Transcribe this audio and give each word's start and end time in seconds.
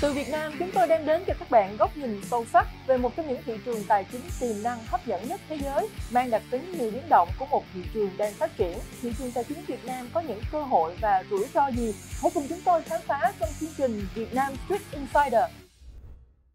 Từ 0.00 0.12
Việt 0.12 0.28
Nam, 0.28 0.52
chúng 0.58 0.70
tôi 0.74 0.86
đem 0.88 1.06
đến 1.06 1.22
cho 1.26 1.34
các 1.38 1.50
bạn 1.50 1.76
góc 1.76 1.96
nhìn 1.96 2.20
sâu 2.30 2.46
sắc 2.52 2.66
về 2.86 2.96
một 2.96 3.16
trong 3.16 3.28
những 3.28 3.42
thị 3.46 3.52
trường 3.64 3.84
tài 3.88 4.04
chính 4.12 4.20
tiềm 4.40 4.62
năng 4.62 4.78
hấp 4.86 5.06
dẫn 5.06 5.28
nhất 5.28 5.40
thế 5.48 5.58
giới, 5.64 5.88
mang 6.10 6.30
đặc 6.30 6.42
tính 6.50 6.72
nhiều 6.78 6.90
biến 6.90 7.08
động 7.08 7.28
của 7.38 7.46
một 7.46 7.64
thị 7.74 7.80
trường 7.94 8.10
đang 8.16 8.32
phát 8.32 8.56
triển. 8.56 8.78
Thị 9.02 9.12
trường 9.18 9.32
tài 9.32 9.44
chính 9.44 9.64
Việt 9.66 9.84
Nam 9.84 10.08
có 10.14 10.20
những 10.20 10.40
cơ 10.52 10.62
hội 10.62 10.96
và 11.00 11.24
rủi 11.30 11.46
ro 11.54 11.68
gì? 11.68 11.94
Hãy 12.22 12.30
cùng 12.34 12.46
chúng 12.48 12.60
tôi 12.64 12.82
khám 12.82 13.00
phá 13.06 13.32
trong 13.40 13.48
chương 13.60 13.70
trình 13.76 14.06
Việt 14.14 14.34
Nam 14.34 14.52
Street 14.66 14.82
Insider. 14.92 15.44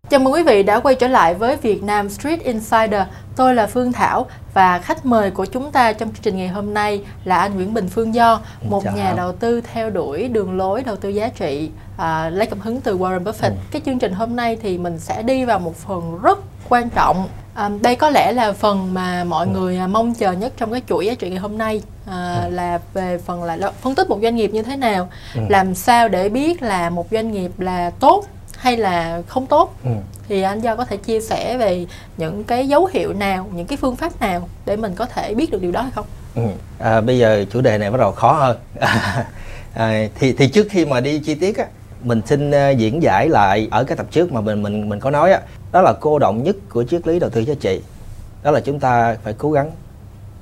Chào 0.09 0.19
mừng 0.19 0.33
quý 0.33 0.43
vị 0.43 0.63
đã 0.63 0.79
quay 0.79 0.95
trở 0.95 1.07
lại 1.07 1.33
với 1.33 1.57
Việt 1.57 1.83
Nam 1.83 2.09
Street 2.09 2.39
Insider. 2.43 3.01
Tôi 3.35 3.55
là 3.55 3.67
Phương 3.67 3.91
Thảo 3.91 4.25
và 4.53 4.79
khách 4.79 5.05
mời 5.05 5.31
của 5.31 5.45
chúng 5.45 5.71
ta 5.71 5.93
trong 5.93 6.09
chương 6.09 6.21
trình 6.21 6.37
ngày 6.37 6.47
hôm 6.47 6.73
nay 6.73 7.01
là 7.23 7.37
anh 7.37 7.55
Nguyễn 7.55 7.73
Bình 7.73 7.87
Phương 7.87 8.15
Do, 8.15 8.41
một 8.69 8.83
Chào. 8.83 8.95
nhà 8.95 9.13
đầu 9.17 9.31
tư 9.31 9.61
theo 9.61 9.89
đuổi 9.89 10.27
đường 10.27 10.57
lối 10.57 10.83
đầu 10.83 10.95
tư 10.95 11.09
giá 11.09 11.29
trị, 11.29 11.69
à, 11.97 12.29
lấy 12.29 12.47
cảm 12.47 12.59
hứng 12.59 12.81
từ 12.81 12.97
Warren 12.97 13.23
Buffett. 13.23 13.49
Ừ. 13.49 13.55
Cái 13.71 13.81
chương 13.85 13.99
trình 13.99 14.13
hôm 14.13 14.35
nay 14.35 14.57
thì 14.61 14.77
mình 14.77 14.99
sẽ 14.99 15.23
đi 15.23 15.45
vào 15.45 15.59
một 15.59 15.75
phần 15.75 16.19
rất 16.21 16.39
quan 16.69 16.89
trọng. 16.89 17.27
À, 17.53 17.69
đây 17.81 17.95
có 17.95 18.09
lẽ 18.09 18.31
là 18.31 18.53
phần 18.53 18.93
mà 18.93 19.23
mọi 19.23 19.45
ừ. 19.45 19.51
người 19.51 19.77
à, 19.77 19.87
mong 19.87 20.13
chờ 20.13 20.31
nhất 20.31 20.53
trong 20.57 20.71
cái 20.71 20.81
chuỗi 20.87 21.05
giá 21.05 21.13
trị 21.13 21.29
ngày 21.29 21.39
hôm 21.39 21.57
nay 21.57 21.81
à, 22.07 22.41
ừ. 22.43 22.49
là 22.49 22.79
về 22.93 23.17
phần 23.17 23.43
là 23.43 23.71
phân 23.81 23.95
tích 23.95 24.09
một 24.09 24.19
doanh 24.21 24.35
nghiệp 24.35 24.53
như 24.53 24.61
thế 24.61 24.75
nào, 24.75 25.09
ừ. 25.35 25.41
làm 25.49 25.75
sao 25.75 26.07
để 26.09 26.29
biết 26.29 26.61
là 26.61 26.89
một 26.89 27.07
doanh 27.11 27.31
nghiệp 27.31 27.59
là 27.59 27.89
tốt 27.99 28.25
hay 28.65 28.77
là 28.77 29.21
không 29.27 29.47
tốt 29.47 29.75
ừ. 29.83 29.91
thì 30.27 30.41
anh 30.41 30.61
do 30.61 30.75
có 30.75 30.85
thể 30.85 30.97
chia 30.97 31.21
sẻ 31.21 31.57
về 31.57 31.85
những 32.17 32.43
cái 32.43 32.67
dấu 32.67 32.89
hiệu 32.93 33.13
nào 33.13 33.49
những 33.53 33.67
cái 33.67 33.77
phương 33.77 33.95
pháp 33.95 34.21
nào 34.21 34.49
để 34.65 34.75
mình 34.75 34.95
có 34.95 35.05
thể 35.05 35.33
biết 35.33 35.51
được 35.51 35.61
điều 35.61 35.71
đó 35.71 35.81
hay 35.81 35.91
không? 35.91 36.05
Ừ. 36.35 36.41
à, 36.79 37.01
bây 37.01 37.17
giờ 37.17 37.45
chủ 37.51 37.61
đề 37.61 37.77
này 37.77 37.91
bắt 37.91 37.97
đầu 37.97 38.11
khó 38.11 38.33
hơn. 38.33 38.57
À, 39.75 40.07
thì 40.19 40.33
thì 40.33 40.47
trước 40.47 40.67
khi 40.69 40.85
mà 40.85 40.99
đi 40.99 41.19
chi 41.19 41.35
tiết 41.35 41.57
á 41.57 41.65
mình 42.03 42.21
xin 42.25 42.49
uh, 42.49 42.77
diễn 42.77 43.03
giải 43.03 43.29
lại 43.29 43.67
ở 43.71 43.83
cái 43.83 43.97
tập 43.97 44.05
trước 44.11 44.31
mà 44.31 44.41
mình 44.41 44.63
mình 44.63 44.89
mình 44.89 44.99
có 44.99 45.11
nói 45.11 45.31
á. 45.31 45.41
Đó 45.71 45.81
là 45.81 45.93
cô 45.99 46.19
động 46.19 46.43
nhất 46.43 46.55
của 46.69 46.83
triết 46.83 47.07
lý 47.07 47.19
đầu 47.19 47.29
tư 47.29 47.41
giá 47.41 47.53
trị 47.59 47.81
đó 48.43 48.51
là 48.51 48.59
chúng 48.59 48.79
ta 48.79 49.17
phải 49.23 49.33
cố 49.37 49.51
gắng 49.51 49.71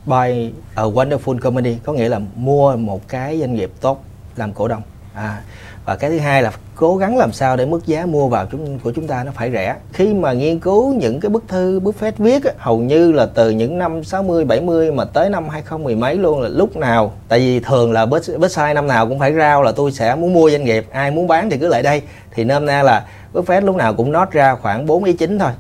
buy 0.06 0.52
a 0.75 0.84
wonderful 0.84 1.40
company 1.40 1.75
có 1.84 1.94
nghĩa 1.94 2.09
là 2.09 2.19
mua 2.36 2.75
một 2.75 3.08
cái 3.08 3.40
doanh 3.40 3.56
nghiệp 3.56 3.72
tốt 3.81 4.03
làm 4.36 4.53
cổ 4.53 4.67
đông. 4.67 4.81
À 5.14 5.42
và 5.86 5.95
cái 5.95 6.09
thứ 6.09 6.20
hai 6.20 6.42
là 6.44 6.52
cố 6.76 6.98
gắng 6.98 7.17
làm 7.17 7.31
sao 7.31 7.58
để 7.58 7.66
mức 7.66 7.86
giá 7.86 8.06
mua 8.06 8.28
vào 8.28 8.45
chúng, 8.52 8.80
của 8.80 8.92
chúng 8.95 9.08
ta 9.08 9.23
nó 9.23 9.31
phải 9.36 9.52
rẻ. 9.52 9.76
Khi 9.94 10.14
mà 10.14 10.34
nghiên 10.34 10.59
cứu 10.59 10.94
những 10.94 11.20
cái 11.20 11.30
bức 11.30 11.44
thư 11.48 11.80
Buffett 11.80 12.12
viết 12.17 12.44
hầu 12.58 12.78
như 12.78 13.12
là 13.12 13.25
từ 13.25 13.50
những 13.50 13.78
năm 13.78 14.03
60 14.03 14.45
70 14.45 14.92
mà 14.92 15.06
tới 15.06 15.30
năm 15.30 15.50
2010 15.50 15.95
mấy 15.95 16.16
luôn 16.16 16.42
là 16.42 16.50
lúc 16.50 16.78
nào, 16.78 17.14
tại 17.28 17.40
vì 17.40 17.59
thường 17.59 17.92
là 17.92 18.06
Buffett 18.06 18.73
năm 18.73 18.88
nào 18.88 19.08
cũng 19.08 19.20
phải 19.20 19.34
rao 19.34 19.64
là 19.64 19.72
tôi 19.72 19.92
sẽ 19.92 20.16
muốn 20.16 20.34
mua 20.34 20.50
doanh 20.50 20.64
nghiệp, 20.64 20.86
ai 20.92 21.12
muốn 21.12 21.28
bán 21.28 21.50
thì 21.50 21.58
cứ 21.58 21.67
lại 21.67 21.84
đây. 21.84 22.02
Thì 22.31 22.44
nôm 22.44 22.66
na 22.66 22.84
là 22.84 23.06
Buffett 23.34 23.66
lúc 23.66 23.75
nào 23.75 23.94
cũng 23.94 24.12
nót 24.12 24.31
ra 24.31 24.56
khoảng 24.56 24.86
4 24.86 25.03
ý 25.03 25.14
chính 25.14 25.40
thôi 25.40 25.52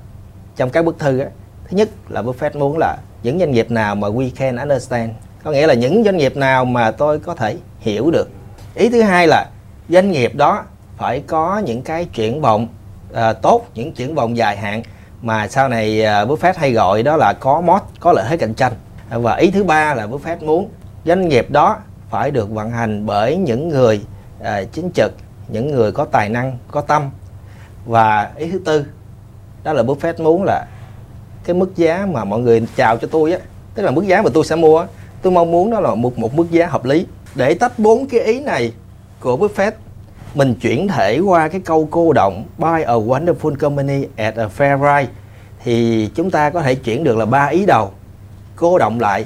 trong 0.55 0.69
các 0.69 0.85
bức 0.85 0.99
thư 0.99 1.19
á. 1.19 1.27
Thứ 1.69 1.77
nhất 1.77 1.89
là 2.09 2.21
Buffett 2.21 2.59
muốn 2.59 2.77
là 2.77 2.97
những 3.23 3.39
doanh 3.39 3.51
nghiệp 3.51 3.71
nào 3.71 3.95
mà 3.95 4.07
we 4.07 4.29
can 4.35 4.57
understand. 4.57 5.11
Có 5.43 5.51
nghĩa 5.51 5.67
là 5.67 5.73
những 5.73 6.03
doanh 6.03 6.17
nghiệp 6.17 6.37
nào 6.37 6.65
mà 6.65 6.91
tôi 6.91 7.19
có 7.19 7.35
thể 7.35 7.55
hiểu 7.79 8.11
được. 8.11 8.29
Ý 8.75 8.89
thứ 8.89 9.01
hai 9.01 9.27
là 9.27 9.45
doanh 9.89 10.11
nghiệp 10.11 10.35
đó 10.35 10.63
phải 10.97 11.23
có 11.27 11.61
những 11.65 11.81
cái 11.81 12.05
triển 12.13 12.41
vọng 12.41 12.67
uh, 13.11 13.17
tốt 13.41 13.65
những 13.75 13.91
triển 13.91 14.15
vọng 14.15 14.37
dài 14.37 14.57
hạn 14.57 14.83
mà 15.21 15.47
sau 15.47 15.69
này 15.69 16.03
ờ, 16.03 16.21
uh, 16.21 16.29
Buffett 16.29 16.53
hay 16.57 16.71
gọi 16.71 17.03
đó 17.03 17.17
là 17.17 17.33
có 17.33 17.61
mod 17.61 17.81
có 17.99 18.13
lợi 18.13 18.25
thế 18.29 18.37
cạnh 18.37 18.53
tranh. 18.53 18.73
Và 19.09 19.35
ý 19.35 19.51
thứ 19.51 19.63
ba 19.63 19.93
là 19.93 20.07
Buffett 20.07 20.45
muốn 20.45 20.69
doanh 21.05 21.27
nghiệp 21.27 21.51
đó 21.51 21.77
phải 22.09 22.31
được 22.31 22.49
vận 22.49 22.71
hành 22.71 23.05
bởi 23.05 23.37
những 23.37 23.69
người 23.69 24.01
uh, 24.41 24.45
chính 24.71 24.89
trực 24.95 25.11
những 25.47 25.71
người 25.71 25.91
có 25.91 26.05
tài 26.05 26.29
năng 26.29 26.57
có 26.71 26.81
tâm. 26.81 27.09
Và 27.85 28.31
ý 28.35 28.51
thứ 28.51 28.59
tư 28.65 28.85
đó 29.63 29.73
là 29.73 29.83
Buffett 29.83 30.23
muốn 30.23 30.43
là 30.43 30.65
cái 31.43 31.53
mức 31.53 31.75
giá 31.75 32.07
mà 32.11 32.23
mọi 32.23 32.39
người 32.39 32.67
chào 32.75 32.97
cho 32.97 33.07
tôi 33.11 33.31
á 33.31 33.39
tức 33.75 33.83
là 33.83 33.91
mức 33.91 34.07
giá 34.07 34.21
mà 34.21 34.29
tôi 34.33 34.45
sẽ 34.45 34.55
mua 34.55 34.85
tôi 35.21 35.33
mong 35.33 35.51
muốn 35.51 35.71
đó 35.71 35.79
là 35.79 35.95
một 35.95 36.17
một 36.17 36.33
mức 36.33 36.51
giá 36.51 36.67
hợp 36.67 36.85
lý. 36.85 37.05
Để 37.35 37.53
tách 37.53 37.79
bốn 37.79 38.07
cái 38.09 38.19
ý 38.19 38.39
này 38.39 38.73
của 39.23 39.37
Buffett 39.37 39.71
mình 40.35 40.55
chuyển 40.55 40.87
thể 40.87 41.19
qua 41.19 41.47
cái 41.47 41.61
câu 41.65 41.87
cô 41.91 42.13
động 42.13 42.43
buy 42.57 42.83
a 42.83 42.93
wonderful 42.93 43.55
company 43.55 44.05
at 44.15 44.35
a 44.35 44.47
fair 44.57 44.77
price. 44.77 45.13
Thì 45.63 46.09
chúng 46.15 46.31
ta 46.31 46.49
có 46.49 46.61
thể 46.61 46.75
chuyển 46.75 47.03
được 47.03 47.17
là 47.17 47.25
ba 47.25 47.45
ý 47.45 47.65
đầu. 47.65 47.91
Cô 48.55 48.77
động 48.77 48.99
lại 48.99 49.25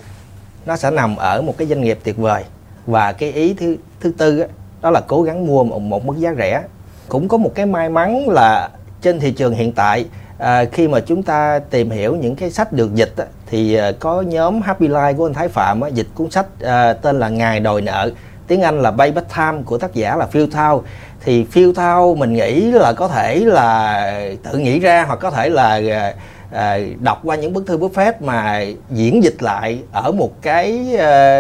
nó 0.66 0.76
sẽ 0.76 0.92
nằm 0.92 1.16
ở 1.16 1.42
một 1.42 1.58
cái 1.58 1.68
doanh 1.68 1.82
nghiệp 1.82 2.00
tuyệt 2.04 2.18
vời. 2.18 2.44
Và 2.86 3.12
cái 3.12 3.32
ý 3.32 3.54
thứ 3.54 3.78
thứ 4.00 4.12
tư 4.18 4.40
đó, 4.40 4.46
đó 4.82 4.90
là 4.92 5.02
cố 5.08 5.22
gắng 5.22 5.48
mua 5.48 5.64
một, 5.64 5.80
một 5.80 6.06
mức 6.06 6.18
giá 6.18 6.34
rẻ. 6.38 6.64
Cũng 7.08 7.28
có 7.28 7.38
một 7.38 7.52
cái 7.56 7.66
may 7.66 7.90
mắn 7.90 8.30
là 8.30 8.70
trên 9.02 9.20
thị 9.20 9.32
trường 9.32 9.54
hiện 9.54 9.72
tại 9.72 10.06
à, 10.38 10.66
khi 10.72 10.88
mà 10.88 11.00
chúng 11.00 11.24
ta 11.24 11.60
tìm 11.60 11.90
hiểu 11.90 12.16
những 12.16 12.36
cái 12.36 12.52
sách 12.52 12.74
được 12.74 12.96
dịch 12.96 13.14
á, 13.18 13.26
thì 13.46 13.76
à, 13.76 13.92
có 14.00 14.22
nhóm 14.22 14.62
Happy 14.62 14.88
Life 14.88 15.16
của 15.16 15.26
anh 15.26 15.34
Thái 15.34 15.48
Phạm 15.48 15.82
á, 15.82 15.90
dịch 15.90 16.08
cuốn 16.16 16.32
sách 16.32 16.46
à, 16.62 16.94
tên 16.94 17.20
là 17.20 17.30
ngài 17.30 17.60
đòi 17.60 17.82
nợ 17.82 18.12
tiếng 18.48 18.62
Anh 18.62 18.82
là 18.82 18.92
Payback 18.92 19.36
Time 19.36 19.58
của 19.66 19.78
tác 19.78 19.94
giả 19.94 20.16
là 20.16 20.26
Phil 20.26 20.46
Thao. 20.52 20.84
Thì 21.24 21.44
Phil 21.44 21.74
Thao 21.76 22.16
mình 22.16 22.34
nghĩ 22.34 22.62
là 22.72 22.94
có 22.94 23.08
thể 23.08 23.40
là 23.40 24.32
tự 24.44 24.58
nghĩ 24.58 24.80
ra 24.80 25.04
hoặc 25.08 25.16
có 25.16 25.32
thể 25.32 25.50
là 25.50 25.82
à, 25.92 26.14
à 26.52 26.80
đọc 27.00 27.22
qua 27.24 27.36
những 27.36 27.54
bức 27.54 27.68
thư 27.68 27.78
Buffett 27.78 28.14
mà 28.20 28.66
diễn 28.92 29.24
dịch 29.24 29.44
lại 29.44 29.80
ở 29.92 30.12
một 30.12 30.42
cái 30.42 30.96
à, 31.00 31.40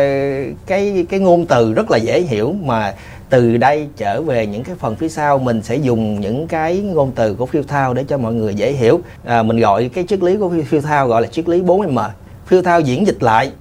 cái 0.65 1.05
cái 1.09 1.19
ngôn 1.19 1.45
từ 1.45 1.73
rất 1.73 1.91
là 1.91 1.97
dễ 1.97 2.21
hiểu 2.21 2.55
mà 2.63 2.93
từ 3.29 3.57
đây 3.57 3.87
trở 3.97 4.21
về 4.21 4.45
những 4.45 4.63
cái 4.63 4.75
phần 4.79 4.95
phía 4.95 5.09
sau 5.09 5.37
mình 5.37 5.61
sẽ 5.61 5.75
dùng 5.75 6.19
những 6.19 6.47
cái 6.47 6.79
ngôn 6.79 7.11
từ 7.15 7.33
của 7.33 7.45
Phil 7.45 7.63
Thao 7.67 7.93
để 7.93 8.03
cho 8.07 8.17
mọi 8.17 8.33
người 8.33 8.55
dễ 8.55 8.71
hiểu. 8.71 8.99
À, 9.25 9.43
mình 9.43 9.59
gọi 9.59 9.89
cái 9.93 10.03
triết 10.07 10.23
lý 10.23 10.37
của 10.37 10.51
Phil 10.67 10.81
Thao 10.81 11.07
gọi 11.07 11.21
là 11.21 11.27
triết 11.27 11.49
lý 11.49 11.61
4M 11.61 12.09
Phil 12.47 12.61
Thao 12.61 12.79
diễn 12.79 13.07
dịch 13.07 13.23
lại 13.23 13.51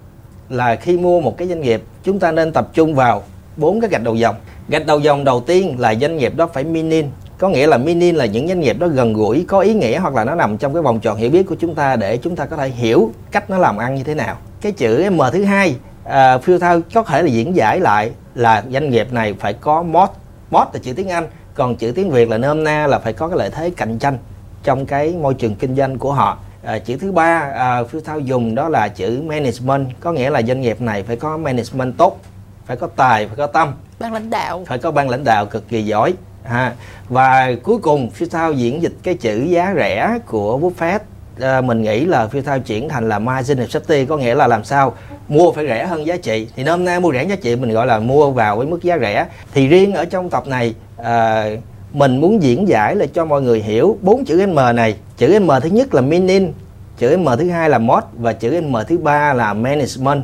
là 0.48 0.76
khi 0.76 0.96
mua 0.96 1.20
một 1.20 1.36
cái 1.36 1.48
doanh 1.48 1.60
nghiệp 1.60 1.82
chúng 2.04 2.18
ta 2.18 2.32
nên 2.32 2.52
tập 2.52 2.68
trung 2.74 2.94
vào 2.94 3.22
bốn 3.56 3.80
cái 3.80 3.90
gạch 3.90 4.02
đầu 4.02 4.14
dòng. 4.14 4.36
Gạch 4.68 4.86
đầu 4.86 5.00
dòng 5.00 5.24
đầu 5.24 5.40
tiên 5.40 5.76
là 5.78 5.94
doanh 5.94 6.16
nghiệp 6.16 6.36
đó 6.36 6.48
phải 6.52 6.64
minin 6.64 7.06
có 7.38 7.48
nghĩa 7.48 7.66
là 7.66 7.78
minin 7.78 8.16
là 8.16 8.26
những 8.26 8.48
doanh 8.48 8.60
nghiệp 8.60 8.78
đó 8.78 8.88
gần 8.88 9.12
gũi 9.12 9.44
có 9.48 9.60
ý 9.60 9.74
nghĩa 9.74 9.98
hoặc 9.98 10.14
là 10.14 10.24
nó 10.24 10.34
nằm 10.34 10.58
trong 10.58 10.74
cái 10.74 10.82
vòng 10.82 11.00
tròn 11.00 11.16
hiểu 11.16 11.30
biết 11.30 11.42
của 11.42 11.54
chúng 11.60 11.74
ta 11.74 11.96
để 11.96 12.16
chúng 12.16 12.36
ta 12.36 12.46
có 12.46 12.56
thể 12.56 12.68
hiểu 12.68 13.10
cách 13.30 13.50
nó 13.50 13.58
làm 13.58 13.76
ăn 13.76 13.94
như 13.94 14.02
thế 14.02 14.14
nào. 14.14 14.36
Cái 14.60 14.72
chữ 14.72 15.10
m 15.10 15.20
thứ 15.32 15.44
hai 15.44 15.76
à, 16.04 16.34
uh, 16.34 16.44
filter 16.44 16.58
thao 16.58 16.80
có 16.94 17.02
thể 17.02 17.22
là 17.22 17.28
diễn 17.28 17.56
giải 17.56 17.80
lại 17.80 18.10
là 18.34 18.64
doanh 18.72 18.90
nghiệp 18.90 19.12
này 19.12 19.34
phải 19.40 19.52
có 19.52 19.82
mod. 19.82 20.08
Mod 20.50 20.66
là 20.72 20.80
chữ 20.82 20.92
tiếng 20.96 21.08
anh 21.08 21.26
còn 21.54 21.76
chữ 21.76 21.92
tiếng 21.94 22.10
việt 22.10 22.28
là 22.30 22.38
nôm 22.38 22.64
na 22.64 22.86
là 22.86 22.98
phải 22.98 23.12
có 23.12 23.28
cái 23.28 23.38
lợi 23.38 23.50
thế 23.50 23.70
cạnh 23.76 23.98
tranh 23.98 24.18
trong 24.62 24.86
cái 24.86 25.14
môi 25.20 25.34
trường 25.34 25.54
kinh 25.54 25.76
doanh 25.76 25.98
của 25.98 26.12
họ. 26.12 26.38
À, 26.64 26.78
chữ 26.78 26.96
thứ 26.96 27.12
ba 27.12 27.50
à, 27.54 27.84
phiêu 27.84 28.00
thao 28.00 28.20
dùng 28.20 28.54
đó 28.54 28.68
là 28.68 28.88
chữ 28.88 29.22
management 29.26 29.86
có 30.00 30.12
nghĩa 30.12 30.30
là 30.30 30.42
doanh 30.42 30.60
nghiệp 30.60 30.80
này 30.80 31.02
phải 31.02 31.16
có 31.16 31.36
management 31.36 31.94
tốt 31.98 32.18
phải 32.66 32.76
có 32.76 32.86
tài 32.96 33.26
phải 33.26 33.36
có 33.36 33.46
tâm. 33.46 33.72
Ban 33.98 34.12
lãnh 34.12 34.30
đạo. 34.30 34.64
Phải 34.66 34.78
có 34.78 34.90
ban 34.90 35.08
lãnh 35.10 35.24
đạo 35.24 35.46
cực 35.46 35.68
kỳ 35.68 35.82
giỏi 35.82 36.14
ha. 36.44 36.72
Và 37.08 37.52
cuối 37.62 37.78
cùng 37.78 38.10
phía 38.10 38.26
sau 38.26 38.52
diễn 38.52 38.82
dịch 38.82 38.92
cái 39.02 39.14
chữ 39.14 39.42
giá 39.48 39.74
rẻ 39.76 40.18
của 40.26 40.58
Buffett 40.58 40.98
à, 41.40 41.60
mình 41.60 41.82
nghĩ 41.82 42.04
là 42.04 42.26
phía 42.26 42.42
sau 42.42 42.58
chuyển 42.58 42.88
thành 42.88 43.08
là 43.08 43.18
margin 43.18 43.58
of 43.58 43.66
safety 43.66 44.06
có 44.06 44.16
nghĩa 44.16 44.34
là 44.34 44.46
làm 44.46 44.64
sao 44.64 44.94
mua 45.28 45.52
phải 45.52 45.66
rẻ 45.66 45.86
hơn 45.86 46.06
giá 46.06 46.16
trị. 46.16 46.48
Thì 46.56 46.64
hôm 46.64 46.84
nay 46.84 47.00
mua 47.00 47.12
rẻ 47.12 47.24
giá 47.24 47.36
trị 47.36 47.56
mình 47.56 47.70
gọi 47.70 47.86
là 47.86 47.98
mua 47.98 48.30
vào 48.30 48.56
với 48.56 48.66
mức 48.66 48.82
giá 48.82 48.98
rẻ. 48.98 49.26
Thì 49.54 49.68
riêng 49.68 49.94
ở 49.94 50.04
trong 50.04 50.30
tập 50.30 50.46
này 50.46 50.74
à, 50.96 51.46
mình 51.92 52.20
muốn 52.20 52.42
diễn 52.42 52.68
giải 52.68 52.96
là 52.96 53.06
cho 53.14 53.24
mọi 53.24 53.42
người 53.42 53.62
hiểu 53.62 53.98
bốn 54.02 54.24
chữ 54.24 54.46
M 54.46 54.76
này. 54.76 54.96
Chữ 55.16 55.38
M 55.40 55.50
thứ 55.62 55.68
nhất 55.68 55.94
là 55.94 56.00
meaning 56.00 56.52
chữ 56.98 57.16
M 57.16 57.26
thứ 57.38 57.50
hai 57.50 57.70
là 57.70 57.78
mod 57.78 58.04
và 58.18 58.32
chữ 58.32 58.60
M 58.60 58.76
thứ 58.88 58.98
ba 58.98 59.32
là 59.32 59.54
management. 59.54 60.22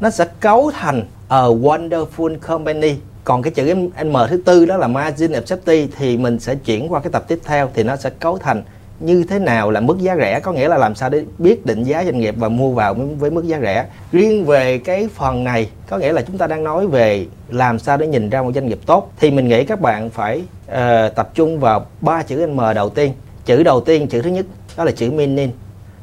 Nó 0.00 0.10
sẽ 0.10 0.24
cấu 0.40 0.70
thành 0.80 1.04
a 1.30 1.42
wonderful 1.42 2.38
company. 2.38 2.94
Còn 3.24 3.42
cái 3.42 3.50
chữ 3.50 3.74
M 4.04 4.16
thứ 4.28 4.42
tư 4.44 4.66
đó 4.66 4.76
là 4.76 4.88
margin 4.88 5.32
of 5.32 5.42
safety 5.42 5.86
thì 5.98 6.16
mình 6.16 6.38
sẽ 6.38 6.54
chuyển 6.54 6.92
qua 6.92 7.00
cái 7.00 7.12
tập 7.12 7.24
tiếp 7.28 7.38
theo 7.44 7.70
thì 7.74 7.82
nó 7.82 7.96
sẽ 7.96 8.10
cấu 8.10 8.38
thành 8.38 8.62
như 9.00 9.24
thế 9.28 9.38
nào 9.38 9.70
là 9.70 9.80
mức 9.80 9.98
giá 9.98 10.16
rẻ. 10.16 10.40
Có 10.40 10.52
nghĩa 10.52 10.68
là 10.68 10.78
làm 10.78 10.94
sao 10.94 11.08
để 11.08 11.24
biết 11.38 11.66
định 11.66 11.84
giá 11.84 12.04
doanh 12.04 12.18
nghiệp 12.18 12.34
và 12.38 12.48
mua 12.48 12.70
vào 12.70 12.94
với 12.94 13.30
mức 13.30 13.46
giá 13.46 13.60
rẻ. 13.60 13.86
Riêng 14.12 14.44
về 14.44 14.78
cái 14.78 15.08
phần 15.14 15.44
này 15.44 15.70
có 15.88 15.98
nghĩa 15.98 16.12
là 16.12 16.22
chúng 16.22 16.38
ta 16.38 16.46
đang 16.46 16.64
nói 16.64 16.86
về 16.86 17.26
làm 17.48 17.78
sao 17.78 17.96
để 17.96 18.06
nhìn 18.06 18.30
ra 18.30 18.42
một 18.42 18.52
doanh 18.54 18.66
nghiệp 18.66 18.78
tốt 18.86 19.12
thì 19.18 19.30
mình 19.30 19.48
nghĩ 19.48 19.64
các 19.64 19.80
bạn 19.80 20.10
phải 20.10 20.42
uh, 20.66 21.14
tập 21.14 21.30
trung 21.34 21.60
vào 21.60 21.86
ba 22.00 22.22
chữ 22.22 22.46
M 22.46 22.60
đầu 22.74 22.90
tiên. 22.90 23.12
Chữ 23.44 23.62
đầu 23.62 23.80
tiên 23.80 24.08
chữ 24.08 24.22
thứ 24.22 24.30
nhất 24.30 24.46
đó 24.76 24.84
là 24.84 24.92
chữ 24.92 25.10
meaning. 25.10 25.50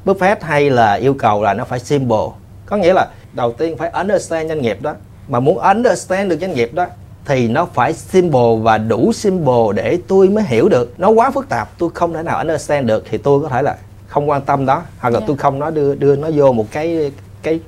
Buffett 0.05 0.35
hay 0.41 0.69
là 0.69 0.93
yêu 0.93 1.13
cầu 1.13 1.43
là 1.43 1.53
nó 1.53 1.65
phải 1.65 1.79
simple. 1.79 2.17
Có 2.65 2.77
nghĩa 2.77 2.93
là 2.93 3.07
đầu 3.33 3.51
tiên 3.51 3.77
phải 3.77 3.89
understand 3.89 4.49
doanh 4.49 4.61
nghiệp 4.61 4.81
đó 4.81 4.95
mà 5.27 5.39
muốn 5.39 5.57
understand 5.57 6.29
được 6.29 6.37
doanh 6.41 6.53
nghiệp 6.53 6.73
đó 6.73 6.85
thì 7.25 7.47
nó 7.47 7.65
phải 7.65 7.93
symbol 7.93 8.61
và 8.61 8.77
đủ 8.77 9.13
symbol 9.13 9.75
để 9.75 9.99
tôi 10.07 10.29
mới 10.29 10.43
hiểu 10.43 10.69
được 10.69 10.93
nó 10.97 11.09
quá 11.09 11.31
phức 11.31 11.49
tạp 11.49 11.69
tôi 11.77 11.89
không 11.93 12.13
thể 12.13 12.23
nào 12.23 12.37
understand 12.37 12.87
được 12.87 13.03
thì 13.09 13.17
tôi 13.17 13.41
có 13.41 13.49
thể 13.49 13.61
là 13.61 13.75
không 14.07 14.29
quan 14.29 14.41
tâm 14.41 14.65
đó 14.65 14.83
hoặc 14.99 15.09
là 15.09 15.19
yeah. 15.19 15.21
Dạ. 15.21 15.27
tôi 15.27 15.37
không 15.37 15.59
nó 15.59 15.69
đưa 15.69 15.95
đưa 15.95 16.15
nó 16.15 16.29
vô 16.35 16.51
một 16.53 16.65
cái 16.71 17.11
cái 17.43 17.59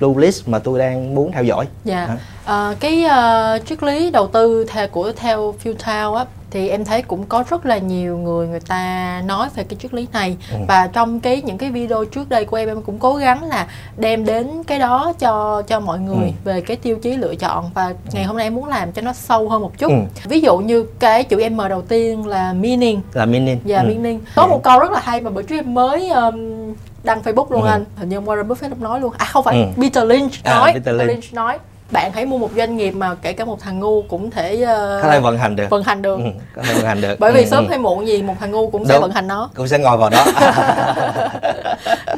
blue 0.00 0.14
list 0.16 0.48
mà 0.48 0.58
tôi 0.58 0.78
đang 0.78 1.14
muốn 1.14 1.32
theo 1.32 1.44
dõi. 1.44 1.66
Dạ. 1.84 2.06
Yeah. 2.06 2.18
À, 2.44 2.74
cái 2.80 3.04
uh, 3.04 3.66
triết 3.66 3.82
lý 3.82 4.10
đầu 4.10 4.26
tư 4.26 4.64
theo 4.68 4.88
của 4.88 5.12
theo 5.12 5.54
Tao 5.84 6.14
á 6.14 6.24
thì 6.56 6.68
em 6.68 6.84
thấy 6.84 7.02
cũng 7.02 7.24
có 7.26 7.44
rất 7.50 7.66
là 7.66 7.78
nhiều 7.78 8.18
người 8.18 8.48
người 8.48 8.60
ta 8.60 9.22
nói 9.26 9.48
về 9.54 9.64
cái 9.64 9.76
triết 9.76 9.94
lý 9.94 10.06
này 10.12 10.36
ừ. 10.52 10.56
và 10.68 10.88
trong 10.92 11.20
cái 11.20 11.42
những 11.42 11.58
cái 11.58 11.70
video 11.70 12.04
trước 12.04 12.28
đây 12.28 12.44
của 12.44 12.56
em 12.56 12.68
em 12.68 12.82
cũng 12.82 12.98
cố 12.98 13.14
gắng 13.14 13.48
là 13.48 13.66
đem 13.96 14.24
đến 14.24 14.62
cái 14.66 14.78
đó 14.78 15.12
cho 15.18 15.62
cho 15.62 15.80
mọi 15.80 15.98
người 15.98 16.26
ừ. 16.26 16.32
về 16.44 16.60
cái 16.60 16.76
tiêu 16.76 16.96
chí 17.02 17.16
lựa 17.16 17.34
chọn 17.34 17.70
và 17.74 17.94
ngày 18.12 18.24
hôm 18.24 18.36
nay 18.36 18.46
em 18.46 18.54
muốn 18.54 18.64
làm 18.64 18.92
cho 18.92 19.02
nó 19.02 19.12
sâu 19.12 19.48
hơn 19.48 19.62
một 19.62 19.78
chút 19.78 19.88
ừ. 19.90 19.96
ví 20.24 20.40
dụ 20.40 20.58
như 20.58 20.86
cái 20.98 21.24
chữ 21.24 21.48
M 21.50 21.60
đầu 21.68 21.82
tiên 21.82 22.26
là 22.26 22.52
meaning 22.52 23.00
là 23.12 23.26
meaning 23.26 23.60
dạ 23.64 23.80
ừ. 23.80 23.86
meaning 23.86 24.20
có 24.34 24.42
ừ. 24.42 24.48
một 24.48 24.62
câu 24.62 24.78
rất 24.78 24.90
là 24.90 25.00
hay 25.04 25.20
mà 25.20 25.30
bữa 25.30 25.42
trước 25.42 25.56
em 25.56 25.74
mới 25.74 26.08
um, 26.08 26.74
đăng 27.04 27.22
Facebook 27.22 27.46
luôn 27.50 27.62
ừ. 27.62 27.68
anh 27.68 27.84
hình 27.96 28.08
như 28.08 28.20
Warren 28.20 28.46
Buffett 28.46 28.80
nói 28.80 29.00
luôn 29.00 29.12
à 29.18 29.24
không 29.24 29.44
phải 29.44 29.56
ừ. 29.56 29.82
Peter 29.82 30.04
Lynch 30.04 30.32
à, 30.44 30.54
nói 30.54 30.70
à, 30.70 30.72
Peter, 30.74 30.84
Peter 30.84 30.98
Lynch. 30.98 31.10
Lynch 31.10 31.34
nói 31.34 31.58
bạn 31.90 32.12
hãy 32.12 32.26
mua 32.26 32.38
một 32.38 32.50
doanh 32.56 32.76
nghiệp 32.76 32.90
mà 32.90 33.14
kể 33.14 33.32
cả 33.32 33.44
một 33.44 33.60
thằng 33.60 33.80
ngu 33.80 34.02
cũng 34.02 34.30
thể 34.30 34.54
uh, 34.62 35.02
có 35.02 35.10
thể 35.10 35.20
vận 35.20 35.38
hành 35.38 35.56
được 35.56 35.70
vận 35.70 35.82
hành 35.82 36.02
được 36.02 36.16
ừ, 36.16 36.24
có 36.54 36.62
thể 36.62 36.74
vận 36.74 36.84
hành 36.84 37.00
được 37.00 37.16
bởi 37.20 37.32
vì 37.32 37.40
ừ, 37.40 37.46
sớm 37.46 37.64
ừ. 37.64 37.68
hay 37.70 37.78
muộn 37.78 38.06
gì 38.06 38.22
một 38.22 38.34
thằng 38.40 38.50
ngu 38.50 38.70
cũng 38.70 38.80
đúng. 38.80 38.88
sẽ 38.88 38.98
vận 38.98 39.10
hành 39.10 39.26
nó 39.26 39.50
cũng 39.54 39.68
sẽ 39.68 39.78
ngồi 39.78 39.96
vào 39.96 40.10
đó, 40.10 40.24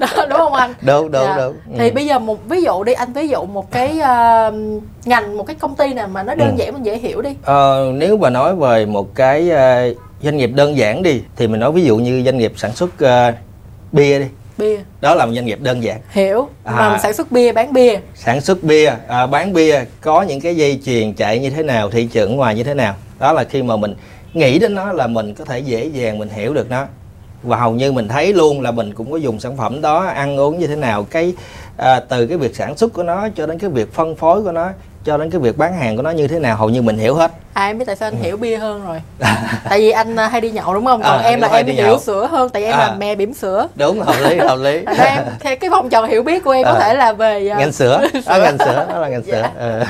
đó 0.00 0.26
đúng 0.28 0.38
không 0.38 0.54
anh 0.54 0.74
đúng 0.80 1.10
đúng 1.10 1.22
dạ. 1.22 1.36
đúng 1.36 1.56
ừ. 1.72 1.74
thì 1.78 1.90
bây 1.90 2.06
giờ 2.06 2.18
một 2.18 2.48
ví 2.48 2.62
dụ 2.62 2.84
đi 2.84 2.92
anh 2.92 3.12
ví 3.12 3.28
dụ 3.28 3.44
một 3.44 3.70
cái 3.70 3.90
uh, 3.90 4.54
ngành 5.04 5.36
một 5.36 5.46
cái 5.46 5.56
công 5.60 5.74
ty 5.74 5.94
nào 5.94 6.08
mà 6.08 6.22
nó 6.22 6.34
đơn 6.34 6.48
ừ. 6.48 6.54
giản 6.58 6.72
mình 6.74 6.82
dễ 6.82 6.98
hiểu 6.98 7.22
đi 7.22 7.30
ờ, 7.42 7.92
nếu 7.94 8.16
mà 8.16 8.30
nói 8.30 8.56
về 8.56 8.86
một 8.86 9.14
cái 9.14 9.50
uh, 9.50 9.96
doanh 10.22 10.36
nghiệp 10.36 10.50
đơn 10.54 10.76
giản 10.76 11.02
đi 11.02 11.22
thì 11.36 11.48
mình 11.48 11.60
nói 11.60 11.72
ví 11.72 11.84
dụ 11.84 11.96
như 11.96 12.22
doanh 12.24 12.38
nghiệp 12.38 12.52
sản 12.56 12.72
xuất 12.72 12.90
uh, 13.04 13.34
bia 13.92 14.18
đi 14.18 14.26
bia. 14.58 14.78
Đó 15.00 15.14
là 15.14 15.26
một 15.26 15.32
doanh 15.34 15.46
nghiệp 15.46 15.58
đơn 15.60 15.82
giản. 15.82 16.00
Hiểu. 16.10 16.48
À, 16.64 16.72
mà 16.74 16.98
sản 16.98 17.12
xuất 17.12 17.32
bia 17.32 17.52
bán 17.52 17.72
bia. 17.72 17.98
Sản 18.14 18.40
xuất 18.40 18.62
bia 18.62 18.92
à, 19.08 19.26
bán 19.26 19.52
bia 19.52 19.84
có 20.00 20.22
những 20.22 20.40
cái 20.40 20.56
dây 20.56 20.80
chuyền 20.84 21.14
chạy 21.14 21.38
như 21.38 21.50
thế 21.50 21.62
nào 21.62 21.90
thị 21.90 22.08
trường 22.12 22.36
ngoài 22.36 22.54
như 22.54 22.64
thế 22.64 22.74
nào. 22.74 22.94
Đó 23.18 23.32
là 23.32 23.44
khi 23.44 23.62
mà 23.62 23.76
mình 23.76 23.94
nghĩ 24.32 24.58
đến 24.58 24.74
nó 24.74 24.92
là 24.92 25.06
mình 25.06 25.34
có 25.34 25.44
thể 25.44 25.58
dễ 25.58 25.84
dàng 25.84 26.18
mình 26.18 26.28
hiểu 26.28 26.54
được 26.54 26.70
nó. 26.70 26.86
Và 27.42 27.56
hầu 27.56 27.72
như 27.72 27.92
mình 27.92 28.08
thấy 28.08 28.32
luôn 28.32 28.60
là 28.60 28.70
mình 28.70 28.94
cũng 28.94 29.12
có 29.12 29.16
dùng 29.16 29.40
sản 29.40 29.56
phẩm 29.56 29.80
đó 29.80 30.04
ăn 30.04 30.36
uống 30.36 30.58
như 30.58 30.66
thế 30.66 30.76
nào 30.76 31.04
cái 31.04 31.34
à, 31.76 32.00
từ 32.00 32.26
cái 32.26 32.38
việc 32.38 32.56
sản 32.56 32.76
xuất 32.76 32.92
của 32.92 33.02
nó 33.02 33.28
cho 33.36 33.46
đến 33.46 33.58
cái 33.58 33.70
việc 33.70 33.92
phân 33.92 34.16
phối 34.16 34.42
của 34.42 34.52
nó 34.52 34.70
cho 35.04 35.16
đến 35.16 35.30
cái 35.30 35.40
việc 35.40 35.58
bán 35.58 35.74
hàng 35.74 35.96
của 35.96 36.02
nó 36.02 36.10
như 36.10 36.28
thế 36.28 36.38
nào 36.38 36.56
hầu 36.56 36.68
như 36.68 36.82
mình 36.82 36.98
hiểu 36.98 37.14
hết 37.14 37.32
à 37.54 37.66
em 37.66 37.78
biết 37.78 37.84
tại 37.86 37.96
sao 37.96 38.06
anh 38.08 38.18
ừ. 38.18 38.22
hiểu 38.22 38.36
bia 38.36 38.56
hơn 38.56 38.86
rồi 38.86 39.00
tại 39.64 39.78
vì 39.78 39.90
anh 39.90 40.16
à, 40.16 40.28
hay 40.28 40.40
đi 40.40 40.50
nhậu 40.50 40.74
đúng 40.74 40.84
không 40.84 41.02
còn 41.02 41.22
à, 41.22 41.28
em 41.28 41.40
là 41.40 41.48
em 41.48 41.66
hiểu 41.66 41.86
nhậu. 41.86 41.98
sữa 41.98 42.28
hơn 42.30 42.48
tại 42.48 42.62
vì 42.62 42.68
em 42.68 42.74
à. 42.74 42.78
là 42.78 42.94
mẹ 42.98 43.14
bỉm 43.14 43.34
sữa 43.34 43.68
đúng 43.74 44.00
hợp 44.00 44.16
lý 44.28 44.36
hợp 44.36 44.58
lý 44.58 44.82
em 44.98 45.24
theo 45.40 45.56
cái 45.56 45.70
vòng 45.70 45.88
tròn 45.90 46.08
hiểu 46.08 46.22
biết 46.22 46.44
của 46.44 46.50
em 46.50 46.66
à. 46.66 46.72
có 46.72 46.80
thể 46.80 46.94
là 46.94 47.12
về 47.12 47.50
uh... 47.52 47.58
ngành 47.58 47.72
sữa 47.72 48.00
à, 48.26 48.38
ngành 48.38 48.58
sữa 48.58 48.86
đó 48.88 48.98
là 48.98 49.08
ngành 49.08 49.22
sữa 49.22 49.42
dạ. 49.42 49.50
à. 49.58 49.86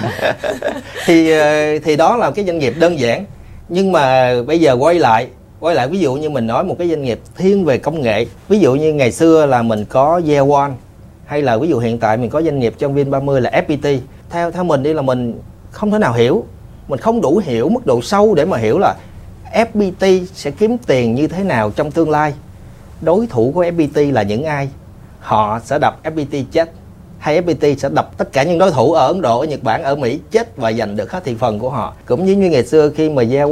thì 1.06 1.30
ờ, 1.30 1.78
thì 1.84 1.96
đó 1.96 2.16
là 2.16 2.30
cái 2.30 2.44
doanh 2.44 2.58
nghiệp 2.58 2.74
đơn 2.78 2.98
giản 2.98 3.24
nhưng 3.68 3.92
mà 3.92 4.34
bây 4.46 4.60
giờ 4.60 4.76
quay 4.80 4.94
lại 4.94 5.26
quay 5.60 5.74
lại 5.74 5.88
ví 5.88 5.98
dụ 5.98 6.14
như 6.14 6.30
mình 6.30 6.46
nói 6.46 6.64
một 6.64 6.76
cái 6.78 6.88
doanh 6.88 7.02
nghiệp 7.02 7.20
thiên 7.36 7.64
về 7.64 7.78
công 7.78 8.02
nghệ 8.02 8.26
ví 8.48 8.58
dụ 8.58 8.74
như 8.74 8.92
ngày 8.92 9.12
xưa 9.12 9.46
là 9.46 9.62
mình 9.62 9.84
có 9.84 10.20
Year 10.28 10.50
One 10.50 10.70
hay 11.24 11.42
là 11.42 11.56
ví 11.56 11.68
dụ 11.68 11.78
hiện 11.78 11.98
tại 11.98 12.16
mình 12.16 12.30
có 12.30 12.42
doanh 12.42 12.58
nghiệp 12.58 12.74
trong 12.78 12.96
Vin30 12.96 13.40
là 13.40 13.50
FPT 13.50 13.98
theo 14.30 14.50
theo 14.50 14.64
mình 14.64 14.82
đi 14.82 14.92
là 14.92 15.02
mình 15.02 15.40
không 15.70 15.90
thể 15.90 15.98
nào 15.98 16.12
hiểu 16.12 16.44
mình 16.88 17.00
không 17.00 17.20
đủ 17.20 17.40
hiểu 17.44 17.68
mức 17.68 17.86
độ 17.86 18.02
sâu 18.02 18.34
để 18.34 18.44
mà 18.44 18.56
hiểu 18.56 18.78
là 18.78 18.94
FPT 19.54 20.26
sẽ 20.34 20.50
kiếm 20.50 20.78
tiền 20.86 21.14
như 21.14 21.26
thế 21.26 21.44
nào 21.44 21.70
trong 21.70 21.90
tương 21.90 22.10
lai 22.10 22.34
đối 23.00 23.26
thủ 23.26 23.52
của 23.54 23.64
FPT 23.64 24.12
là 24.12 24.22
những 24.22 24.44
ai 24.44 24.68
họ 25.20 25.60
sẽ 25.64 25.78
đập 25.78 26.00
FPT 26.04 26.44
chết 26.52 26.70
hay 27.18 27.42
FPT 27.42 27.76
sẽ 27.76 27.88
đập 27.88 28.10
tất 28.18 28.32
cả 28.32 28.42
những 28.42 28.58
đối 28.58 28.70
thủ 28.70 28.92
ở 28.92 29.06
Ấn 29.06 29.20
Độ, 29.20 29.40
ở 29.40 29.46
Nhật 29.46 29.62
Bản, 29.62 29.82
ở 29.82 29.96
Mỹ 29.96 30.20
chết 30.30 30.56
và 30.56 30.72
giành 30.72 30.96
được 30.96 31.12
hết 31.12 31.24
thị 31.24 31.34
phần 31.38 31.58
của 31.58 31.70
họ. 31.70 31.94
Cũng 32.06 32.24
như 32.24 32.36
như 32.36 32.50
ngày 32.50 32.64
xưa 32.64 32.90
khi 32.90 33.10
mà 33.10 33.22
Year 33.30 33.50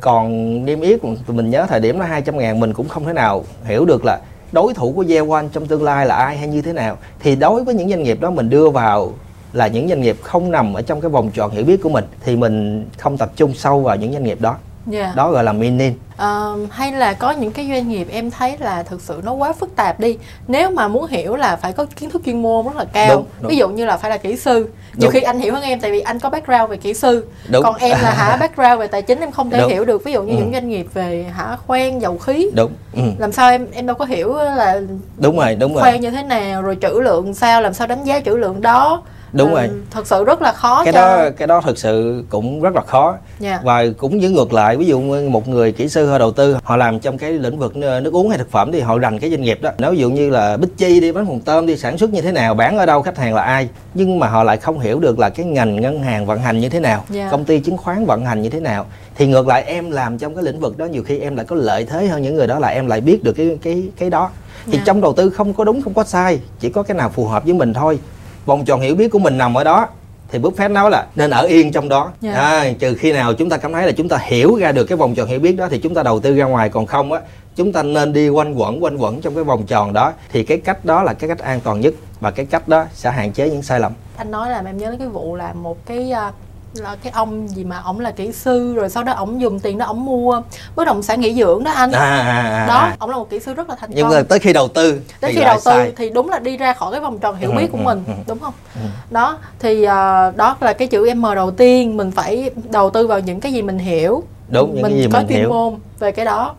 còn 0.00 0.64
niêm 0.64 0.80
yết, 0.80 1.00
mình 1.28 1.50
nhớ 1.50 1.66
thời 1.68 1.80
điểm 1.80 1.98
nó 1.98 2.04
200 2.04 2.38
ngàn 2.38 2.60
mình 2.60 2.72
cũng 2.72 2.88
không 2.88 3.04
thể 3.04 3.12
nào 3.12 3.44
hiểu 3.64 3.84
được 3.84 4.04
là 4.04 4.20
đối 4.52 4.74
thủ 4.74 4.92
của 4.92 5.04
Year 5.08 5.26
trong 5.52 5.66
tương 5.66 5.82
lai 5.82 6.06
là 6.06 6.14
ai 6.14 6.36
hay 6.38 6.48
như 6.48 6.62
thế 6.62 6.72
nào. 6.72 6.96
Thì 7.20 7.36
đối 7.36 7.64
với 7.64 7.74
những 7.74 7.88
doanh 7.88 8.02
nghiệp 8.02 8.20
đó 8.20 8.30
mình 8.30 8.50
đưa 8.50 8.70
vào 8.70 9.12
là 9.52 9.66
những 9.66 9.88
doanh 9.88 10.00
nghiệp 10.00 10.16
không 10.22 10.50
nằm 10.50 10.74
ở 10.74 10.82
trong 10.82 11.00
cái 11.00 11.10
vòng 11.10 11.30
tròn 11.30 11.50
hiểu 11.50 11.64
biết 11.64 11.82
của 11.82 11.88
mình 11.88 12.04
thì 12.24 12.36
mình 12.36 12.86
không 12.98 13.18
tập 13.18 13.32
trung 13.36 13.54
sâu 13.54 13.80
vào 13.80 13.96
những 13.96 14.12
doanh 14.12 14.24
nghiệp 14.24 14.40
đó 14.40 14.56
yeah. 14.92 15.06
Dạ. 15.06 15.12
đó 15.16 15.30
gọi 15.30 15.44
là 15.44 15.52
mini 15.52 15.88
uh, 16.14 16.70
hay 16.70 16.92
là 16.92 17.12
có 17.12 17.30
những 17.30 17.52
cái 17.52 17.68
doanh 17.68 17.88
nghiệp 17.88 18.06
em 18.10 18.30
thấy 18.30 18.56
là 18.58 18.82
thực 18.82 19.00
sự 19.00 19.20
nó 19.24 19.32
quá 19.32 19.52
phức 19.52 19.76
tạp 19.76 20.00
đi 20.00 20.18
nếu 20.48 20.70
mà 20.70 20.88
muốn 20.88 21.06
hiểu 21.06 21.36
là 21.36 21.56
phải 21.56 21.72
có 21.72 21.86
kiến 21.96 22.10
thức 22.10 22.22
chuyên 22.24 22.42
môn 22.42 22.66
rất 22.66 22.76
là 22.76 22.84
cao 22.84 23.08
đúng, 23.08 23.24
đúng. 23.40 23.50
ví 23.50 23.56
dụ 23.56 23.68
như 23.68 23.84
là 23.84 23.96
phải 23.96 24.10
là 24.10 24.16
kỹ 24.16 24.36
sư 24.36 24.68
nhiều 24.96 25.10
khi 25.10 25.20
anh 25.20 25.38
hiểu 25.38 25.54
hơn 25.54 25.62
em 25.62 25.80
tại 25.80 25.90
vì 25.90 26.00
anh 26.00 26.18
có 26.18 26.30
background 26.30 26.70
về 26.70 26.76
kỹ 26.76 26.94
sư 26.94 27.26
đúng. 27.48 27.62
còn 27.62 27.76
em 27.76 27.98
là 28.02 28.10
hả 28.10 28.36
background 28.40 28.80
về 28.80 28.86
tài 28.86 29.02
chính 29.02 29.20
em 29.20 29.30
không 29.30 29.50
thể 29.50 29.60
đúng. 29.60 29.70
hiểu 29.70 29.84
được 29.84 30.04
ví 30.04 30.12
dụ 30.12 30.22
như 30.22 30.32
ừ. 30.32 30.38
những 30.38 30.52
doanh 30.52 30.68
nghiệp 30.68 30.86
về 30.94 31.26
hả 31.32 31.56
khoan 31.66 32.02
dầu 32.02 32.18
khí 32.18 32.50
đúng 32.54 32.72
ừ. 32.92 33.02
làm 33.18 33.32
sao 33.32 33.50
em 33.50 33.66
em 33.72 33.86
đâu 33.86 33.96
có 33.96 34.04
hiểu 34.04 34.34
là 34.34 34.80
đúng 35.16 35.36
rồi 35.38 35.54
đúng 35.54 35.74
khoan 35.74 35.92
rồi. 35.92 35.98
như 35.98 36.10
thế 36.10 36.22
nào 36.22 36.62
rồi 36.62 36.76
trữ 36.80 37.00
lượng 37.00 37.34
sao 37.34 37.62
làm 37.62 37.74
sao 37.74 37.86
đánh 37.86 38.04
giá 38.04 38.20
trữ 38.20 38.36
lượng 38.36 38.60
đó 38.60 39.02
đúng 39.32 39.54
ừ, 39.54 39.54
rồi 39.54 39.70
thật 39.90 40.06
sự 40.06 40.24
rất 40.24 40.42
là 40.42 40.52
khó 40.52 40.84
cái 40.84 40.92
cho... 40.92 41.00
đó 41.00 41.30
cái 41.36 41.48
đó 41.48 41.60
thực 41.60 41.78
sự 41.78 42.24
cũng 42.28 42.62
rất 42.62 42.74
là 42.74 42.80
khó 42.80 43.10
yeah. 43.10 43.20
Dạ. 43.40 43.60
và 43.64 43.84
cũng 43.98 44.18
như 44.18 44.30
ngược 44.30 44.52
lại 44.52 44.76
ví 44.76 44.86
dụ 44.86 45.00
một 45.30 45.48
người 45.48 45.72
kỹ 45.72 45.88
sư 45.88 46.06
họ 46.06 46.18
đầu 46.18 46.32
tư 46.32 46.56
họ 46.64 46.76
làm 46.76 47.00
trong 47.00 47.18
cái 47.18 47.32
lĩnh 47.32 47.58
vực 47.58 47.76
nước 47.76 48.12
uống 48.12 48.28
hay 48.28 48.38
thực 48.38 48.50
phẩm 48.50 48.72
thì 48.72 48.80
họ 48.80 48.98
rành 48.98 49.18
cái 49.18 49.30
doanh 49.30 49.42
nghiệp 49.42 49.58
đó 49.62 49.70
nếu 49.78 49.90
ví 49.90 49.98
dụ 49.98 50.10
như 50.10 50.30
là 50.30 50.56
bích 50.56 50.76
chi 50.76 51.00
đi 51.00 51.12
bán 51.12 51.26
hồng 51.26 51.40
tôm 51.40 51.66
đi 51.66 51.76
sản 51.76 51.98
xuất 51.98 52.12
như 52.12 52.20
thế 52.20 52.32
nào 52.32 52.54
bán 52.54 52.78
ở 52.78 52.86
đâu 52.86 53.02
khách 53.02 53.18
hàng 53.18 53.34
là 53.34 53.42
ai 53.42 53.68
nhưng 53.94 54.18
mà 54.18 54.28
họ 54.28 54.42
lại 54.42 54.56
không 54.56 54.80
hiểu 54.80 55.00
được 55.00 55.18
là 55.18 55.30
cái 55.30 55.46
ngành 55.46 55.80
ngân 55.80 56.02
hàng 56.02 56.26
vận 56.26 56.40
hành 56.40 56.60
như 56.60 56.68
thế 56.68 56.80
nào 56.80 56.98
yeah. 56.98 57.10
Dạ. 57.10 57.28
công 57.30 57.44
ty 57.44 57.60
chứng 57.60 57.76
khoán 57.76 58.06
vận 58.06 58.24
hành 58.24 58.42
như 58.42 58.50
thế 58.50 58.60
nào 58.60 58.86
thì 59.14 59.26
ngược 59.26 59.46
lại 59.46 59.62
em 59.62 59.90
làm 59.90 60.18
trong 60.18 60.34
cái 60.34 60.44
lĩnh 60.44 60.60
vực 60.60 60.78
đó 60.78 60.86
nhiều 60.86 61.02
khi 61.02 61.18
em 61.18 61.36
lại 61.36 61.46
có 61.46 61.56
lợi 61.56 61.84
thế 61.84 62.06
hơn 62.06 62.22
những 62.22 62.34
người 62.34 62.46
đó 62.46 62.58
là 62.58 62.68
em 62.68 62.86
lại 62.86 63.00
biết 63.00 63.24
được 63.24 63.32
cái 63.32 63.58
cái 63.62 63.88
cái 63.98 64.10
đó 64.10 64.30
thì 64.66 64.72
yeah. 64.72 64.80
Dạ. 64.80 64.84
trong 64.86 65.00
đầu 65.00 65.12
tư 65.12 65.30
không 65.30 65.54
có 65.54 65.64
đúng 65.64 65.82
không 65.82 65.94
có 65.94 66.04
sai 66.04 66.40
chỉ 66.60 66.68
có 66.68 66.82
cái 66.82 66.96
nào 66.96 67.08
phù 67.08 67.26
hợp 67.26 67.44
với 67.44 67.54
mình 67.54 67.74
thôi 67.74 67.98
vòng 68.46 68.64
tròn 68.64 68.80
hiểu 68.80 68.94
biết 68.94 69.08
của 69.08 69.18
mình 69.18 69.38
nằm 69.38 69.54
ở 69.54 69.64
đó 69.64 69.88
thì 70.28 70.38
Buffett 70.38 70.72
nói 70.72 70.90
là 70.90 71.06
nên 71.16 71.30
ở 71.30 71.42
yên 71.42 71.72
trong 71.72 71.88
đó 71.88 72.10
yeah. 72.22 72.34
Dạ. 72.36 72.40
à, 72.42 72.72
trừ 72.78 72.94
khi 72.94 73.12
nào 73.12 73.34
chúng 73.34 73.50
ta 73.50 73.56
cảm 73.56 73.72
thấy 73.72 73.86
là 73.86 73.92
chúng 73.92 74.08
ta 74.08 74.18
hiểu 74.22 74.56
ra 74.56 74.72
được 74.72 74.84
cái 74.84 74.96
vòng 74.96 75.14
tròn 75.14 75.28
hiểu 75.28 75.40
biết 75.40 75.52
đó 75.52 75.68
thì 75.70 75.78
chúng 75.78 75.94
ta 75.94 76.02
đầu 76.02 76.20
tư 76.20 76.34
ra 76.34 76.44
ngoài 76.44 76.68
còn 76.68 76.86
không 76.86 77.12
á 77.12 77.20
chúng 77.56 77.72
ta 77.72 77.82
nên 77.82 78.12
đi 78.12 78.28
quanh 78.28 78.54
quẩn 78.54 78.84
quanh 78.84 78.96
quẩn 78.96 79.20
trong 79.20 79.34
cái 79.34 79.44
vòng 79.44 79.66
tròn 79.66 79.92
đó 79.92 80.12
thì 80.32 80.44
cái 80.44 80.58
cách 80.58 80.84
đó 80.84 81.02
là 81.02 81.14
cái 81.14 81.28
cách 81.28 81.38
an 81.38 81.60
toàn 81.60 81.80
nhất 81.80 81.94
và 82.20 82.30
cái 82.30 82.46
cách 82.46 82.68
đó 82.68 82.84
sẽ 82.92 83.10
hạn 83.10 83.32
chế 83.32 83.50
những 83.50 83.62
sai 83.62 83.80
lầm 83.80 83.92
anh 84.16 84.30
nói 84.30 84.50
là 84.50 84.62
em 84.66 84.78
nhớ 84.78 84.90
đến 84.90 84.98
cái 84.98 85.08
vụ 85.08 85.36
là 85.36 85.52
một 85.52 85.86
cái 85.86 86.12
uh, 86.28 86.34
là 86.74 86.96
cái 87.02 87.12
ông 87.12 87.48
gì 87.48 87.64
mà 87.64 87.78
ổng 87.78 88.00
là 88.00 88.10
kỹ 88.10 88.32
sư 88.32 88.74
rồi 88.74 88.88
sau 88.88 89.04
đó 89.04 89.12
ổng 89.12 89.40
dùng 89.40 89.60
tiền 89.60 89.78
đó 89.78 89.86
ổng 89.86 90.04
mua 90.04 90.42
bất 90.76 90.84
động 90.84 91.02
sản 91.02 91.20
nghỉ 91.20 91.34
dưỡng 91.34 91.64
đó 91.64 91.70
anh. 91.70 91.92
À, 91.92 92.00
à, 92.00 92.42
à, 92.42 92.66
đó 92.66 92.90
ổng 92.98 93.10
là 93.10 93.16
một 93.16 93.30
kỹ 93.30 93.40
sư 93.40 93.54
rất 93.54 93.68
là 93.68 93.76
thành 93.80 93.90
công. 93.90 93.96
nhưng 93.96 94.08
mà 94.08 94.22
tới 94.28 94.38
khi 94.38 94.52
đầu 94.52 94.68
tư 94.68 95.00
tới 95.20 95.32
khi 95.32 95.40
đầu 95.40 95.56
tư 95.56 95.70
sai. 95.70 95.92
thì 95.96 96.10
đúng 96.10 96.28
là 96.28 96.38
đi 96.38 96.56
ra 96.56 96.72
khỏi 96.72 96.92
cái 96.92 97.00
vòng 97.00 97.18
tròn 97.18 97.36
hiểu 97.36 97.50
ừ, 97.50 97.56
biết 97.58 97.68
của 97.72 97.78
ừ, 97.78 97.82
mình 97.82 98.04
ừ, 98.06 98.12
đúng 98.26 98.38
không? 98.38 98.54
Ừ. 98.74 98.80
đó 99.10 99.38
thì 99.58 99.82
uh, 99.82 99.88
đó 100.36 100.56
là 100.60 100.72
cái 100.72 100.88
chữ 100.88 101.14
M 101.14 101.24
đầu 101.34 101.50
tiên 101.50 101.96
mình 101.96 102.10
phải 102.10 102.50
đầu 102.70 102.90
tư 102.90 103.06
vào 103.06 103.20
những 103.20 103.40
cái 103.40 103.52
gì 103.52 103.62
mình 103.62 103.78
hiểu. 103.78 104.22
Đúng 104.48 104.74
những 104.74 104.82
mình 104.82 104.92
cái 104.92 105.00
gì 105.00 105.08
có 105.12 105.18
mình 105.18 105.28
chuyên 105.28 105.38
hiểu. 105.38 105.48
môn 105.48 105.74
về 105.98 106.12
cái 106.12 106.24
đó. 106.24 106.54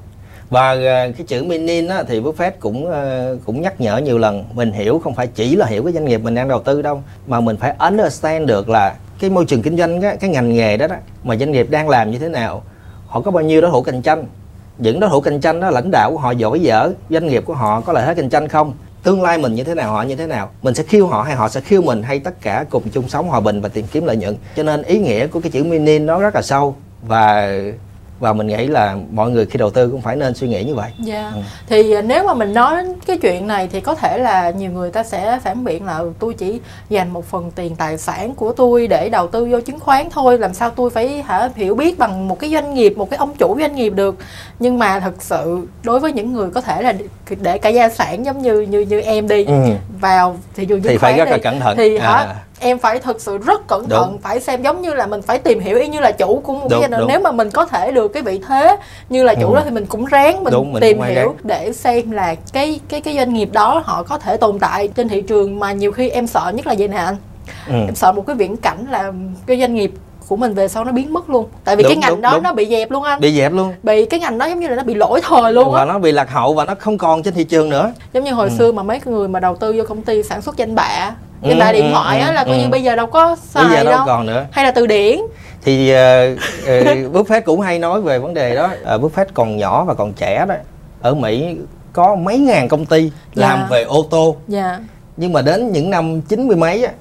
Và 0.50 0.72
uh, 0.72 1.18
cái 1.18 1.26
chữ 1.28 1.44
minin 1.44 1.88
á, 1.88 2.04
thì 2.08 2.22
Buffett 2.22 2.52
cũng 2.60 2.86
uh, 2.88 3.46
cũng 3.46 3.62
nhắc 3.62 3.82
nhở 3.82 3.98
nhiều 3.98 4.18
lần 4.18 4.46
mình 4.54 4.72
hiểu 4.72 5.02
không 5.04 5.16
phải 5.16 5.28
chỉ 5.28 5.56
là 5.56 5.66
hiểu 5.66 5.84
cái 5.84 5.94
doanh 5.94 6.06
nghiệp 6.06 6.18
mình 6.18 6.36
đang 6.36 6.48
đầu 6.48 6.60
tư 6.60 6.82
đâu 6.82 7.04
mà 7.28 7.40
mình 7.40 7.58
phải 7.58 7.76
understand 7.80 8.48
được 8.48 8.70
là 8.70 8.96
cái 9.20 9.30
môi 9.30 9.46
trường 9.46 9.62
kinh 9.62 9.78
doanh 9.78 10.02
cái, 10.02 10.18
cái 10.18 10.30
ngành 10.30 10.54
nghề 10.54 10.78
đó, 10.78 10.88
đó 10.88 10.96
mà 11.24 11.36
doanh 11.36 11.52
nghiệp 11.52 11.68
đang 11.70 11.90
làm 11.90 12.12
như 12.12 12.20
thế 12.20 12.30
nào 12.30 12.64
họ 13.08 13.22
có 13.22 13.32
bao 13.32 13.44
nhiêu 13.44 13.62
đối 13.62 13.72
thủ 13.72 13.82
cạnh 13.82 14.02
tranh. 14.02 14.26
Những 14.78 15.00
đối 15.00 15.10
thủ 15.10 15.22
cạnh 15.22 15.42
tranh 15.42 15.60
đó 15.60 15.70
lãnh 15.70 15.92
đạo 15.92 16.12
của 16.12 16.18
họ 16.18 16.32
giỏi 16.32 16.60
dở 16.60 16.92
doanh 17.10 17.28
nghiệp 17.28 17.44
của 17.46 17.54
họ 17.54 17.82
có 17.82 17.94
lợi 17.94 18.06
thế 18.06 18.16
cạnh 18.16 18.30
tranh 18.30 18.48
không? 18.48 18.74
Tương 19.04 19.22
lai 19.22 19.38
mình 19.38 19.56
như 19.56 19.64
thế 19.64 19.76
nào 19.76 19.92
họ 19.92 20.02
như 20.02 20.16
thế 20.16 20.28
nào? 20.28 20.50
Mình 20.62 20.74
sẽ 20.74 20.84
khiêu 20.84 21.08
họ 21.08 21.22
hay 21.22 21.36
họ 21.36 21.50
sẽ 21.50 21.62
khiêu 21.62 21.82
mình 21.82 22.04
hay 22.04 22.20
tất 22.20 22.42
cả 22.42 22.66
cùng 22.70 22.84
chung 22.94 23.10
sống 23.10 23.28
hòa 23.28 23.40
bình 23.40 23.62
và 23.62 23.70
tìm 23.70 23.86
kiếm 23.92 24.06
lợi 24.06 24.18
nhuận? 24.18 24.36
Cho 24.56 24.64
nên 24.64 24.84
ý 24.84 25.00
nghĩa 25.00 25.28
của 25.28 25.40
cái 25.40 25.52
chữ 25.52 25.64
mini 25.64 26.00
nó 26.00 26.20
rất 26.20 26.36
là 26.36 26.42
sâu 26.42 26.76
và 27.02 27.54
và 28.24 28.34
mình 28.34 28.48
nghĩ 28.48 28.68
là 28.68 28.96
mọi 29.12 29.32
người 29.32 29.46
khi 29.46 29.58
đầu 29.58 29.70
tư 29.70 29.90
cũng 29.90 30.02
phải 30.02 30.16
nên 30.16 30.34
suy 30.34 30.48
nghĩ 30.48 30.64
như 30.64 30.76
vậy. 30.76 30.92
Dạ. 31.00 31.22
Yeah. 31.22 31.34
Ừ. 31.34 31.40
Thì 31.68 31.92
à, 31.94 32.02
nếu 32.02 32.24
mà 32.28 32.34
mình 32.34 32.54
nói 32.54 32.84
cái 33.06 33.18
chuyện 33.18 33.48
này 33.48 33.68
thì 33.72 33.82
có 33.82 33.96
thể 33.96 34.18
là 34.18 34.50
nhiều 34.50 34.72
người 34.72 34.92
ta 34.92 35.04
sẽ 35.04 35.40
phản 35.44 35.64
biện 35.64 35.86
là 35.86 36.04
tôi 36.20 36.34
chỉ 36.34 36.60
dành 36.90 37.14
một 37.14 37.26
phần 37.26 37.52
tiền 37.52 37.76
tài 37.76 37.98
sản 37.98 38.36
của 38.36 38.54
tôi 38.54 38.88
để 38.88 39.10
đầu 39.10 39.28
tư 39.28 39.48
vô 39.52 39.62
chứng 39.62 39.80
khoán 39.80 40.10
thôi, 40.10 40.38
làm 40.40 40.54
sao 40.54 40.70
tôi 40.70 40.90
phải 40.90 41.22
hả 41.22 41.50
hiểu 41.56 41.76
biết 41.76 41.98
bằng 42.00 42.28
một 42.28 42.40
cái 42.40 42.50
doanh 42.50 42.74
nghiệp, 42.74 42.98
một 42.98 43.10
cái 43.10 43.18
ông 43.18 43.36
chủ 43.38 43.58
doanh 43.60 43.76
nghiệp 43.76 43.90
được. 43.90 44.16
Nhưng 44.60 44.80
mà 44.80 45.00
thật 45.00 45.14
sự 45.20 45.68
đối 45.84 46.00
với 46.00 46.12
những 46.12 46.34
người 46.34 46.52
có 46.52 46.62
thể 46.62 46.82
là 46.82 46.94
để 47.42 47.58
cả 47.58 47.70
gia 47.70 47.90
sản 47.90 48.26
giống 48.26 48.42
như 48.42 48.62
như 48.62 48.82
như 48.82 49.02
em 49.02 49.28
đi 49.28 49.46
ừ. 49.46 49.54
vào 50.00 50.38
thị 50.56 50.66
trường 50.66 50.82
chứng 50.82 50.92
thì 50.92 50.98
khoán 50.98 51.12
phải 51.14 51.18
rất 51.18 51.26
đi, 51.26 51.32
là 51.32 51.38
cẩn 51.38 51.60
thận. 51.60 51.78
Thì 51.78 51.98
hả 51.98 52.14
à 52.14 52.36
em 52.60 52.80
phải 52.80 53.00
thực 53.00 53.22
sự 53.22 53.38
rất 53.38 53.68
cẩn 53.68 53.90
thận 53.90 54.08
đúng. 54.12 54.22
phải 54.22 54.40
xem 54.40 54.62
giống 54.62 54.82
như 54.82 54.94
là 54.94 55.08
mình 55.08 55.22
phải 55.22 55.40
tìm 55.40 55.60
hiểu 55.60 55.78
y 55.80 55.88
như 55.88 56.00
là 56.00 56.12
chủ 56.12 56.42
của 56.44 56.54
một 56.54 56.68
đúng, 56.70 56.82
cái 56.82 57.02
nếu 57.08 57.20
mà 57.20 57.32
mình 57.32 57.50
có 57.50 57.66
thể 57.66 57.92
được 57.92 58.08
cái 58.08 58.24
vị 58.24 58.42
thế 58.48 58.78
như 59.10 59.24
là 59.24 59.36
chủ 59.36 59.48
ừ. 59.50 59.56
đó 59.56 59.62
thì 59.66 59.72
mình 59.72 59.86
cũng 59.86 60.06
ráng 60.06 60.44
mình 60.44 60.54
đúng, 60.54 60.74
mình 60.74 60.82
tìm 60.82 61.02
hiểu 61.02 61.16
ráng. 61.16 61.36
để 61.44 61.72
xem 61.74 62.12
là 62.12 62.36
cái 62.54 62.80
cái 62.90 63.02
cái 63.02 63.16
doanh 63.18 63.34
nghiệp 63.34 63.50
đó 63.52 63.82
họ 63.86 64.04
có 64.04 64.18
thể 64.20 64.38
tồn 64.38 64.60
tại 64.60 64.88
trên 64.88 65.08
thị 65.10 65.22
trường 65.22 65.60
mà 65.60 65.72
nhiều 65.72 65.92
khi 65.92 66.10
em 66.10 66.28
sợ 66.28 66.52
nhất 66.56 66.68
là 66.68 66.74
gì 66.74 66.88
nè 66.88 66.98
anh 66.98 67.16
ừ. 67.68 67.74
em 67.74 67.96
sợ 67.96 68.12
một 68.12 68.28
cái 68.28 68.36
viễn 68.36 68.58
cảnh 68.58 68.86
là 68.90 69.12
cái 69.46 69.60
doanh 69.60 69.74
nghiệp 69.76 69.92
của 70.28 70.36
mình 70.36 70.54
về 70.54 70.68
sau 70.68 70.86
nó 70.86 70.92
biến 70.92 71.14
mất 71.14 71.30
luôn 71.30 71.46
tại 71.64 71.76
vì 71.76 71.84
Đúng, 71.84 71.90
cái 71.90 71.98
ngành 71.98 72.10
đúng, 72.12 72.22
đó 72.22 72.32
đúng. 72.34 72.44
nó 72.44 72.54
bị 72.54 72.66
dẹp 72.70 72.92
luôn 72.92 73.04
anh 73.04 73.20
bị 73.20 73.38
dẹp 73.38 73.52
luôn 73.54 73.74
bị 73.84 74.06
cái 74.06 74.20
ngành 74.20 74.38
đó 74.38 74.46
giống 74.46 74.60
như 74.60 74.68
là 74.68 74.76
nó 74.76 74.84
bị 74.84 74.94
lỗi 74.94 75.22
thời 75.24 75.54
luôn 75.54 75.72
và 75.72 75.80
á 75.80 75.86
nó 75.86 76.00
bị 76.00 76.12
lạc 76.12 76.30
hậu 76.32 76.54
và 76.54 76.66
nó 76.66 76.76
không 76.80 76.98
còn 76.98 77.24
trên 77.24 77.34
thị 77.34 77.44
trường 77.44 77.70
nữa 77.70 77.94
giống 78.14 78.24
như 78.24 78.32
hồi 78.34 78.50
Ừ. 78.50 78.56
xưa 78.58 78.72
mà 78.72 78.84
mấy 78.84 79.00
người 79.06 79.28
mà 79.28 79.40
đầu 79.40 79.56
tư 79.56 79.74
vô 79.78 79.84
công 79.90 80.02
ty 80.02 80.24
sản 80.24 80.42
xuất 80.42 80.58
danh 80.58 80.76
bạ 80.76 81.12
Ừ, 81.44 81.50
danh 81.50 81.60
bạ 81.60 81.72
điện 81.72 81.86
ừ, 81.86 81.92
thoại 81.94 82.20
á 82.20 82.28
ừ, 82.28 82.34
là 82.34 82.44
coi 82.44 82.56
ừ. 82.58 82.62
như 82.62 82.70
bây 82.70 82.84
giờ 82.84 82.96
đâu 82.96 83.08
có 83.08 83.36
xài 83.44 83.64
bây 83.64 83.74
giờ 83.78 83.84
đâu 83.84 83.94
đâu. 83.94 84.04
còn 84.06 84.26
nữa. 84.26 84.46
Hay 84.52 84.66
là 84.66 84.72
từ 84.72 84.88
điển. 84.88 85.20
Thì 85.64 85.94
uh, 85.94 86.38
uh, 86.64 87.14
Buffett 87.14 87.42
cũng 87.42 87.62
hay 87.62 87.80
nói 87.80 88.02
về 88.02 88.20
vấn 88.20 88.34
đề 88.34 88.56
đó. 88.56 88.70
Uh, 88.96 89.02
Buffett 89.02 89.26
còn 89.34 89.58
nhỏ 89.58 89.84
và 89.84 89.94
còn 89.94 90.14
trẻ 90.14 90.46
đó. 90.48 90.56
Ở 91.02 91.14
Mỹ 91.14 91.58
có 91.94 92.16
mấy 92.16 92.38
ngàn 92.38 92.68
công 92.68 92.86
ty 92.86 93.12
Dạ. 93.36 93.50
làm 93.50 93.70
về 93.70 93.84
ô 93.84 94.06
tô. 94.10 94.36
Dạ. 94.48 94.80
Nhưng 95.18 95.34
mà 95.34 95.42
đến 95.42 95.72
những 95.72 95.90
năm 95.90 96.22
chín 96.22 96.48
mươi 96.48 96.58
mấy 96.58 96.84
á, 96.86 96.92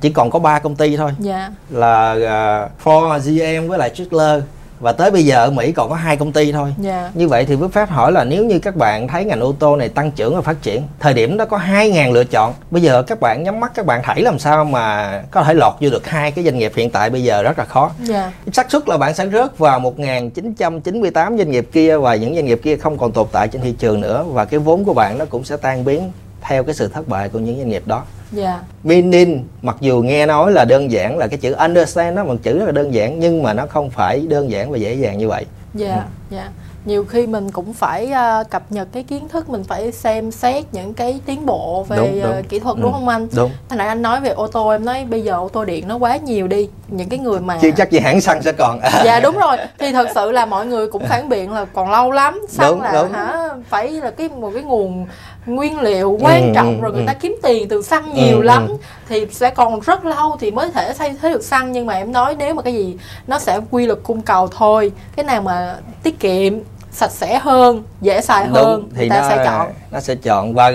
chỉ 0.00 0.10
còn 0.10 0.30
có 0.30 0.38
ba 0.38 0.58
công 0.58 0.76
ty 0.76 0.96
thôi. 0.96 1.10
Dạ. 1.18 1.50
Là 1.70 2.12
uh, 2.12 2.86
Ford, 2.86 3.18
GM 3.18 3.68
với 3.68 3.78
lại 3.78 3.90
Chrysler 3.94 4.42
và 4.80 4.92
tới 4.92 5.10
bây 5.10 5.24
giờ 5.24 5.44
ở 5.44 5.50
Mỹ 5.50 5.72
còn 5.72 5.88
có 5.90 5.94
hai 5.94 6.16
công 6.16 6.32
ty 6.32 6.52
thôi. 6.52 6.74
Dạ. 6.78 7.10
Như 7.14 7.28
vậy 7.28 7.44
thì 7.44 7.56
Buffett 7.56 7.86
hỏi 7.86 8.12
là 8.12 8.24
nếu 8.24 8.44
như 8.44 8.58
các 8.58 8.76
bạn 8.76 9.08
thấy 9.08 9.24
ngành 9.24 9.40
ô 9.40 9.54
tô 9.58 9.76
này 9.76 9.88
tăng 9.88 10.10
trưởng 10.10 10.34
và 10.34 10.40
phát 10.40 10.62
triển 10.62 10.82
thời 11.00 11.14
điểm 11.14 11.36
đó 11.36 11.44
có 11.44 11.58
2.000 11.58 12.12
lựa 12.12 12.24
chọn. 12.24 12.54
Bây 12.70 12.82
giờ 12.82 13.02
các 13.02 13.20
bạn 13.20 13.42
nhắm 13.42 13.60
mắt 13.60 13.72
các 13.74 13.86
bạn 13.86 14.02
thảy 14.04 14.22
làm 14.22 14.38
sao 14.38 14.64
mà 14.64 15.12
có 15.30 15.42
thể 15.42 15.54
lọt 15.54 15.72
vô 15.80 15.90
được 15.90 16.06
hai 16.06 16.30
cái 16.30 16.44
doanh 16.44 16.58
nghiệp 16.58 16.72
hiện 16.76 16.90
tại 16.90 17.10
bây 17.10 17.22
giờ 17.22 17.42
rất 17.42 17.58
là 17.58 17.64
khó. 17.64 17.90
Dạ. 18.04 18.32
Xác 18.52 18.70
suất 18.70 18.88
là 18.88 18.96
bạn 18.96 19.14
sẽ 19.14 19.28
rớt 19.28 19.58
vào 19.58 19.80
1998 19.80 21.38
doanh 21.38 21.50
nghiệp 21.50 21.68
kia 21.72 21.96
và 21.96 22.14
những 22.14 22.34
doanh 22.34 22.46
nghiệp 22.46 22.60
kia 22.62 22.76
không 22.76 22.98
còn 22.98 23.12
tồn 23.12 23.26
tại 23.32 23.48
trên 23.48 23.62
thị 23.62 23.74
trường 23.78 24.00
nữa 24.00 24.24
và 24.28 24.44
cái 24.44 24.60
vốn 24.60 24.84
của 24.84 24.94
bạn 24.94 25.18
nó 25.18 25.24
cũng 25.24 25.44
sẽ 25.44 25.56
tan 25.56 25.84
biến 25.84 26.12
theo 26.48 26.64
cái 26.64 26.74
sự 26.74 26.88
thất 26.88 27.08
bại 27.08 27.28
của 27.28 27.38
những 27.38 27.56
doanh 27.58 27.68
nghiệp 27.68 27.82
đó. 27.86 28.02
Dạ. 28.32 28.60
Meaning 28.84 29.44
mặc 29.62 29.76
dù 29.80 30.02
nghe 30.02 30.26
nói 30.26 30.52
là 30.52 30.64
đơn 30.64 30.90
giản 30.90 31.18
là 31.18 31.26
cái 31.26 31.38
chữ 31.38 31.52
understand 31.52 32.16
nó 32.16 32.24
một 32.24 32.36
chữ 32.42 32.58
rất 32.58 32.64
là 32.66 32.72
đơn 32.72 32.94
giản 32.94 33.20
nhưng 33.20 33.42
mà 33.42 33.52
nó 33.52 33.66
không 33.66 33.90
phải 33.90 34.20
đơn 34.28 34.50
giản 34.50 34.70
và 34.70 34.78
dễ 34.78 34.94
dàng 34.94 35.18
như 35.18 35.28
vậy. 35.28 35.46
Dạ 35.74 36.04
dạ. 36.30 36.48
Nhiều 36.84 37.04
khi 37.04 37.26
mình 37.26 37.50
cũng 37.50 37.72
phải 37.72 38.06
à, 38.12 38.42
cập 38.50 38.72
nhật 38.72 38.88
cái 38.92 39.02
kiến 39.02 39.28
thức 39.28 39.48
mình 39.48 39.64
phải 39.64 39.92
xem 39.92 40.30
xét 40.30 40.64
những 40.72 40.94
cái 40.94 41.20
tiến 41.26 41.46
bộ 41.46 41.86
về 41.88 41.96
Đúng, 41.96 42.22
à, 42.22 42.32
đúng. 42.36 42.42
kỹ 42.48 42.58
thuật 42.58 42.76
Ừ. 42.76 42.82
đúng 42.82 42.92
không 42.92 43.08
anh? 43.08 43.28
Đúng. 43.36 43.50
Hồi 43.68 43.76
nãy 43.78 43.88
anh 43.88 44.02
nói 44.02 44.20
về 44.20 44.30
ô 44.30 44.46
tô 44.46 44.68
em 44.68 44.84
nói 44.84 45.04
bây 45.10 45.22
giờ 45.22 45.32
ô 45.34 45.48
tô 45.48 45.64
điện 45.64 45.88
nó 45.88 45.96
quá 45.96 46.16
nhiều 46.16 46.46
đi 46.48 46.68
những 46.88 47.08
cái 47.08 47.18
người 47.18 47.40
mà 47.40 47.58
chưa 47.62 47.70
chắc 47.76 47.90
gì 47.90 47.98
hãng 47.98 48.20
xăng 48.20 48.42
sẽ 48.42 48.52
còn. 48.52 48.80
Dạ 49.04 49.20
đúng 49.20 49.36
rồi. 49.38 49.56
Thì 49.78 49.92
thật 49.92 50.08
sự 50.14 50.30
là 50.30 50.46
mọi 50.46 50.66
người 50.66 50.86
cũng 50.86 51.06
phản 51.08 51.28
biện 51.28 51.52
là 51.52 51.64
còn 51.64 51.90
lâu 51.90 52.10
lắm. 52.10 52.40
Xăng 52.48 52.70
Đúng, 52.70 52.80
là 52.82 52.92
đúng. 52.92 53.12
hả 53.12 53.48
phải 53.68 53.88
là 53.90 54.10
cái 54.10 54.28
một 54.28 54.50
cái 54.54 54.62
nguồn 54.62 55.06
nguyên 55.46 55.80
liệu 55.80 56.18
quan 56.20 56.42
Ừ, 56.42 56.52
trọng 56.54 56.76
ừ, 56.76 56.82
rồi 56.82 56.92
người 56.92 57.02
ừ. 57.02 57.06
ta 57.06 57.12
kiếm 57.14 57.36
tiền 57.42 57.68
từ 57.68 57.82
xăng 57.82 58.14
nhiều 58.14 58.36
Ừ, 58.36 58.42
lắm. 58.42 58.66
Ừ. 58.68 58.76
thì 59.08 59.26
sẽ 59.30 59.50
còn 59.50 59.80
rất 59.80 60.04
lâu 60.04 60.36
thì 60.40 60.50
mới 60.50 60.70
thể 60.70 60.92
thay 60.98 61.16
thế 61.22 61.30
được 61.32 61.42
xăng. 61.44 61.72
Nhưng 61.72 61.86
mà 61.86 61.94
em 61.94 62.12
nói 62.12 62.36
nếu 62.38 62.54
mà 62.54 62.62
cái 62.62 62.72
gì 62.74 62.96
nó 63.26 63.38
sẽ 63.38 63.60
quy 63.70 63.86
luật 63.86 63.98
cung 64.02 64.20
cầu 64.22 64.48
thôi. 64.48 64.92
Cái 65.16 65.24
nào 65.24 65.42
mà 65.42 65.76
tiết 66.02 66.20
kiệm 66.20 66.52
sạch 66.92 67.10
sẽ 67.10 67.38
hơn 67.38 67.82
dễ 68.00 68.20
xài 68.20 68.46
hơn 68.46 68.52
đúng 68.80 68.88
người 68.88 68.98
thì 68.98 69.08
ta 69.08 69.20
nó 69.20 69.28
sẽ 69.28 69.44
chọn. 69.44 69.68
nó 69.90 70.00
sẽ 70.00 70.14
chọn 70.14 70.54
và 70.54 70.70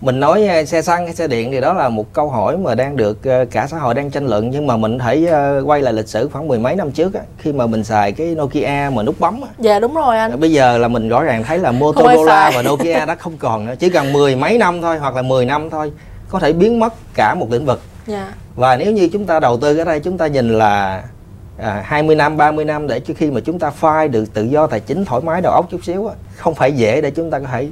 mình 0.00 0.20
nói 0.20 0.48
uh, 0.62 0.68
xe 0.68 0.82
xăng 0.82 1.04
hay 1.04 1.14
xe 1.14 1.26
điện 1.28 1.52
thì 1.52 1.60
đó 1.60 1.72
là 1.72 1.88
một 1.88 2.12
câu 2.12 2.28
hỏi 2.28 2.56
mà 2.56 2.74
đang 2.74 2.96
được 2.96 3.18
uh, 3.42 3.50
cả 3.50 3.66
xã 3.66 3.78
hội 3.78 3.94
đang 3.94 4.10
tranh 4.10 4.26
luận. 4.26 4.50
Nhưng 4.50 4.66
mà 4.66 4.76
mình 4.76 4.98
thấy 4.98 5.28
uh, 5.28 5.68
quay 5.68 5.82
lại 5.82 5.92
lịch 5.92 6.08
sử 6.08 6.28
khoảng 6.32 6.48
mười 6.48 6.58
mấy 6.58 6.76
năm 6.76 6.90
trước 6.90 7.14
á, 7.14 7.20
khi 7.38 7.52
mà 7.52 7.66
mình 7.66 7.84
xài 7.84 8.12
cái 8.12 8.34
Nokia 8.34 8.90
mà 8.92 9.02
nút 9.02 9.20
bấm 9.20 9.40
á, 9.40 9.48
dạ 9.58 9.80
đúng 9.80 9.94
rồi 9.94 10.18
anh. 10.18 10.40
Bây 10.40 10.52
giờ 10.52 10.78
là 10.78 10.88
mình 10.88 11.08
rõ 11.08 11.22
ràng 11.22 11.44
thấy 11.44 11.58
là 11.58 11.72
Motorola 11.72 12.52
và 12.54 12.62
Nokia 12.62 13.06
đã 13.06 13.14
không 13.14 13.36
còn 13.38 13.66
nữa. 13.66 13.74
Chỉ 13.78 13.88
cần 13.88 14.12
mười 14.12 14.36
mấy 14.36 14.58
năm 14.58 14.82
thôi 14.82 14.98
hoặc 14.98 15.16
là 15.16 15.22
10 15.22 15.44
năm 15.44 15.70
thôi 15.70 15.92
có 16.28 16.38
thể 16.38 16.52
biến 16.52 16.80
mất 16.80 16.94
cả 17.14 17.34
một 17.34 17.46
lĩnh 17.50 17.66
vực. 17.66 17.80
Dạ. 18.06 18.32
Và 18.56 18.76
nếu 18.76 18.92
như 18.92 19.08
chúng 19.12 19.26
ta 19.26 19.40
đầu 19.40 19.56
tư 19.56 19.78
ở 19.78 19.84
đây 19.84 20.00
chúng 20.00 20.18
ta 20.18 20.26
nhìn 20.26 20.58
là 20.58 21.02
à, 21.58 21.82
20 21.84 22.16
năm 22.16 22.36
30 22.36 22.64
năm 22.64 22.86
để 22.86 23.00
trước 23.00 23.14
khi 23.16 23.30
mà 23.30 23.40
chúng 23.40 23.58
ta 23.58 23.70
phai 23.70 24.08
được 24.08 24.34
tự 24.34 24.44
do 24.44 24.66
tài 24.66 24.80
chính 24.80 25.04
thoải 25.04 25.22
mái 25.22 25.40
đầu 25.40 25.52
óc 25.52 25.66
chút 25.70 25.84
xíu 25.84 26.06
á 26.06 26.14
không 26.36 26.54
phải 26.54 26.72
dễ 26.72 27.00
để 27.00 27.10
chúng 27.10 27.30
ta 27.30 27.38
có 27.38 27.46
thể 27.52 27.68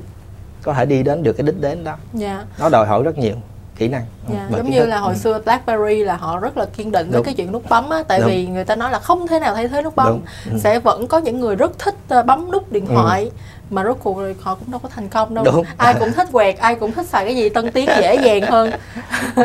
có 0.62 0.73
thể 0.75 0.87
đi 0.87 1.02
đến 1.02 1.23
được 1.23 1.33
cái 1.33 1.47
đích 1.47 1.61
đến 1.61 1.85
đó 1.85 1.95
dạ 2.14 2.45
nó 2.59 2.69
đòi 2.69 2.87
hỏi 2.87 3.02
rất 3.02 3.19
nhiều 3.19 3.35
kỹ 3.76 3.88
năng 3.88 4.04
Dạ, 4.33 4.47
và 4.50 4.59
giống 4.59 4.71
như 4.71 4.81
thức. 4.81 4.87
là 4.87 4.99
hồi 4.99 5.12
Ừ. 5.14 5.19
xưa 5.19 5.40
BlackBerry 5.45 6.04
là 6.04 6.16
họ 6.16 6.38
rất 6.38 6.57
là 6.57 6.64
kiên 6.76 6.92
định 6.92 7.07
với 7.11 7.16
Đúng. 7.19 7.25
cái 7.25 7.35
chuyện 7.35 7.52
nút 7.52 7.69
bấm 7.69 7.90
á 7.90 8.02
tại 8.09 8.19
Đúng. 8.19 8.28
vì 8.28 8.47
người 8.47 8.64
ta 8.64 8.76
nói 8.76 8.90
là 8.90 8.99
không 8.99 9.26
thể 9.26 9.40
nào 9.40 9.54
thay 9.54 9.69
thế 9.69 9.83
nút 9.83 9.97
bấm 9.97 10.07
Đúng. 10.09 10.23
Ừ. 10.52 10.59
sẽ 10.59 10.78
vẫn 10.78 11.07
có 11.07 11.19
những 11.19 11.40
người 11.40 11.57
rất 11.57 11.78
thích 11.78 11.95
ờ, 12.09 12.23
bấm 12.23 12.50
nút 12.50 12.73
điện 12.73 12.87
thoại 12.87 13.31
mà 13.71 13.85
rốt 13.85 13.97
cuộc 14.02 14.19
rồi 14.19 14.37
họ 14.40 14.54
cũng 14.54 14.71
đâu 14.71 14.81
có 14.83 14.88
thành 14.88 15.09
công 15.09 15.35
đâu 15.35 15.45
Đúng. 15.45 15.64
ai 15.76 15.95
cũng 16.00 16.12
thích 16.12 16.28
quẹt 16.33 16.59
ai 16.59 16.75
cũng 16.75 16.92
thích 16.92 17.07
xài 17.07 17.25
cái 17.25 17.37
gì 17.37 17.49
tân 17.49 17.71
tiến 17.73 17.88
dễ 18.00 18.14
dàng 18.14 18.42
hơn 18.42 18.71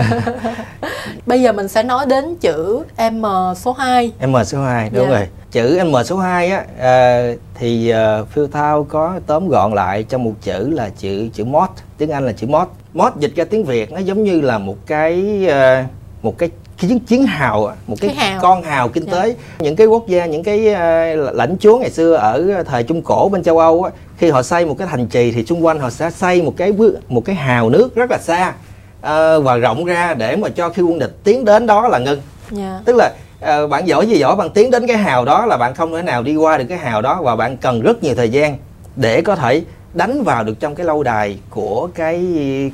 bây 1.26 1.42
giờ 1.42 1.52
mình 1.52 1.68
sẽ 1.68 1.84
nói 1.84 2.06
đến 2.06 2.36
chữ 2.42 2.84
M 3.12 3.26
số 3.56 3.74
2 3.74 4.12
M 4.28 4.36
số 4.46 4.62
2 4.64 4.90
đúng 4.90 5.06
Dạ. 5.10 5.18
rồi 5.18 5.28
chữ 5.58 5.80
M 5.84 5.96
số 6.06 6.18
2 6.18 6.50
á 6.52 6.66
à, 6.80 7.24
thì 7.56 7.94
uh, 8.22 8.28
Phil 8.30 8.46
Thao 8.52 8.84
có 8.84 9.20
tóm 9.28 9.50
gọn 9.50 9.74
lại 9.74 10.04
trong 10.04 10.24
một 10.24 10.34
chữ 10.42 10.70
là 10.70 10.90
chữ 10.98 11.30
chữ 11.34 11.46
mod 11.46 11.70
tiếng 11.98 12.10
Anh 12.12 12.26
là 12.26 12.32
chữ 12.32 12.48
mod 12.48 12.68
mod 12.94 13.14
dịch 13.20 13.36
ra 13.36 13.44
tiếng 13.50 13.64
Việt 13.64 13.92
nó 13.92 14.00
giống 14.00 14.24
như 14.24 14.42
là 14.42 14.58
một 14.58 14.76
cái 14.88 15.46
ờ, 15.50 15.84
một 16.22 16.38
cái 16.38 16.50
chiến 16.78 17.00
chiến 17.00 17.24
hào 17.26 17.72
một 17.88 17.96
cái, 18.02 18.16
Cái 18.18 18.30
hào. 18.30 18.42
con 18.42 18.64
hào 18.64 18.90
kinh 18.90 19.06
Dạ. 19.06 19.12
tế 19.12 19.36
những 19.60 19.76
cái 19.76 19.88
quốc 19.88 20.08
gia 20.08 20.26
những 20.26 20.44
cái 20.44 20.74
ờ, 20.74 21.16
lãnh 21.16 21.58
chúa 21.60 21.78
ngày 21.78 21.90
xưa 21.90 22.14
ở 22.14 22.64
thời 22.64 22.84
trung 22.84 23.02
cổ 23.02 23.30
bên 23.30 23.44
châu 23.44 23.60
Âu 23.60 23.84
á, 23.84 23.92
khi 24.18 24.30
họ 24.30 24.44
xây 24.44 24.66
một 24.66 24.76
cái 24.78 24.88
thành 24.92 25.08
trì 25.08 25.32
thì 25.32 25.46
xung 25.46 25.66
quanh 25.66 25.80
họ 25.80 25.90
sẽ 25.90 26.10
xây 26.10 26.42
một 26.42 26.54
cái 26.58 26.74
một 27.10 27.26
cái 27.26 27.36
hào 27.36 27.70
nước 27.70 27.96
rất 27.96 28.12
là 28.12 28.18
xa 28.18 28.54
và 29.40 29.58
rộng 29.58 29.86
ra 29.86 30.14
để 30.14 30.36
mà 30.36 30.50
cho 30.50 30.70
khi 30.70 30.82
quân 30.82 31.00
địch 31.00 31.16
tiến 31.24 31.46
đến 31.46 31.68
đó 31.68 31.88
là 31.88 32.00
ngưng 32.00 32.22
dạ 32.52 32.82
tức 32.86 32.96
là 32.96 33.12
ờ, 33.42 33.68
bạn 33.68 33.88
giỏi 33.88 34.08
gì 34.08 34.18
giỏi 34.18 34.36
bạn 34.36 34.50
tiến 34.50 34.72
đến 34.72 34.88
cái 34.88 34.98
hào 34.98 35.26
đó 35.26 35.46
là 35.46 35.58
bạn 35.58 35.76
không 35.76 35.94
thể 35.94 36.02
nào 36.02 36.24
đi 36.24 36.36
qua 36.36 36.58
được 36.58 36.66
cái 36.70 36.78
hào 36.78 37.02
đó 37.02 37.20
và 37.22 37.36
bạn 37.36 37.58
cần 37.58 37.82
rất 37.82 38.04
nhiều 38.04 38.16
thời 38.16 38.30
gian 38.30 38.58
để 38.96 39.22
có 39.22 39.36
thể 39.36 39.64
đánh 39.94 40.24
vào 40.24 40.44
được 40.44 40.60
trong 40.60 40.76
cái 40.76 40.86
lâu 40.86 41.04
đài 41.04 41.40
của 41.50 41.90
cái 41.96 42.26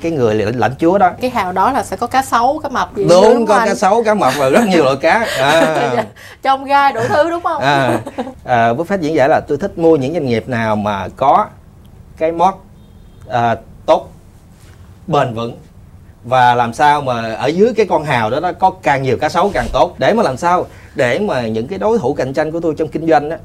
cái 0.02 0.12
người 0.12 0.36
lãnh, 0.36 0.56
lãnh 0.56 0.72
chúa 0.80 0.98
đó. 0.98 1.12
Cái 1.22 1.30
hào 1.30 1.52
đó 1.52 1.72
là 1.72 1.84
sẽ 1.84 1.98
có 1.98 2.08
cá 2.08 2.22
sấu 2.22 2.60
cá 2.64 2.70
mập 2.70 2.96
gì 2.96 3.06
đúng 3.10 3.24
không 3.24 3.46
có 3.46 3.56
anh? 3.56 3.68
cá 3.68 3.76
sấu 3.76 4.04
cá 4.04 4.14
mập 4.14 4.34
và 4.38 4.50
rất 4.50 4.62
nhiều 4.68 4.84
loại 4.84 4.96
cá. 4.96 5.28
À, 5.40 6.06
trong 6.42 6.66
gai 6.66 6.94
đủ 6.94 7.02
thứ 7.10 7.30
đúng 7.30 7.44
không? 7.44 7.62
À, 7.62 8.00
à, 8.44 8.74
Buffett 8.74 9.00
diễn 9.00 9.16
giải 9.16 9.30
là 9.30 9.42
tôi 9.48 9.58
thích 9.58 9.78
mua 9.78 9.96
những 9.96 10.14
doanh 10.14 10.26
nghiệp 10.26 10.50
nào 10.50 10.76
mà 10.76 11.08
có 11.16 11.46
cái 12.18 12.32
mod 12.32 12.54
à, 13.30 13.56
tốt 13.86 14.10
bền 15.08 15.34
vững 15.34 15.58
và 16.24 16.56
làm 16.56 16.74
sao 16.74 17.02
mà 17.02 17.34
ở 17.34 17.48
dưới 17.48 17.74
cái 17.74 17.86
con 17.86 18.04
hào 18.04 18.30
đó 18.30 18.40
nó 18.40 18.52
có 18.52 18.70
càng 18.70 19.04
nhiều 19.04 19.18
cá 19.18 19.30
sấu 19.30 19.52
càng 19.54 19.68
tốt. 19.74 19.96
Để 19.98 20.14
mà 20.14 20.24
làm 20.24 20.38
sao? 20.38 20.66
Để 20.96 21.20
mà 21.20 21.48
những 21.48 21.68
cái 21.68 21.80
đối 21.80 22.00
thủ 22.00 22.14
cạnh 22.14 22.34
tranh 22.34 22.52
của 22.52 22.60
tôi 22.60 22.76
trong 22.78 22.88
kinh 22.88 23.08
doanh 23.08 23.30
đó 23.30 23.36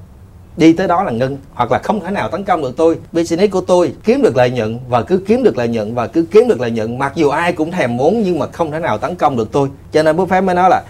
đi 0.57 0.73
tới 0.73 0.89
đó 0.89 1.03
là 1.03 1.13
ngưng. 1.13 1.37
Hoặc 1.55 1.73
là 1.73 1.79
không 1.79 2.01
thể 2.01 2.11
nào 2.11 2.29
tấn 2.29 2.45
công 2.45 2.63
được 2.63 2.77
tôi. 2.77 2.99
Business 3.13 3.53
của 3.53 3.61
tôi 3.61 3.93
kiếm 4.05 4.23
được 4.23 4.37
lợi 4.37 4.51
nhuận 4.51 4.79
và 4.89 5.03
cứ 5.03 5.23
kiếm 5.27 5.43
được 5.43 5.59
lợi 5.59 5.69
nhuận 5.69 5.95
và 5.95 6.07
cứ 6.07 6.27
kiếm 6.31 6.49
được 6.49 6.61
lợi 6.61 6.71
nhuận. 6.71 6.99
Mặc 6.99 7.13
dù 7.15 7.29
ai 7.29 7.53
cũng 7.53 7.71
thèm 7.71 7.97
muốn 7.97 8.23
nhưng 8.23 8.39
mà 8.39 8.47
không 8.47 8.71
thể 8.71 8.79
nào 8.79 8.99
tấn 8.99 9.15
công 9.17 9.37
được 9.37 9.53
tôi. 9.53 9.69
Cho 9.93 10.03
nên 10.03 10.17
Buffett 10.17 10.45
mới 10.45 10.55
nói 10.55 10.71
là 10.71 10.83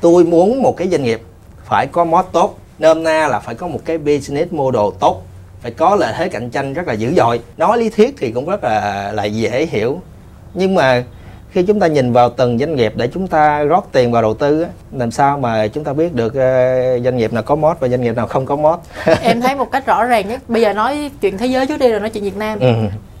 tôi 0.00 0.24
muốn 0.24 0.62
một 0.62 0.76
cái 0.76 0.88
doanh 0.88 1.02
nghiệp 1.02 1.20
phải 1.64 1.86
có 1.86 2.04
mod 2.04 2.24
tốt. 2.32 2.58
Nôm 2.78 3.02
na 3.02 3.28
là 3.28 3.40
phải 3.40 3.54
có 3.54 3.66
một 3.66 3.80
cái 3.84 3.98
business 3.98 4.52
model 4.52 4.82
tốt. 5.00 5.22
Phải 5.60 5.70
có 5.70 5.96
lợi 5.96 6.14
thế 6.18 6.28
cạnh 6.28 6.50
tranh 6.50 6.72
rất 6.72 6.86
là 6.86 6.92
dữ 6.92 7.14
dội. 7.16 7.40
Nói 7.56 7.78
lý 7.78 7.90
thuyết 7.90 8.14
thì 8.18 8.30
cũng 8.30 8.46
rất 8.46 8.64
là 8.64 9.12
là 9.12 9.24
dễ 9.24 9.66
hiểu. 9.70 10.00
Nhưng 10.54 10.74
mà 10.74 11.04
khi 11.56 11.62
chúng 11.62 11.80
ta 11.80 11.86
nhìn 11.86 12.12
vào 12.12 12.30
từng 12.30 12.58
doanh 12.58 12.76
nghiệp 12.76 12.92
để 12.96 13.08
chúng 13.14 13.26
ta 13.26 13.64
rót 13.64 13.88
tiền 13.92 14.12
vào 14.12 14.22
đầu 14.22 14.34
tư 14.34 14.66
làm 14.92 15.10
sao 15.10 15.38
mà 15.38 15.66
chúng 15.68 15.84
ta 15.84 15.92
biết 15.92 16.14
được 16.14 16.34
ờ, 16.34 16.98
doanh 17.04 17.16
nghiệp 17.16 17.32
nào 17.32 17.42
có 17.42 17.54
mod 17.54 17.76
và 17.80 17.88
doanh 17.88 18.00
nghiệp 18.00 18.16
nào 18.16 18.26
không 18.26 18.46
có 18.46 18.56
mod? 18.56 18.78
Em 19.22 19.40
thấy 19.40 19.54
một 19.54 19.70
cách 19.72 19.86
rõ 19.86 20.04
ràng 20.04 20.28
nhất 20.28 20.40
bây 20.48 20.62
giờ 20.62 20.72
nói 20.72 21.10
chuyện 21.20 21.38
thế 21.38 21.46
giới 21.46 21.66
trước 21.66 21.80
đi 21.80 21.88
rồi 21.88 22.00
nói 22.00 22.10
chuyện 22.10 22.24
Việt 22.24 22.36
Nam. 22.36 22.58
Ừ, 22.58 22.72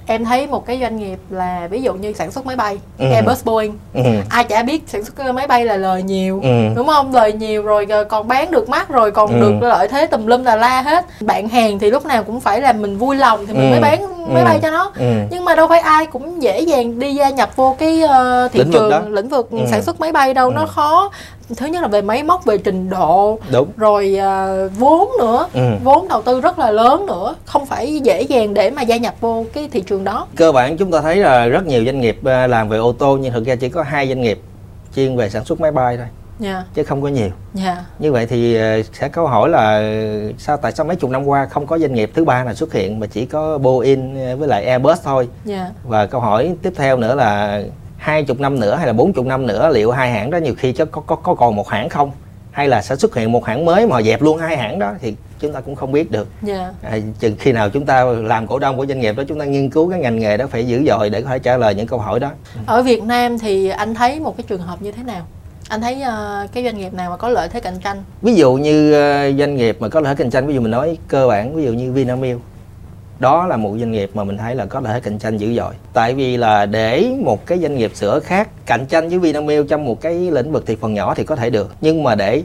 em 0.06 0.24
thấy 0.24 0.46
một 0.46 0.66
cái 0.66 0.78
doanh 0.80 0.96
nghiệp 0.98 1.18
là 1.30 1.68
ví 1.70 1.82
dụ 1.82 1.94
như 1.94 2.12
sản 2.12 2.30
xuất 2.32 2.46
máy 2.46 2.56
bay 2.56 2.78
Ừ. 2.98 3.06
Airbus 3.12 3.44
Boeing 3.44 3.72
ừ, 3.94 4.02
ai 4.30 4.44
chả 4.44 4.62
biết 4.62 4.82
sản 4.86 5.04
xuất 5.04 5.32
máy 5.34 5.46
bay 5.46 5.64
là 5.64 5.76
lời 5.76 6.02
nhiều 6.02 6.40
ừ. 6.42 6.48
đúng 6.76 6.86
không 6.86 7.14
lời 7.14 7.32
nhiều 7.32 7.62
rồi 7.62 7.86
còn 8.08 8.28
bán 8.28 8.50
được 8.50 8.68
mắc 8.68 8.88
rồi 8.88 9.10
còn 9.10 9.30
Ừ. 9.32 9.40
được 9.40 9.66
lợi 9.68 9.88
thế 9.88 10.06
tùm 10.06 10.26
lum 10.26 10.44
là 10.44 10.56
la 10.56 10.82
hết 10.82 11.04
bạn 11.20 11.48
hàng 11.48 11.78
thì 11.78 11.90
lúc 11.90 12.06
nào 12.06 12.22
cũng 12.24 12.40
phải 12.40 12.60
là 12.60 12.72
mình 12.72 12.98
vui 12.98 13.16
lòng 13.16 13.46
thì 13.46 13.52
mình 13.52 13.62
Ừ. 13.66 13.70
mới 13.70 13.80
bán 13.80 14.00
máy 14.34 14.42
Ừ. 14.42 14.44
bay 14.44 14.58
cho 14.62 14.70
nó 14.70 14.92
ừ. 14.98 15.04
nhưng 15.30 15.44
mà 15.44 15.54
đâu 15.54 15.66
phải 15.68 15.80
ai 15.80 16.06
cũng 16.06 16.42
dễ 16.42 16.60
dàng 16.60 16.98
đi 16.98 17.14
gia 17.14 17.30
nhập 17.30 17.56
vô 17.56 17.76
cái 17.78 18.02
ờ, 18.02 18.48
thị 18.52 18.58
Lĩnh 18.58 18.70
vực 18.70 18.80
trường 18.80 18.90
đó. 18.90 19.02
lĩnh 19.08 19.28
vực 19.28 19.48
Ừ. 19.50 19.58
sản 19.70 19.82
xuất 19.82 20.00
máy 20.00 20.12
bay 20.12 20.34
đâu 20.34 20.48
Ừ. 20.48 20.52
nó 20.54 20.66
khó 20.66 21.10
thứ 21.56 21.66
nhất 21.66 21.82
là 21.82 21.88
về 21.88 22.02
máy 22.02 22.22
móc 22.22 22.44
về 22.44 22.58
trình 22.58 22.90
độ 22.90 23.38
đúng. 23.52 23.68
rồi 23.76 24.16
ờ, 24.16 24.68
vốn 24.78 25.10
nữa. 25.18 25.46
Ừ. 25.54 25.60
vốn 25.84 26.08
đầu 26.08 26.22
tư 26.22 26.40
rất 26.40 26.58
là 26.58 26.70
lớn 26.70 27.06
nữa 27.06 27.34
không 27.44 27.66
phải 27.66 28.00
dễ 28.00 28.22
dàng 28.22 28.54
để 28.54 28.70
mà 28.70 28.82
gia 28.82 28.96
nhập 28.96 29.14
vô 29.20 29.44
cái 29.52 29.68
thị 29.72 29.80
trường 29.80 30.04
đó. 30.04 30.26
Cơ 30.36 30.52
bản 30.52 30.76
chúng 30.76 30.90
ta 30.90 31.00
thấy 31.00 31.16
là 31.16 31.46
rất 31.46 31.66
nhiều 31.66 31.84
doanh 31.84 32.00
nghiệp 32.00 32.18
ờ, 32.24 32.46
làm 32.46 32.68
về 32.68 32.78
ô 32.78 32.92
tô 32.92 33.18
nhưng 33.20 33.32
thực 33.32 33.46
ra 33.46 33.54
chỉ 33.56 33.68
có 33.68 33.82
hai 33.82 34.08
doanh 34.08 34.20
nghiệp 34.20 34.40
chuyên 34.96 35.16
về 35.16 35.30
sản 35.30 35.44
xuất 35.44 35.60
máy 35.60 35.72
bay 35.72 35.96
thôi 35.96 36.06
nha 36.38 36.64
chứ 36.74 36.82
không 36.84 37.02
có 37.02 37.08
nhiều. 37.08 37.28
Nha 37.52 37.84
như 37.98 38.12
vậy 38.12 38.26
thì 38.26 38.56
ờ, 38.56 38.82
sẽ 38.92 39.08
câu 39.08 39.26
hỏi 39.26 39.48
là 39.48 39.92
sao 40.38 40.56
tại 40.56 40.72
sao 40.72 40.86
mấy 40.86 40.96
chục 40.96 41.10
năm 41.10 41.24
qua 41.24 41.46
không 41.46 41.66
có 41.66 41.78
doanh 41.78 41.94
nghiệp 41.94 42.10
thứ 42.14 42.24
ba 42.24 42.44
nào 42.44 42.54
xuất 42.54 42.72
hiện 42.72 43.00
mà 43.00 43.06
chỉ 43.06 43.26
có 43.26 43.58
Boeing 43.58 44.26
ờ, 44.30 44.36
với 44.36 44.48
lại 44.48 44.64
Airbus 44.64 44.98
thôi? 45.04 45.28
Nha 45.44 45.70
và 45.84 46.06
câu 46.06 46.20
hỏi 46.20 46.54
tiếp 46.62 46.72
theo 46.76 46.96
nữa 46.96 47.14
là 47.14 47.62
hai 48.06 48.24
chục 48.24 48.40
năm 48.40 48.60
nữa 48.60 48.74
hay 48.76 48.86
là 48.86 48.92
bốn 48.92 49.12
chục 49.12 49.26
năm 49.26 49.46
nữa 49.46 49.70
liệu 49.74 49.90
hai 49.90 50.10
hãng 50.10 50.30
đó 50.30 50.38
nhiều 50.38 50.54
khi 50.58 50.72
có 50.72 50.84
có 51.00 51.16
có 51.16 51.34
còn 51.34 51.56
một 51.56 51.68
hãng 51.68 51.88
không 51.88 52.10
hay 52.50 52.68
là 52.68 52.82
sẽ 52.82 52.96
xuất 52.96 53.14
hiện 53.14 53.32
một 53.32 53.44
hãng 53.44 53.64
mới 53.64 53.86
mà 53.86 54.02
dẹp 54.02 54.22
luôn 54.22 54.38
hai 54.38 54.56
hãng 54.56 54.78
đó 54.78 54.92
thì 55.00 55.14
chúng 55.40 55.52
ta 55.52 55.60
cũng 55.60 55.74
không 55.74 55.92
biết 55.92 56.10
được 56.10 56.28
Dạ. 56.42 56.72
à, 56.82 56.98
chừng 57.20 57.36
khi 57.38 57.52
nào 57.52 57.70
chúng 57.70 57.86
ta 57.86 58.04
làm 58.04 58.46
cổ 58.46 58.58
đông 58.58 58.76
của 58.76 58.86
doanh 58.86 59.00
nghiệp 59.00 59.16
đó 59.16 59.22
chúng 59.28 59.38
ta 59.38 59.44
nghiên 59.44 59.70
cứu 59.70 59.90
cái 59.90 60.00
ngành 60.00 60.18
nghề 60.18 60.36
đó 60.36 60.46
phải 60.46 60.66
dữ 60.66 60.84
dội 60.86 61.10
để 61.10 61.22
có 61.22 61.28
thể 61.28 61.38
trả 61.38 61.56
lời 61.56 61.74
những 61.74 61.86
câu 61.86 61.98
hỏi 61.98 62.20
đó 62.20 62.30
Ở 62.66 62.82
Việt 62.82 63.02
Nam 63.02 63.38
thì 63.38 63.68
anh 63.68 63.94
thấy 63.94 64.20
một 64.20 64.36
cái 64.36 64.44
trường 64.48 64.60
hợp 64.60 64.82
như 64.82 64.92
thế 64.92 65.02
nào? 65.02 65.26
Anh 65.68 65.80
thấy 65.80 66.02
ờ, 66.02 66.46
cái 66.52 66.64
doanh 66.64 66.78
nghiệp 66.78 66.94
nào 66.94 67.10
mà 67.10 67.16
có 67.16 67.28
lợi 67.28 67.48
thế 67.48 67.60
cạnh 67.60 67.76
tranh? 67.84 68.02
ví 68.22 68.34
dụ 68.34 68.54
như 68.54 68.92
ờ, 68.92 69.32
doanh 69.32 69.56
nghiệp 69.56 69.76
mà 69.80 69.88
có 69.88 70.00
lợi 70.00 70.14
thế 70.14 70.22
cạnh 70.24 70.30
tranh 70.30 70.46
ví 70.46 70.54
dụ 70.54 70.60
mình 70.60 70.70
nói 70.70 70.98
cơ 71.08 71.28
bản 71.28 71.54
ví 71.54 71.64
dụ 71.64 71.72
như 71.72 71.92
Vinamilk 71.92 72.40
đó 73.18 73.46
là 73.46 73.56
một 73.56 73.76
doanh 73.78 73.92
nghiệp 73.92 74.10
mà 74.14 74.24
mình 74.24 74.38
thấy 74.38 74.54
là 74.54 74.66
có 74.66 74.80
lợi 74.80 74.92
thế 74.94 75.00
cạnh 75.00 75.18
tranh 75.18 75.36
dữ 75.36 75.54
dội 75.54 75.74
tại 75.92 76.14
vì 76.14 76.36
là 76.36 76.66
để 76.66 77.10
một 77.24 77.46
cái 77.46 77.58
doanh 77.58 77.76
nghiệp 77.76 77.90
sữa 77.94 78.20
khác 78.20 78.48
cạnh 78.66 78.86
tranh 78.86 79.08
với 79.08 79.18
Vinamilk 79.18 79.68
trong 79.68 79.84
một 79.84 80.00
cái 80.00 80.14
lĩnh 80.14 80.52
vực 80.52 80.66
thị 80.66 80.76
phần 80.80 80.94
nhỏ 80.94 81.14
thì 81.14 81.24
có 81.24 81.36
thể 81.36 81.50
được 81.50 81.74
nhưng 81.80 82.02
mà 82.02 82.14
để 82.14 82.42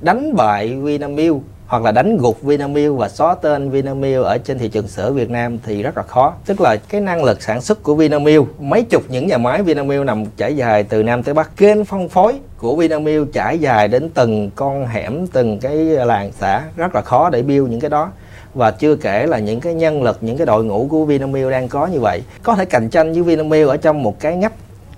đánh 0.00 0.36
bại 0.36 0.68
Vinamilk 0.68 1.36
hoặc 1.66 1.82
là 1.82 1.92
đánh 1.92 2.16
gục 2.16 2.42
Vinamilk 2.42 2.96
và 2.96 3.08
xóa 3.08 3.34
tên 3.34 3.70
Vinamilk 3.70 4.24
ở 4.24 4.38
trên 4.38 4.58
thị 4.58 4.68
trường 4.68 4.88
sữa 4.88 5.12
Việt 5.12 5.30
Nam 5.30 5.58
thì 5.64 5.82
rất 5.82 5.96
là 5.96 6.02
khó. 6.02 6.34
Tức 6.46 6.60
là 6.60 6.76
cái 6.88 7.00
năng 7.00 7.24
lực 7.24 7.42
sản 7.42 7.60
xuất 7.60 7.82
của 7.82 7.94
Vinamilk, 7.94 8.60
mấy 8.60 8.82
chục 8.82 9.02
những 9.08 9.26
nhà 9.26 9.38
máy 9.38 9.62
Vinamilk 9.62 10.06
nằm 10.06 10.24
trải 10.36 10.56
dài 10.56 10.82
từ 10.82 11.02
Nam 11.02 11.22
tới 11.22 11.34
Bắc. 11.34 11.56
Kênh 11.56 11.84
phân 11.84 12.08
phối 12.08 12.34
của 12.58 12.76
Vinamilk 12.76 13.32
trải 13.32 13.58
dài 13.58 13.88
đến 13.88 14.10
từng 14.14 14.50
con 14.56 14.86
hẻm, 14.86 15.26
từng 15.26 15.58
cái 15.58 15.74
làng 15.84 16.30
xã 16.40 16.62
rất 16.76 16.94
là 16.94 17.00
khó 17.00 17.30
để 17.30 17.42
build 17.42 17.70
những 17.70 17.80
cái 17.80 17.90
đó 17.90 18.10
và 18.54 18.70
chưa 18.70 18.96
kể 18.96 19.26
là 19.26 19.38
những 19.38 19.60
cái 19.60 19.74
nhân 19.74 20.02
lực 20.02 20.18
những 20.20 20.36
cái 20.36 20.46
đội 20.46 20.64
ngũ 20.64 20.86
của 20.90 21.04
Vinamilk 21.04 21.50
đang 21.50 21.68
có 21.68 21.86
như 21.86 22.00
vậy. 22.00 22.22
Có 22.42 22.54
thể 22.54 22.64
cạnh 22.64 22.88
tranh 22.88 23.12
với 23.12 23.22
Vinamilk 23.22 23.68
ở 23.68 23.76
trong 23.76 24.02
một 24.02 24.20
cái 24.20 24.36
ngách 24.36 24.52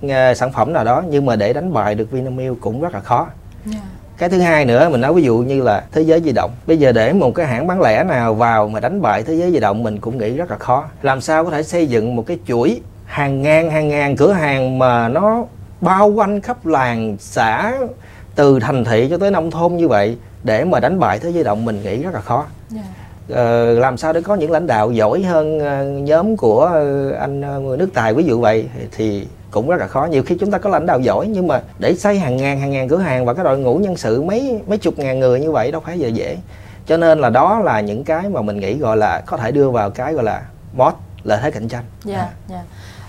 ờ, 0.09 0.33
sản 0.33 0.51
phẩm 0.51 0.73
nào 0.73 0.83
đó 0.83 1.03
nhưng 1.09 1.25
mà 1.25 1.35
để 1.35 1.53
đánh 1.53 1.73
bại 1.73 1.95
được 1.95 2.11
Vinamilk 2.11 2.61
cũng 2.61 2.81
rất 2.81 2.93
là 2.93 2.99
khó. 2.99 3.27
Cái 4.17 4.29
thứ 4.29 4.39
hai 4.39 4.65
nữa 4.65 4.89
mình 4.89 5.01
nói 5.01 5.13
ví 5.13 5.23
dụ 5.23 5.37
như 5.37 5.61
là 5.61 5.83
thế 5.91 6.01
giới 6.01 6.21
di 6.21 6.31
động. 6.31 6.51
Bây 6.67 6.77
giờ 6.77 6.91
để 6.91 7.13
một 7.13 7.35
cái 7.35 7.45
hãng 7.47 7.67
bán 7.67 7.81
lẻ 7.81 8.03
nào 8.03 8.33
vào 8.33 8.67
mà 8.67 8.79
đánh 8.79 9.01
bại 9.01 9.23
thế 9.23 9.33
giới 9.33 9.51
di 9.51 9.59
động 9.59 9.83
mình 9.83 9.99
cũng 9.99 10.17
nghĩ 10.17 10.37
rất 10.37 10.51
là 10.51 10.57
khó. 10.57 10.85
Làm 11.01 11.21
sao 11.21 11.45
có 11.45 11.51
thể 11.51 11.63
xây 11.63 11.87
dựng 11.87 12.15
một 12.15 12.25
cái 12.27 12.37
chuỗi 12.47 12.81
hàng 13.05 13.41
ngàn 13.41 13.71
hàng 13.71 13.87
ngàn 13.87 14.17
cửa 14.17 14.31
hàng 14.31 14.79
mà 14.79 15.07
nó 15.07 15.45
bao 15.81 16.07
quanh 16.07 16.41
khắp 16.41 16.65
làng 16.65 17.15
xã 17.19 17.77
từ 18.35 18.59
thành 18.59 18.83
thị 18.83 19.07
cho 19.09 19.17
tới 19.17 19.31
nông 19.31 19.51
thôn 19.51 19.75
như 19.75 19.87
vậy 19.87 20.17
để 20.43 20.65
mà 20.65 20.79
đánh 20.79 20.99
bại 20.99 21.19
thế 21.19 21.29
giới 21.29 21.33
di 21.33 21.43
động 21.43 21.65
mình 21.65 21.83
nghĩ 21.83 22.03
rất 22.03 22.13
là 22.13 22.21
khó. 22.21 22.45
Dạ. 22.69 22.81
Ờ, 23.29 23.73
làm 23.73 23.97
sao 23.97 24.13
để 24.13 24.21
có 24.21 24.35
những 24.35 24.51
lãnh 24.51 24.67
đạo 24.67 24.91
giỏi 24.91 25.23
hơn 25.23 25.59
ờ, 25.59 25.83
nhóm 25.83 26.37
của 26.37 26.65
ờ, 26.65 27.11
anh 27.11 27.41
ờ, 27.41 27.61
nước 27.77 27.89
tài 27.93 28.13
ví 28.13 28.23
dụ 28.23 28.39
vậy 28.39 28.69
thì 28.91 29.27
cũng 29.51 29.69
rất 29.69 29.77
là 29.79 29.87
khó. 29.87 30.05
Nhiều 30.05 30.23
khi 30.23 30.37
chúng 30.39 30.51
ta 30.51 30.57
có 30.57 30.69
lãnh 30.69 30.85
đạo 30.85 30.99
giỏi 30.99 31.27
nhưng 31.27 31.47
mà 31.47 31.61
để 31.79 31.95
xây 31.95 32.19
hàng 32.19 32.37
ngàn 32.37 32.59
hàng 32.59 32.71
ngàn 32.71 32.87
cửa 32.87 32.97
hàng 32.97 33.25
và 33.25 33.33
cái 33.33 33.45
đội 33.45 33.57
ngũ 33.57 33.77
nhân 33.77 33.97
sự 33.97 34.21
mấy 34.21 34.61
mấy 34.67 34.77
chục 34.77 34.99
ngàn 34.99 35.19
người 35.19 35.39
như 35.39 35.51
vậy 35.51 35.71
đâu 35.71 35.81
phải 35.85 35.99
giờ 35.99 36.07
dễ. 36.07 36.37
Cho 36.85 36.97
nên 36.97 37.19
là 37.19 37.29
đó 37.29 37.59
là 37.63 37.81
những 37.81 38.03
cái 38.03 38.29
mà 38.29 38.41
mình 38.41 38.59
nghĩ 38.59 38.77
gọi 38.77 38.97
là 38.97 39.21
có 39.25 39.37
thể 39.37 39.51
đưa 39.51 39.69
vào 39.69 39.89
cái 39.89 40.13
gọi 40.13 40.23
là 40.23 40.41
mod 40.75 40.93
lợi 41.23 41.39
thế 41.41 41.51
cạnh 41.51 41.67
tranh. 41.67 41.83
Dạ, 42.03 42.29
dạ. 42.49 42.61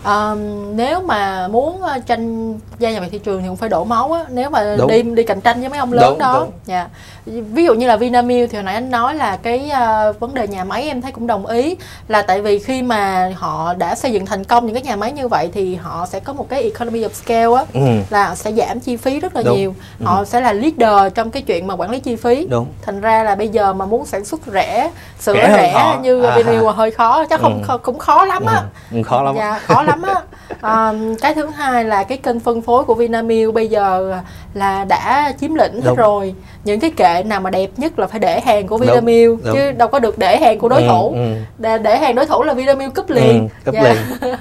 Ờm, 0.07 0.77
nếu 0.77 1.03
mà 1.03 1.49
muốn 1.49 1.83
ờ, 1.83 1.99
tranh 2.07 2.55
gia 2.79 2.91
nhập 2.91 3.03
thị 3.13 3.19
trường 3.19 3.43
thì 3.43 3.49
cũng 3.49 3.57
phải 3.57 3.69
đổ 3.69 3.85
máu 3.85 4.13
á. 4.13 4.25
Nếu 4.31 4.51
mà 4.51 4.77
Đúng. 4.79 4.89
đi 4.89 5.03
đi 5.03 5.23
cạnh 5.23 5.41
tranh 5.41 5.61
với 5.61 5.69
mấy 5.69 5.79
ông 5.79 5.93
lớn 5.93 6.05
Đúng, 6.11 6.19
đó. 6.19 6.35
đúng. 6.41 6.51
dạ. 6.67 6.89
Ví 7.27 7.65
dụ 7.65 7.75
như 7.75 7.87
là 7.87 7.97
Vinamilk 7.97 8.51
thì 8.51 8.57
hồi 8.57 8.63
nãy 8.63 8.75
anh 8.75 8.91
nói 8.91 9.15
là 9.15 9.37
cái 9.37 9.71
ờ, 9.71 10.13
vấn 10.21 10.35
đề 10.35 10.49
nhà 10.49 10.65
máy 10.65 10.83
em 10.83 11.03
thấy 11.03 11.13
cũng 11.13 11.27
đồng 11.27 11.47
ý 11.47 11.77
là 12.09 12.23
tại 12.23 12.41
vì 12.41 12.59
khi 12.59 12.83
mà 12.83 13.33
họ 13.37 13.75
đã 13.75 13.95
xây 13.95 14.13
dựng 14.13 14.27
thành 14.27 14.45
công 14.45 14.67
những 14.67 14.75
cái 14.75 14.83
nhà 14.83 14.97
máy 14.97 15.13
như 15.13 15.29
vậy 15.29 15.51
thì 15.55 15.75
họ 15.75 16.07
sẽ 16.11 16.21
có 16.21 16.33
một 16.33 16.49
cái 16.49 16.63
economy 16.63 17.05
of 17.05 17.09
scale 17.13 17.57
á 17.57 17.65
ừ, 17.73 17.81
là 18.11 18.35
sẽ 18.35 18.53
giảm 18.53 18.81
chi 18.81 18.97
phí 18.97 19.21
rất 19.21 19.37
là 19.37 19.43
Đúng. 19.43 19.57
nhiều. 19.57 19.75
Họ 20.05 20.25
sẽ 20.25 20.41
là 20.41 20.53
leader 20.53 21.13
trong 21.15 21.31
cái 21.31 21.43
chuyện 21.43 21.67
mà 21.67 21.75
quản 21.75 21.91
lý 21.91 22.01
chi 22.01 22.17
phí. 22.17 22.47
Đúng. 22.51 22.67
Thành 22.83 23.01
ra 23.01 23.23
là 23.23 23.35
bây 23.35 23.49
giờ 23.49 23.73
mà 23.73 23.87
muốn 23.87 24.07
sản 24.07 24.25
xuất 24.25 24.41
rẻ 24.53 24.91
sữa 25.21 25.33
Rẻ 25.35 25.53
rẻ, 25.57 25.99
như 26.03 26.23
À. 26.25 26.37
Vinamilk 26.37 26.75
hơi 26.77 26.91
khó 26.91 27.25
chắc 27.31 27.41
không 27.41 27.63
Ừ. 27.69 27.79
cũng 27.83 27.99
khó 27.99 28.25
lắm 28.25 28.47
á. 28.47 28.63
Ừ, 28.93 29.03
khó 29.03 29.23
lắm 29.23 29.35
Dạ, 29.39 29.61
khó 29.67 29.83
lắm 29.83 29.96
á. 30.03 30.15
À, 30.61 30.93
cái 31.23 31.35
thứ 31.35 31.47
hai 31.47 31.85
là 31.85 32.05
cái 32.05 32.19
kênh 32.19 32.41
phân 32.41 32.63
phối 32.63 32.85
của 32.85 32.95
Vinamilk 32.95 33.55
bây 33.55 33.69
giờ 33.69 34.15
là 34.55 34.85
đã 34.85 35.33
chiếm 35.41 35.55
lĩnh 35.55 35.73
hết 35.75 35.81
Đúng. 35.85 35.97
rồi. 35.97 36.35
Những 36.65 36.81
cái 36.81 36.91
kệ 36.91 37.23
nào 37.23 37.41
mà 37.41 37.51
đẹp 37.51 37.71
nhất 37.77 37.99
là 37.99 38.07
phải 38.07 38.21
để 38.21 38.41
hàng 38.41 38.67
của 38.67 38.79
Đúng, 38.79 38.87
Vinamilk 38.87 39.45
đúng. 39.45 39.55
chứ 39.55 39.73
đâu 39.73 39.89
có 39.89 39.99
được 39.99 40.19
để 40.19 40.39
hàng 40.39 40.59
của 40.59 40.69
đối 40.69 40.83
Ừ, 40.83 40.89
thủ. 40.89 41.11
ừ. 41.15 41.35
Để, 41.59 41.79
để 41.79 41.99
hàng 41.99 42.15
đối 42.15 42.27
thủ 42.27 42.43
là 42.43 42.55
Vinamilk 42.55 42.95
cúp 42.95 43.11
liền. 43.11 43.49
Ừ, 43.49 43.55
cấp 43.65 43.75
Dạ. 43.75 43.83
liền 43.83 43.97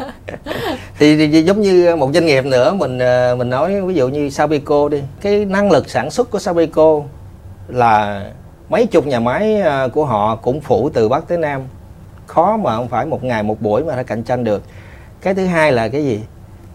thì, 1.00 1.18
thì, 1.18 1.28
thì 1.32 1.44
giống 1.44 1.62
như 1.62 1.96
một 1.96 2.10
doanh 2.14 2.26
nghiệp 2.26 2.46
nữa 2.46 2.74
mình 2.74 3.00
ờ, 3.00 3.36
mình 3.38 3.50
nói 3.50 3.82
ví 3.82 3.94
dụ 3.96 4.08
như 4.08 4.30
Sabeco 4.30 4.90
đi 4.90 5.02
cái 5.22 5.46
năng 5.46 5.72
lực 5.72 5.90
sản 5.90 6.12
xuất 6.12 6.32
của 6.32 6.40
Sabeco 6.40 7.00
là 7.68 8.24
mấy 8.70 8.86
chục 8.86 9.08
nhà 9.08 9.20
máy 9.20 9.62
ờ, 9.62 9.90
của 9.94 10.06
họ 10.06 10.36
cũng 10.36 10.62
phủ 10.62 10.90
từ 10.94 11.10
bắc 11.10 11.28
tới 11.28 11.38
nam 11.38 11.62
khó 12.28 12.58
mà 12.58 12.76
không 12.76 12.88
phải 12.88 13.06
một 13.06 13.24
ngày 13.24 13.44
một 13.44 13.62
buổi 13.62 13.84
mà 13.84 13.94
phải 13.96 14.04
cạnh 14.04 14.24
tranh 14.24 14.44
được 14.44 14.64
cái 15.26 15.34
thứ 15.34 15.46
hai 15.46 15.72
là 15.72 15.88
cái 15.88 16.06
gì? 16.06 16.20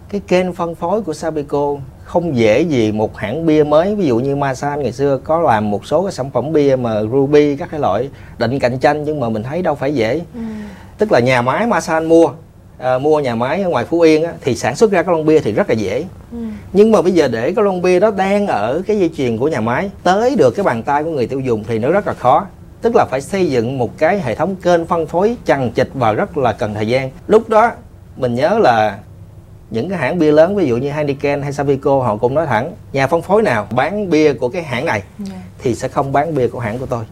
Cái 0.08 0.20
kênh 0.28 0.52
phân 0.52 0.74
phối 0.74 1.02
của 1.02 1.12
Sabeco 1.12 1.76
không 2.04 2.36
dễ 2.36 2.60
gì 2.60 2.92
một 2.92 3.16
hãng 3.16 3.46
bia 3.46 3.64
mới. 3.64 3.94
Ví 3.94 4.06
dụ 4.06 4.18
như 4.18 4.36
Masan 4.36 4.82
ngày 4.82 4.92
xưa 4.92 5.18
có 5.24 5.40
làm 5.40 5.70
một 5.70 5.86
số 5.86 6.02
cái 6.02 6.12
sản 6.12 6.30
phẩm 6.30 6.52
bia 6.52 6.76
mà 6.76 7.02
Ruby 7.02 7.56
các 7.56 7.68
cái 7.70 7.80
loại 7.80 8.08
định 8.38 8.58
cạnh 8.58 8.78
tranh 8.78 9.04
nhưng 9.04 9.20
mà 9.20 9.28
mình 9.28 9.42
thấy 9.42 9.62
đâu 9.62 9.74
phải 9.74 9.94
dễ. 9.94 10.20
Ừ. 10.34 10.40
tức 10.98 11.12
là 11.12 11.20
nhà 11.20 11.42
máy 11.42 11.66
Masan 11.66 12.04
mua 12.04 12.30
à, 12.78 12.98
mua 12.98 13.20
nhà 13.20 13.34
máy 13.34 13.62
ở 13.62 13.68
ngoài 13.68 13.84
Phú 13.84 14.00
Yên 14.00 14.24
á, 14.24 14.32
thì 14.40 14.54
sản 14.54 14.76
xuất 14.76 14.90
ra 14.90 15.02
cái 15.02 15.14
lon 15.16 15.26
bia 15.26 15.40
thì 15.40 15.52
rất 15.52 15.68
là 15.68 15.74
dễ. 15.74 16.04
Ừ. 16.32 16.38
nhưng 16.72 16.92
mà 16.92 17.02
bây 17.02 17.12
giờ 17.12 17.28
để 17.28 17.52
cái 17.52 17.64
lon 17.64 17.82
bia 17.82 18.00
đó 18.00 18.10
đang 18.10 18.46
ở 18.46 18.82
cái 18.86 18.98
dây 18.98 19.10
chuyền 19.16 19.38
của 19.38 19.48
nhà 19.48 19.60
máy 19.60 19.90
tới 20.02 20.36
được 20.36 20.50
cái 20.56 20.64
bàn 20.64 20.82
tay 20.82 21.04
của 21.04 21.10
người 21.10 21.26
tiêu 21.26 21.40
dùng 21.40 21.64
thì 21.68 21.78
nó 21.78 21.90
rất 21.90 22.06
là 22.06 22.14
khó. 22.14 22.46
Tức 22.82 22.92
là 22.96 23.06
phải 23.10 23.20
xây 23.20 23.50
dựng 23.50 23.78
một 23.78 23.98
cái 23.98 24.20
hệ 24.20 24.34
thống 24.34 24.56
kênh 24.56 24.86
phân 24.86 25.06
phối 25.06 25.36
chằng 25.44 25.70
chịt 25.70 25.88
và 25.94 26.12
rất 26.12 26.38
là 26.38 26.52
cần 26.52 26.74
thời 26.74 26.88
gian. 26.88 27.10
Lúc 27.26 27.48
đó 27.48 27.70
mình 28.20 28.34
nhớ 28.34 28.58
là 28.58 28.98
những 29.70 29.88
cái 29.88 29.98
hãng 29.98 30.18
bia 30.18 30.32
lớn 30.32 30.56
ví 30.56 30.66
dụ 30.66 30.76
như 30.76 30.90
Heineken 30.92 31.42
hay 31.42 31.52
Sabeco 31.52 31.98
họ 32.02 32.16
cũng 32.16 32.34
nói 32.34 32.46
thẳng 32.46 32.72
nhà 32.92 33.06
phân 33.06 33.22
phối 33.22 33.42
nào 33.42 33.66
bán 33.70 34.10
bia 34.10 34.32
của 34.32 34.48
cái 34.48 34.62
hãng 34.62 34.84
này 34.84 35.02
Dạ. 35.18 35.34
thì 35.62 35.74
sẽ 35.74 35.88
không 35.88 36.12
bán 36.12 36.34
bia 36.34 36.48
của 36.48 36.58
hãng 36.58 36.78
của 36.78 36.86
tôi 36.86 37.04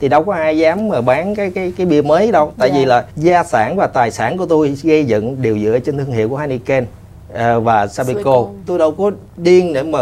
thì 0.00 0.08
đâu 0.08 0.24
có 0.24 0.32
ai 0.34 0.58
dám 0.58 0.88
mà 0.88 1.00
bán 1.00 1.34
cái 1.34 1.50
cái 1.50 1.72
cái 1.76 1.86
bia 1.86 2.02
mới 2.02 2.32
đâu 2.32 2.52
tại 2.58 2.70
Dạ. 2.70 2.78
vì 2.78 2.84
là 2.84 3.04
gia 3.16 3.44
sản 3.44 3.76
và 3.76 3.86
tài 3.86 4.10
sản 4.10 4.36
của 4.38 4.46
tôi 4.46 4.76
gây 4.82 5.04
dựng 5.04 5.42
đều 5.42 5.58
dựa 5.58 5.78
trên 5.78 5.98
thương 5.98 6.12
hiệu 6.12 6.28
của 6.28 6.36
Heineken 6.36 6.86
ờ, 7.32 7.60
và 7.60 7.86
Sabeco. 7.86 8.44
tôi 8.66 8.78
đâu 8.78 8.90
có 8.92 9.10
điên 9.36 9.72
để 9.72 9.82
mà 9.82 9.98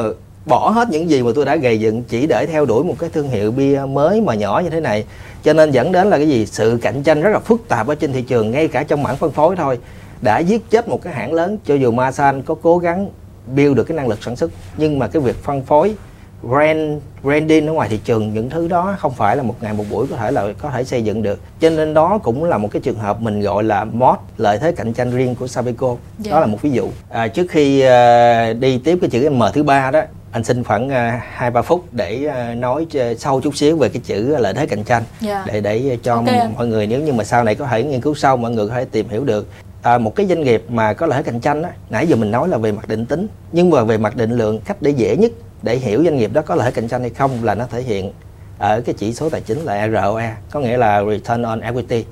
bỏ 0.46 0.70
hết 0.70 0.88
những 0.90 1.10
gì 1.10 1.22
mà 1.22 1.30
tôi 1.34 1.44
đã 1.44 1.56
gây 1.56 1.80
dựng 1.80 2.02
chỉ 2.08 2.26
để 2.26 2.46
theo 2.46 2.64
đuổi 2.64 2.84
một 2.84 2.94
cái 2.98 3.10
thương 3.10 3.28
hiệu 3.28 3.50
bia 3.52 3.80
mới 3.88 4.20
mà 4.20 4.34
nhỏ 4.34 4.60
như 4.64 4.70
thế 4.70 4.80
này 4.80 5.04
cho 5.42 5.52
nên 5.52 5.70
dẫn 5.70 5.92
đến 5.92 6.10
là 6.10 6.16
cái 6.16 6.28
gì 6.28 6.46
sự 6.46 6.78
cạnh 6.82 7.02
tranh 7.02 7.22
rất 7.22 7.30
là 7.30 7.38
phức 7.38 7.68
tạp 7.68 7.86
ở 7.86 7.94
trên 7.94 8.12
thị 8.12 8.22
trường 8.22 8.50
ngay 8.50 8.68
cả 8.68 8.82
trong 8.82 9.02
mảng 9.02 9.16
phân 9.16 9.30
phối 9.32 9.56
thôi 9.56 9.78
đã 10.24 10.38
giết 10.38 10.70
chết 10.70 10.88
một 10.88 11.02
cái 11.02 11.12
hãng 11.12 11.32
lớn 11.32 11.58
cho 11.64 11.74
dù 11.74 11.90
Masan 11.90 12.42
có 12.42 12.54
cố 12.62 12.78
gắng 12.78 13.08
build 13.56 13.76
được 13.76 13.84
cái 13.84 13.96
năng 13.96 14.08
lực 14.08 14.22
sản 14.22 14.36
xuất 14.36 14.50
nhưng 14.76 14.98
mà 14.98 15.08
cái 15.08 15.22
việc 15.22 15.36
phân 15.44 15.62
phối 15.62 15.94
brand 16.42 16.98
branding 17.22 17.66
ở 17.66 17.72
ngoài 17.72 17.88
thị 17.88 18.00
trường 18.04 18.34
những 18.34 18.50
thứ 18.50 18.68
đó 18.68 18.96
không 18.98 19.12
phải 19.14 19.36
là 19.36 19.42
một 19.42 19.54
ngày 19.60 19.72
một 19.72 19.84
buổi 19.90 20.06
có 20.10 20.16
thể 20.16 20.30
là 20.30 20.46
có 20.58 20.70
thể 20.70 20.84
xây 20.84 21.02
dựng 21.04 21.22
được 21.22 21.40
cho 21.60 21.70
nên 21.70 21.94
đó 21.94 22.18
cũng 22.22 22.44
là 22.44 22.58
một 22.58 22.68
cái 22.72 22.82
trường 22.82 22.98
hợp 22.98 23.20
mình 23.20 23.40
gọi 23.40 23.64
là 23.64 23.84
mod 23.84 24.16
lợi 24.36 24.58
thế 24.58 24.72
cạnh 24.72 24.92
tranh 24.92 25.10
riêng 25.10 25.34
của 25.34 25.46
Sabeco 25.46 25.96
Dạ. 26.18 26.32
đó 26.32 26.40
là 26.40 26.46
một 26.46 26.58
ví 26.62 26.70
dụ 26.70 26.88
à, 27.10 27.28
trước 27.28 27.46
khi 27.50 27.80
à, 27.80 28.52
đi 28.52 28.78
tiếp 28.78 28.98
cái 29.00 29.10
chữ 29.10 29.30
M 29.30 29.42
thứ 29.52 29.62
ba 29.62 29.90
đó 29.90 30.00
anh 30.32 30.44
xin 30.44 30.64
khoảng 30.64 30.88
à, 30.88 31.22
hai 31.32 31.50
ba 31.50 31.62
phút 31.62 31.84
để 31.92 32.26
à, 32.26 32.54
nói 32.54 32.86
ch- 32.90 33.14
sâu 33.16 33.40
chút 33.40 33.56
xíu 33.56 33.76
về 33.76 33.88
cái 33.88 34.02
chữ 34.04 34.36
lợi 34.38 34.54
thế 34.54 34.66
cạnh 34.66 34.84
tranh 34.84 35.02
Dạ. 35.20 35.44
để 35.46 35.60
để 35.60 35.98
cho 36.02 36.14
Ok 36.14 36.26
anh. 36.26 36.54
mọi 36.56 36.66
người 36.66 36.86
nếu 36.86 37.00
như 37.00 37.12
mà 37.12 37.24
sau 37.24 37.44
này 37.44 37.54
có 37.54 37.66
thể 37.66 37.82
nghiên 37.82 38.00
cứu 38.00 38.14
sâu 38.14 38.36
mọi 38.36 38.50
người 38.50 38.68
có 38.68 38.74
thể 38.74 38.84
tìm 38.84 39.08
hiểu 39.08 39.24
được 39.24 39.46
à, 39.84 39.98
một 39.98 40.16
cái 40.16 40.26
doanh 40.26 40.40
nghiệp 40.40 40.64
mà 40.68 40.92
có 40.92 41.06
lợi 41.06 41.16
thế 41.16 41.22
cạnh 41.22 41.40
tranh 41.40 41.62
á 41.62 41.70
nãy 41.90 42.06
giờ 42.06 42.16
mình 42.16 42.30
nói 42.30 42.48
là 42.48 42.58
về 42.58 42.72
mặt 42.72 42.88
định 42.88 43.06
tính 43.06 43.26
nhưng 43.52 43.70
mà 43.70 43.82
về 43.82 43.98
mặt 43.98 44.16
định 44.16 44.30
lượng 44.30 44.60
cách 44.60 44.76
để 44.80 44.90
dễ 44.90 45.16
nhất 45.16 45.32
để 45.62 45.76
hiểu 45.76 46.04
doanh 46.04 46.16
nghiệp 46.16 46.32
đó 46.32 46.42
có 46.42 46.54
lợi 46.54 46.64
thế 46.64 46.70
cạnh 46.70 46.88
tranh 46.88 47.00
hay 47.00 47.10
không 47.10 47.44
là 47.44 47.54
nó 47.54 47.66
thể 47.70 47.82
hiện 47.82 48.12
ở 48.58 48.80
cái 48.80 48.94
chỉ 48.98 49.14
số 49.14 49.30
tài 49.30 49.40
chính 49.40 49.58
là 49.58 49.88
ROE 49.88 50.36
có 50.50 50.60
nghĩa 50.60 50.76
là 50.76 51.04
return 51.10 51.42
on 51.42 51.60
equity. 51.60 52.04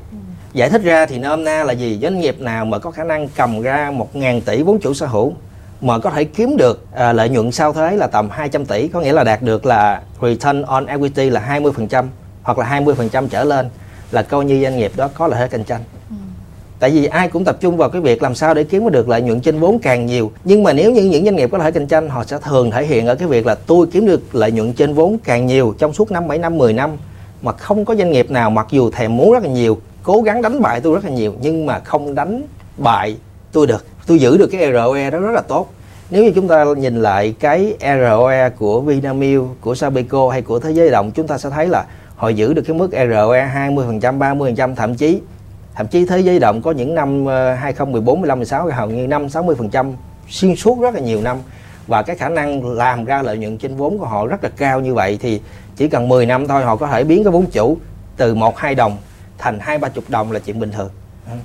Giải 0.53 0.71
thích 0.71 0.83
ra 0.83 1.07
thì 1.07 1.19
nôm 1.19 1.45
na 1.45 1.65
là 1.65 1.73
gì? 1.73 1.99
Doanh 2.03 2.21
nghiệp 2.21 2.41
nào 2.41 2.65
mà 2.65 2.79
có 2.79 2.91
khả 2.91 3.05
năng 3.05 3.29
cầm 3.29 3.63
ra 3.63 3.91
1.000 4.15 4.41
tỷ 4.41 4.63
vốn 4.63 4.79
chủ 4.81 4.95
sở 4.95 5.07
hữu 5.07 5.33
mà 5.81 5.99
có 5.99 6.11
thể 6.11 6.25
kiếm 6.25 6.57
được 6.57 6.87
à, 6.95 7.13
lợi 7.13 7.29
nhuận 7.29 7.53
sau 7.53 7.73
thuế 7.73 7.97
là 7.97 8.07
tầm 8.07 8.31
200 8.31 8.67
tỷ 8.67 8.89
có 8.89 9.01
nghĩa 9.01 9.13
là 9.13 9.25
đạt 9.25 9.43
được 9.43 9.67
là 9.67 10.03
return 10.23 10.63
on 10.63 10.87
equity 10.87 11.31
là 11.31 11.61
20% 11.61 12.05
hoặc 12.43 12.59
là 12.59 12.81
20% 12.81 13.29
trở 13.29 13.45
lên 13.45 13.69
là 14.11 14.23
coi 14.23 14.45
như 14.45 14.63
doanh 14.63 14.77
nghiệp 14.77 14.93
đó 14.97 15.11
có 15.15 15.27
lợi 15.27 15.39
thế 15.41 15.49
cạnh 15.49 15.65
tranh 15.65 15.81
tại 16.83 16.90
vì 16.90 17.07
ai 17.07 17.29
cũng 17.29 17.45
tập 17.45 17.57
trung 17.61 17.77
vào 17.77 17.88
cái 17.88 18.03
việc 18.03 18.23
làm 18.23 18.35
sao 18.35 18.55
để 18.55 18.64
kiếm 18.64 18.90
được 18.90 19.09
lợi 19.09 19.23
nhuận 19.23 19.40
trên 19.40 19.59
vốn 19.59 19.79
càng 19.79 20.07
nhiều. 20.07 20.33
Nhưng 20.45 20.62
mà 20.62 20.73
nếu 20.73 20.92
như 20.92 21.03
những 21.03 21.25
doanh 21.25 21.37
nghiệp 21.37 21.49
có 21.53 21.59
thể 21.59 21.71
cạnh 21.71 21.87
tranh 21.87 22.09
họ 22.09 22.25
sẽ 22.25 22.38
thường 22.38 22.71
thể 22.71 22.87
hiện 22.87 23.07
ở 23.07 23.14
cái 23.14 23.29
việc 23.29 23.47
là 23.47 23.55
tôi 23.55 23.87
kiếm 23.92 24.07
được 24.07 24.35
lợi 24.35 24.53
nhuận 24.53 24.73
trên 24.73 24.95
vốn 24.95 25.18
càng 25.25 25.47
nhiều 25.47 25.75
trong 25.79 25.92
suốt 25.92 26.11
năm 26.11 26.29
7 26.29 26.38
năm 26.38 26.59
10 26.59 26.73
năm. 26.73 26.90
Mà 27.42 27.53
không 27.53 27.85
có 27.85 27.95
doanh 27.95 28.11
nghiệp 28.11 28.31
nào 28.31 28.51
mặc 28.51 28.66
dù 28.71 28.90
thèm 28.90 29.16
muốn 29.16 29.33
rất 29.33 29.42
là 29.42 29.49
nhiều 29.49 29.79
cố 30.03 30.23
gắng 30.23 30.42
đánh 30.42 30.62
bại 30.62 30.81
tôi 30.81 30.95
rất 30.95 31.05
là 31.05 31.11
nhiều 31.11 31.35
nhưng 31.40 31.66
mà 31.66 31.79
không 31.79 32.14
đánh 32.14 32.42
bại 32.77 33.16
tôi 33.53 33.66
được. 33.66 33.85
Tôi 34.07 34.18
giữ 34.18 34.37
được 34.37 34.47
cái 34.47 34.73
ROE 34.73 35.11
đó 35.11 35.18
rất 35.18 35.33
là 35.33 35.40
tốt. 35.40 35.73
Nếu 36.11 36.25
như 36.25 36.33
chúng 36.35 36.49
ta 36.49 36.64
nhìn 36.77 37.03
lại 37.03 37.35
cái 37.40 37.75
ROE 37.81 38.49
của 38.59 38.81
Vinamilk, 38.81 39.45
của 39.61 39.75
Sabeco 39.75 40.29
hay 40.31 40.42
của 40.42 40.59
Thế 40.59 40.71
giới 40.71 40.90
động 40.90 41.11
chúng 41.11 41.27
ta 41.27 41.38
sẽ 41.38 41.51
thấy 41.51 41.68
là 41.68 41.85
họ 42.16 42.29
giữ 42.29 42.55
được 42.55 42.62
cái 42.66 42.77
mức 42.77 42.90
ROE 42.90 43.51
20%, 43.71 44.18
30% 44.18 44.75
thậm 44.75 44.95
chí 44.95 45.21
thậm 45.75 45.87
chí 45.87 46.07
thế 46.07 46.21
giới 46.21 46.39
động 46.39 46.63
có 46.63 46.71
những 46.71 46.95
năm 46.95 47.27
2014, 47.27 48.21
15, 48.21 48.39
16 48.39 48.71
hầu 48.73 48.91
như 48.91 49.07
năm 49.07 49.27
60% 49.27 49.93
xuyên 50.29 50.57
suốt 50.57 50.81
rất 50.81 50.95
là 50.95 51.01
nhiều 51.01 51.21
năm. 51.21 51.37
Và 51.87 52.03
cái 52.03 52.17
khả 52.17 52.29
năng 52.29 52.77
làm 52.77 53.05
ra 53.05 53.23
lợi 53.23 53.39
nhuận 53.39 53.59
trên 53.59 53.77
vốn 53.77 53.99
của 53.99 54.07
họ 54.07 54.27
rất 54.27 54.45
là 54.45 54.51
cao 54.57 54.81
như 54.81 54.95
vậy 54.95 55.19
thì 55.23 55.41
chỉ 55.77 55.89
cần 55.89 56.09
10 56.09 56.27
năm 56.27 56.49
thôi 56.49 56.65
họ 56.65 56.77
có 56.77 56.87
thể 56.87 57.05
biến 57.05 57.25
cái 57.25 57.31
vốn 57.31 57.47
chủ 57.47 57.77
từ 58.17 58.35
1 58.35 58.59
2 58.59 58.75
đồng 58.75 58.97
thành 59.39 59.59
hai 59.61 59.79
ba 59.79 59.89
chục 59.89 60.05
đồng 60.09 60.33
là 60.33 60.39
chuyện 60.39 60.61
bình 60.61 60.73
thường. 60.73 60.91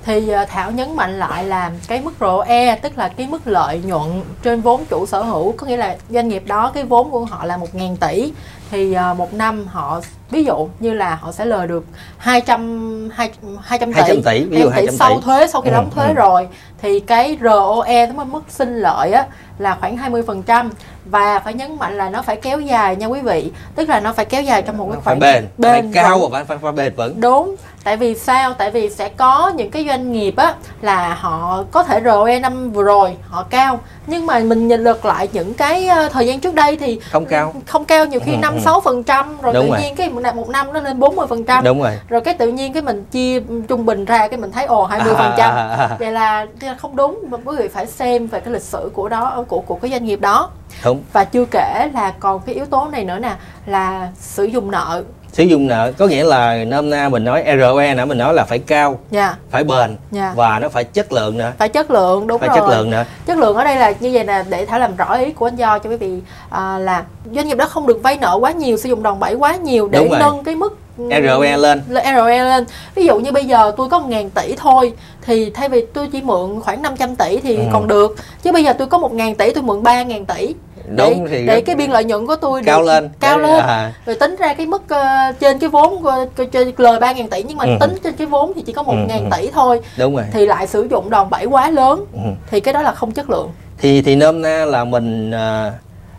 Thì 0.04 0.28
ờ, 0.28 0.44
Thảo 0.44 0.70
nhấn 0.70 0.96
mạnh 0.96 1.18
lại 1.18 1.44
là 1.44 1.72
cái 1.88 2.00
mức 2.00 2.12
ROE 2.20 2.76
tức 2.76 2.98
là 2.98 3.08
cái 3.08 3.26
mức 3.26 3.46
lợi 3.46 3.82
nhuận 3.84 4.22
trên 4.42 4.60
vốn 4.60 4.84
chủ 4.84 5.06
sở 5.06 5.22
hữu 5.22 5.52
có 5.52 5.66
nghĩa 5.66 5.76
là 5.76 5.96
doanh 6.10 6.28
nghiệp 6.28 6.42
đó 6.46 6.70
cái 6.74 6.84
vốn 6.84 7.10
của 7.10 7.24
họ 7.24 7.44
là 7.44 7.58
1.000 7.58 7.96
tỷ 7.96 8.32
thì 8.70 8.96
uh, 9.10 9.16
một 9.16 9.34
năm 9.34 9.66
họ 9.66 10.00
ví 10.30 10.44
dụ 10.44 10.68
như 10.80 10.92
là 10.92 11.14
họ 11.14 11.32
sẽ 11.32 11.44
lời 11.44 11.66
được 11.66 11.84
200 12.16 13.08
200, 13.14 13.56
200 13.62 13.92
tỷ. 13.92 14.00
200 14.00 14.22
tỷ 14.22 14.44
ví 14.44 14.60
dụ 14.60 14.68
200 14.68 14.90
tỷ. 14.90 14.96
sau 14.96 15.20
thuế 15.20 15.46
sau 15.46 15.62
khi 15.62 15.70
ừ, 15.70 15.74
đóng 15.74 15.90
thuế 15.90 16.06
ừ. 16.08 16.14
rồi. 16.14 16.48
Thì 16.82 17.00
cái 17.00 17.38
ROE 17.42 18.06
tức 18.06 18.18
là 18.18 18.24
mức 18.24 18.42
sinh 18.48 18.78
lợi 18.78 19.12
á 19.12 19.26
là 19.58 19.76
khoảng 19.80 19.96
20% 19.96 20.68
và 21.04 21.38
phải 21.38 21.54
nhấn 21.54 21.76
mạnh 21.78 21.98
là 21.98 22.10
nó 22.10 22.22
phải 22.22 22.36
kéo 22.36 22.60
dài 22.60 22.96
nha 22.96 23.06
quý 23.06 23.20
vị. 23.20 23.50
Tức 23.74 23.88
là 23.88 24.00
nó 24.00 24.12
phải 24.12 24.24
kéo 24.24 24.42
dài 24.42 24.62
trong 24.62 24.76
một 24.76 24.88
cái 24.92 25.00
khoảng 25.04 25.18
bền 25.18 25.46
bền 25.58 25.92
phải 25.92 26.04
cao 26.04 26.28
và 26.30 26.44
phải, 26.44 26.58
phải 26.58 26.72
bền 26.72 26.94
vững. 26.94 27.20
Đúng 27.20 27.56
tại 27.84 27.96
vì 27.96 28.14
sao? 28.14 28.54
Tại 28.54 28.70
vì 28.70 28.90
sẽ 28.90 29.08
có 29.08 29.52
những 29.56 29.70
cái 29.70 29.86
doanh 29.86 30.12
nghiệp 30.12 30.36
á 30.36 30.54
là 30.80 31.14
họ 31.14 31.64
có 31.70 31.82
thể 31.82 32.00
ROE 32.04 32.40
năm 32.40 32.70
vừa 32.70 32.82
rồi 32.82 33.16
họ 33.28 33.46
cao. 33.50 33.80
Nhưng 34.06 34.26
mà 34.26 34.38
mình 34.38 34.68
nhìn 34.68 34.84
lượt 34.84 35.04
lại 35.04 35.28
những 35.32 35.54
cái 35.54 35.86
ờ, 35.86 36.08
thời 36.08 36.26
gian 36.26 36.40
trước 36.40 36.54
đây 36.54 36.76
thì 36.76 37.00
không 37.10 37.26
cao. 37.26 37.54
không 37.66 37.84
cao 37.84 38.06
nhiều 38.06 38.20
khi 38.24 38.32
ừ, 38.32 38.38
năm 38.58 38.64
ừ. 38.64 38.64
sáu 38.64 38.80
phần 38.80 39.02
trăm 39.02 39.36
rồi 39.42 39.54
Đúng 39.54 39.64
tự 39.64 39.70
rồi. 39.70 39.80
nhiên 39.80 39.94
cái 39.94 40.10
một 40.34 40.48
năm 40.48 40.72
nó 40.72 40.80
lên 40.80 40.98
40 40.98 41.26
phần 41.26 41.44
trăm 41.44 41.64
Đúng 41.64 41.82
rồi 41.82 42.00
rồi 42.08 42.20
cái 42.20 42.34
tự 42.34 42.48
nhiên 42.48 42.72
cái 42.72 42.82
mình 42.82 43.04
chia 43.10 43.40
trung 43.68 43.86
bình 43.86 44.04
ra 44.04 44.28
cái 44.28 44.38
mình 44.38 44.52
thấy 44.52 44.64
ồ 44.64 44.84
20 44.84 45.14
phần 45.18 45.32
trăm 45.36 45.50
à, 45.50 45.68
à, 45.68 45.76
à. 45.76 45.96
vậy 45.98 46.12
là 46.12 46.46
không 46.78 46.96
đúng 46.96 47.24
mà 47.28 47.38
quý 47.44 47.56
vị 47.58 47.68
phải 47.68 47.86
xem 47.86 48.26
về 48.26 48.40
cái 48.40 48.52
lịch 48.52 48.62
sử 48.62 48.90
của 48.94 49.08
đó 49.08 49.44
của 49.48 49.60
của 49.60 49.74
cái 49.74 49.90
doanh 49.90 50.04
nghiệp 50.04 50.20
đó 50.20 50.50
Đúng. 50.84 51.02
và 51.12 51.24
chưa 51.24 51.44
kể 51.50 51.90
là 51.94 52.12
còn 52.20 52.40
cái 52.40 52.54
yếu 52.54 52.66
tố 52.66 52.88
này 52.92 53.04
nữa 53.04 53.18
nè 53.18 53.36
là 53.66 54.08
sử 54.20 54.44
dụng 54.44 54.70
nợ 54.70 55.02
sử 55.38 55.44
dụng 55.44 55.66
nợ 55.66 55.92
có 55.98 56.06
nghĩa 56.06 56.24
là 56.24 56.64
nôm 56.64 56.90
na 56.90 57.08
mình 57.08 57.24
nói 57.24 57.44
ROE 57.60 57.94
nữa 57.94 58.04
mình 58.04 58.18
nói 58.18 58.34
là 58.34 58.44
phải 58.44 58.58
cao 58.58 58.88
yeah. 58.88 59.30
Dạ. 59.30 59.36
phải 59.50 59.64
bền 59.64 59.78
yeah. 59.78 59.96
Dạ. 60.10 60.32
và 60.36 60.58
nó 60.58 60.68
phải 60.68 60.84
chất 60.84 61.12
lượng 61.12 61.38
nữa 61.38 61.52
phải 61.58 61.68
chất 61.68 61.90
lượng 61.90 62.26
đúng 62.26 62.40
phải 62.40 62.48
rồi 62.48 62.56
chất 62.56 62.68
lượng 62.68 62.90
nữa 62.90 63.04
chất 63.26 63.38
lượng 63.38 63.56
ở 63.56 63.64
đây 63.64 63.76
là 63.76 63.92
như 64.00 64.10
vậy 64.12 64.24
nè 64.24 64.44
để 64.48 64.66
thảo 64.66 64.78
làm 64.78 64.96
rõ 64.96 65.14
ý 65.14 65.32
của 65.32 65.46
anh 65.46 65.56
do 65.56 65.78
cho 65.78 65.90
quý 65.90 65.96
vị 65.96 66.20
à, 66.50 66.78
là 66.78 67.04
doanh 67.34 67.48
nghiệp 67.48 67.56
đó 67.56 67.66
không 67.66 67.86
được 67.86 68.02
vay 68.02 68.18
nợ 68.20 68.38
quá 68.40 68.52
nhiều 68.52 68.76
sử 68.76 68.88
dụng 68.88 69.02
đòn 69.02 69.20
bẩy 69.20 69.34
quá 69.34 69.56
nhiều 69.56 69.88
để 69.88 70.08
nâng 70.18 70.44
cái 70.44 70.54
mức 70.54 70.78
ROE 70.98 71.56
lên 71.56 71.82
ROE 71.88 72.44
lên 72.44 72.64
ví 72.94 73.06
dụ 73.06 73.18
như 73.18 73.32
bây 73.32 73.44
giờ 73.44 73.72
tôi 73.76 73.88
có 73.88 73.98
1 73.98 74.08
ngàn 74.08 74.30
tỷ 74.30 74.54
thôi 74.56 74.92
thì 75.22 75.50
thay 75.50 75.68
vì 75.68 75.86
tôi 75.94 76.08
chỉ 76.12 76.22
mượn 76.22 76.60
khoảng 76.60 76.82
500 76.82 77.16
tỷ 77.16 77.40
thì 77.40 77.56
ừ. 77.56 77.62
còn 77.72 77.88
được 77.88 78.16
chứ 78.42 78.52
bây 78.52 78.64
giờ 78.64 78.72
tôi 78.72 78.86
có 78.86 78.98
1 78.98 79.12
ngàn 79.12 79.34
tỷ 79.34 79.52
tôi 79.52 79.62
mượn 79.62 79.82
3 79.82 80.02
ngàn 80.02 80.24
tỷ 80.26 80.54
đúng 80.96 81.24
để, 81.24 81.30
thì 81.30 81.46
để 81.46 81.60
cái 81.60 81.76
biên 81.76 81.90
lợi 81.90 82.04
nhuận 82.04 82.26
của 82.26 82.36
tôi 82.36 82.62
cao 82.66 82.82
lên 82.82 83.08
cao 83.20 83.38
lên 83.38 83.60
à. 83.60 83.94
rồi 84.06 84.16
tính 84.20 84.36
ra 84.38 84.54
cái 84.54 84.66
mức 84.66 84.82
uh, 84.82 85.40
trên 85.40 85.58
cái 85.58 85.70
vốn 85.70 85.94
uh, 85.94 86.52
trên 86.52 86.72
lời 86.76 87.00
ba 87.00 87.12
ngàn 87.12 87.28
tỷ 87.28 87.42
nhưng 87.42 87.58
mà 87.58 87.64
ừ. 87.64 87.76
tính 87.80 87.94
trên 88.04 88.14
cái 88.14 88.26
vốn 88.26 88.52
thì 88.54 88.62
chỉ 88.66 88.72
có 88.72 88.82
một 88.82 88.92
ừ. 88.92 89.04
ngàn 89.08 89.30
ừ. 89.30 89.36
tỷ 89.36 89.50
thôi 89.50 89.80
đúng 89.98 90.16
rồi 90.16 90.24
thì 90.32 90.46
lại 90.46 90.66
sử 90.66 90.86
dụng 90.90 91.10
đòn 91.10 91.30
bẩy 91.30 91.44
quá 91.44 91.70
lớn 91.70 92.04
ừ. 92.12 92.30
thì 92.50 92.60
cái 92.60 92.74
đó 92.74 92.82
là 92.82 92.92
không 92.92 93.12
chất 93.12 93.30
lượng 93.30 93.50
thì 93.78 94.02
thì 94.02 94.16
nôm 94.16 94.42
na 94.42 94.64
là 94.64 94.84
mình 94.84 95.30
uh, 95.30 95.72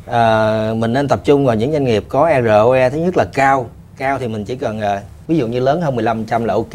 uh, 0.07 0.77
mình 0.77 0.93
nên 0.93 1.07
tập 1.07 1.19
trung 1.23 1.45
vào 1.45 1.55
những 1.55 1.71
doanh 1.71 1.83
nghiệp 1.83 2.03
có 2.09 2.31
ROE 2.45 2.89
thứ 2.89 2.97
nhất 2.97 3.17
là 3.17 3.25
cao 3.33 3.69
cao 3.97 4.17
thì 4.19 4.27
mình 4.27 4.45
chỉ 4.45 4.55
cần 4.55 4.79
uh, 4.79 5.27
ví 5.27 5.37
dụ 5.37 5.47
như 5.47 5.59
lớn 5.59 5.81
hơn 5.81 5.95
15 5.95 6.25
trăm 6.25 6.45
là 6.45 6.53
ok 6.53 6.73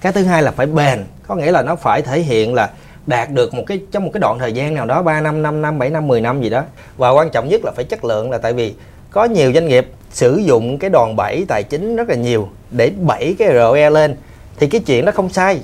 cái 0.00 0.12
thứ 0.12 0.24
hai 0.24 0.42
là 0.42 0.50
phải 0.50 0.66
bền 0.66 1.04
có 1.26 1.34
nghĩa 1.34 1.52
là 1.52 1.62
nó 1.62 1.76
phải 1.76 2.02
thể 2.02 2.20
hiện 2.20 2.54
là 2.54 2.70
đạt 3.06 3.30
được 3.30 3.54
một 3.54 3.62
cái, 3.66 3.80
trong 3.92 4.04
một 4.04 4.10
cái 4.12 4.20
đoạn 4.20 4.38
thời 4.38 4.52
gian 4.52 4.74
nào 4.74 4.86
đó 4.86 5.02
3 5.02 5.20
năm 5.20 5.42
5 5.42 5.62
năm 5.62 5.78
7 5.78 5.90
năm 5.90 6.08
10 6.08 6.20
năm 6.20 6.42
gì 6.42 6.50
đó. 6.50 6.62
Và 6.96 7.10
quan 7.10 7.30
trọng 7.30 7.48
nhất 7.48 7.64
là 7.64 7.72
phải 7.76 7.84
chất 7.84 8.04
lượng 8.04 8.30
là 8.30 8.38
tại 8.38 8.52
vì 8.52 8.74
có 9.10 9.24
nhiều 9.24 9.52
doanh 9.52 9.68
nghiệp 9.68 9.88
sử 10.10 10.36
dụng 10.36 10.78
cái 10.78 10.90
đòn 10.90 11.16
bẩy 11.16 11.44
tài 11.48 11.62
chính 11.62 11.96
rất 11.96 12.08
là 12.08 12.14
nhiều 12.14 12.48
để 12.70 12.90
bẩy 13.00 13.36
cái 13.38 13.48
ROE 13.54 13.90
lên. 13.90 14.16
Thì 14.56 14.66
cái 14.66 14.80
chuyện 14.86 15.04
đó 15.04 15.12
không 15.12 15.28
sai. 15.28 15.60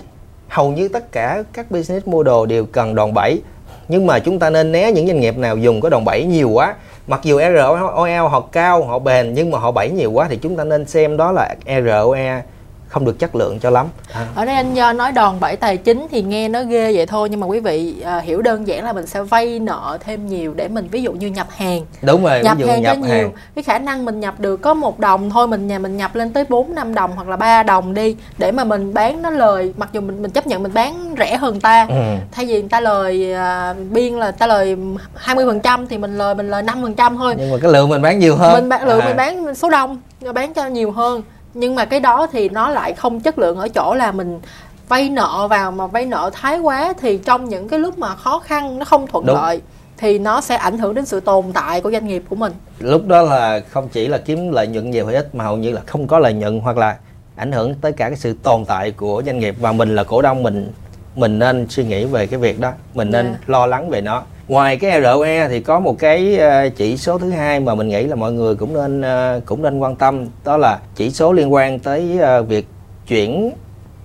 Hầu 0.49 0.71
như 0.71 0.89
tất 0.89 1.13
cả 1.13 1.43
các 1.53 1.71
business 1.71 2.07
model 2.07 2.47
đều 2.49 2.65
cần 2.65 2.95
đòn 2.95 3.15
bẩy. 3.15 3.43
Nhưng 3.89 4.07
mà 4.07 4.19
chúng 4.19 4.39
ta 4.39 4.51
nên 4.51 4.73
né 4.73 4.93
những 4.93 5.07
doanh 5.07 5.21
nghiệp 5.21 5.37
nào 5.37 5.57
dùng 5.57 5.81
cái 5.81 5.91
đòn 5.91 6.05
bẩy 6.05 6.25
nhiều 6.25 6.51
quá. 6.51 6.75
Mặc 7.07 7.21
dù 7.23 7.41
ROE 7.41 8.19
họ 8.19 8.41
cao, 8.41 8.85
họ 8.85 8.99
bền, 8.99 9.35
nhưng 9.35 9.51
mà 9.51 9.59
họ 9.59 9.71
bẩy 9.71 9.91
nhiều 9.91 10.13
quá 10.13 10.27
thì 10.31 10.37
chúng 10.37 10.57
ta 10.57 10.65
nên 10.65 10.87
xem 10.87 11.17
đó 11.17 11.33
là 11.33 11.57
ROE 11.67 12.43
không 12.89 13.05
được 13.05 13.19
chất 13.19 13.35
lượng 13.35 13.59
cho 13.61 13.71
lắm. 13.71 13.87
À. 14.13 14.27
ở 14.35 14.45
đây 14.45 14.55
anh 14.55 14.75
do 14.75 14.93
nói 14.93 15.13
đòn 15.13 15.41
bẩy 15.41 15.57
tài 15.57 15.77
chính 15.77 16.07
thì 16.11 16.23
nghe 16.23 16.49
nó 16.49 16.63
ghê 16.63 16.93
vậy 16.95 17.07
thôi 17.07 17.29
nhưng 17.31 17.41
mà 17.41 17.47
quý 17.47 17.61
vị 17.61 17.95
à, 18.05 18.19
hiểu 18.19 18.43
đơn 18.43 18.67
giản 18.69 18.85
là 18.85 18.93
mình 18.93 19.07
sẽ 19.07 19.23
vay 19.23 19.59
nợ 19.59 19.99
thêm 20.05 20.27
nhiều 20.27 20.55
để 20.55 20.69
mình 20.69 20.89
ví 20.91 21.03
dụ 21.03 21.13
như 21.13 21.27
nhập 21.27 21.47
hàng. 21.51 21.87
Đúng 22.03 22.25
rồi 22.25 22.43
nhập 22.43 22.57
hàng 22.67 22.83
nhập 22.83 22.97
cho 23.01 23.07
nhiều 23.07 23.33
cái 23.55 23.63
khả 23.63 23.79
năng 23.79 24.05
mình 24.05 24.21
nhập 24.21 24.35
được 24.41 24.57
có 24.57 24.75
một 24.75 24.99
đồng 24.99 25.31
thôi 25.31 25.49
mình 25.49 25.67
nhà 25.67 25.79
mình 25.79 25.97
nhập 25.97 26.15
lên 26.15 26.33
tới 26.33 26.45
4 26.49 26.75
năm 26.75 26.95
đồng 26.95 27.13
hoặc 27.15 27.29
là 27.29 27.37
3 27.37 27.63
đồng 27.63 27.95
đi 27.95 28.17
để 28.39 28.53
mà 28.53 28.65
mình 28.65 28.95
bán 28.95 29.23
nó 29.23 29.31
lời 29.31 29.73
mặc 29.77 29.89
dù 29.93 30.01
mình 30.01 30.23
mình 30.23 30.31
chấp 30.31 30.47
nhận 30.47 30.63
mình 30.63 30.75
bán 30.75 31.15
rẻ 31.19 31.37
hơn 31.37 31.61
ta. 31.61 31.87
Ừ. 31.89 32.17
thay 32.33 32.47
vì 32.47 32.61
người 32.61 32.69
ta 32.69 32.81
lời 32.81 33.33
à, 33.33 33.75
biên 33.91 34.15
là 34.15 34.31
ta 34.31 34.47
lời 34.47 34.77
20 35.15 35.47
phần 35.47 35.61
trăm 35.61 35.87
thì 35.87 35.99
mình 35.99 36.19
lời 36.19 36.35
mình 36.35 36.51
lời 36.51 36.63
5 36.63 36.83
phần 36.83 36.95
trăm 36.95 37.17
thôi. 37.17 37.35
Nhưng 37.39 37.51
mà 37.51 37.57
cái 37.63 37.73
lượng 37.73 37.89
mình 37.89 38.03
bán 38.03 38.19
nhiều 38.19 38.37
hơn. 38.37 38.55
Mình 38.55 38.69
bán 38.69 38.87
lượng 38.89 39.01
à. 39.01 39.07
mình 39.07 39.17
bán 39.17 39.55
số 39.55 39.71
đông 39.71 40.01
bán 40.35 40.55
cho 40.55 40.67
nhiều 40.67 40.91
hơn 40.91 41.23
nhưng 41.59 41.75
mà 41.75 41.85
cái 41.85 42.01
đó 42.01 42.27
thì 42.33 42.49
nó 42.49 42.71
lại 42.71 42.93
không 42.93 43.21
chất 43.21 43.39
lượng 43.39 43.57
ở 43.57 43.69
chỗ 43.69 43.95
là 43.95 44.13
mình 44.13 44.41
vay 44.89 45.09
nợ 45.09 45.47
vào 45.51 45.71
mà 45.73 45.87
vay 45.87 46.07
nợ 46.07 46.31
thái 46.35 46.59
quá 46.59 46.93
thì 47.01 47.19
trong 47.19 47.49
những 47.49 47.69
cái 47.69 47.79
lúc 47.79 47.99
mà 47.99 48.15
khó 48.15 48.39
khăn 48.39 48.79
nó 48.79 48.85
không 48.85 49.07
thuận 49.07 49.27
Đúng. 49.27 49.37
lợi 49.37 49.61
thì 49.97 50.19
nó 50.19 50.41
sẽ 50.41 50.55
ảnh 50.57 50.79
hưởng 50.79 50.95
đến 50.95 51.07
sự 51.07 51.21
tồn 51.21 51.45
tại 51.55 51.81
của 51.81 51.91
doanh 51.91 52.07
nghiệp 52.07 52.23
của 52.29 52.37
mình 52.37 52.53
lúc 52.79 53.07
đó 53.07 53.23
là 53.23 53.61
không 53.71 53.89
chỉ 53.89 54.09
là 54.09 54.19
kiếm 54.19 54.53
lợi 54.53 54.67
nhuận 54.67 54.91
nhiều 54.91 55.07
hay 55.07 55.15
ít 55.15 55.35
mà 55.35 55.45
hầu 55.45 55.57
như 55.57 55.73
là 55.73 55.81
không 55.87 56.07
có 56.07 56.19
lợi 56.19 56.33
nhuận 56.33 56.61
hoặc 56.61 56.77
là 56.77 56.97
ảnh 57.37 57.53
hưởng 57.53 57.75
tới 57.75 57.93
cả 57.93 58.09
cái 58.09 58.17
sự 58.19 58.35
tồn 58.43 58.65
tại 58.65 58.91
của 58.91 59.23
doanh 59.27 59.39
nghiệp 59.39 59.55
và 59.61 59.73
mình 59.73 59.95
là 59.95 60.05
cổ 60.05 60.23
đông 60.23 60.43
mình 60.43 60.73
mình 61.17 61.39
nên 61.39 61.67
suy 61.69 61.85
nghĩ 61.85 62.05
về 62.05 62.27
cái 62.27 62.41
việc 62.41 62.61
đó 62.61 62.73
mình 62.95 63.11
nên 63.11 63.27
yeah. 63.27 63.39
Dạ. 63.39 63.45
lo 63.47 63.67
lắng 63.67 63.91
về 63.91 64.01
nó 64.01 64.23
ngoài 64.49 64.77
cái 64.77 65.03
ROE 65.03 65.49
thì 65.49 65.61
có 65.61 65.81
một 65.81 65.99
cái 65.99 66.39
ờ, 66.39 66.69
chỉ 66.69 66.97
số 66.97 67.19
thứ 67.19 67.31
hai 67.31 67.61
mà 67.61 67.75
mình 67.75 67.89
nghĩ 67.89 68.07
là 68.07 68.15
mọi 68.15 68.33
người 68.33 68.55
cũng 68.55 68.75
nên 68.75 69.03
ờ, 69.03 69.41
cũng 69.47 69.63
nên 69.63 69.79
quan 69.79 69.97
tâm 69.97 70.27
đó 70.45 70.57
là 70.57 70.79
chỉ 70.95 71.11
số 71.11 71.33
liên 71.33 71.53
quan 71.53 71.79
tới 71.79 72.19
ờ, 72.19 72.43
việc 72.43 72.67
chuyển 73.09 73.51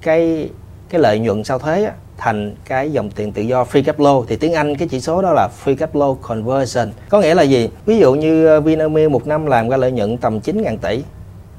cái 0.01 0.49
cái 0.89 1.01
lợi 1.01 1.19
nhuận 1.19 1.43
sau 1.43 1.59
thuế 1.59 1.89
thành 2.17 2.55
cái 2.65 2.91
dòng 2.91 3.09
tiền 3.09 3.31
tự 3.31 3.41
do 3.41 3.63
free 3.63 3.83
cash 3.83 3.99
flow 3.99 4.25
thì 4.27 4.35
tiếng 4.35 4.53
Anh 4.53 4.75
cái 4.75 4.87
chỉ 4.87 4.99
số 4.99 5.21
đó 5.21 5.33
là 5.33 5.49
free 5.65 5.75
cash 5.75 5.93
flow 5.93 6.15
conversion 6.15 6.91
có 7.09 7.21
nghĩa 7.21 7.33
là 7.35 7.43
gì 7.43 7.69
ví 7.85 7.97
dụ 7.97 8.13
như 8.13 8.59
Vinamilk 8.59 9.11
một 9.11 9.27
năm 9.27 9.45
làm 9.45 9.69
ra 9.69 9.77
lợi 9.77 9.91
nhuận 9.91 10.17
tầm 10.17 10.39
9.000 10.39 10.77
tỷ 10.77 11.03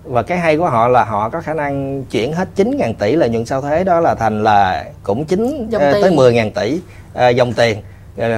và 0.05 0.23
cái 0.23 0.39
hay 0.39 0.57
của 0.57 0.69
họ 0.69 0.89
là 0.89 1.05
họ 1.05 1.29
có 1.29 1.41
khả 1.41 1.55
năng 1.55 2.05
chuyển 2.05 2.33
hết 2.33 2.49
9.000 2.57 2.95
tỷ 2.99 3.17
lợi 3.17 3.29
nhuận 3.29 3.47
sau 3.47 3.61
thuế 3.61 3.85
đó 3.85 4.01
là 4.01 4.15
thành 4.15 4.45
là 4.45 4.85
cũng 5.03 5.25
9 5.25 5.69
tới 5.73 6.11
10.000 6.11 6.51
tỷ 6.51 6.81
uh, 7.29 7.37
dòng 7.37 7.53
tiền 7.53 7.79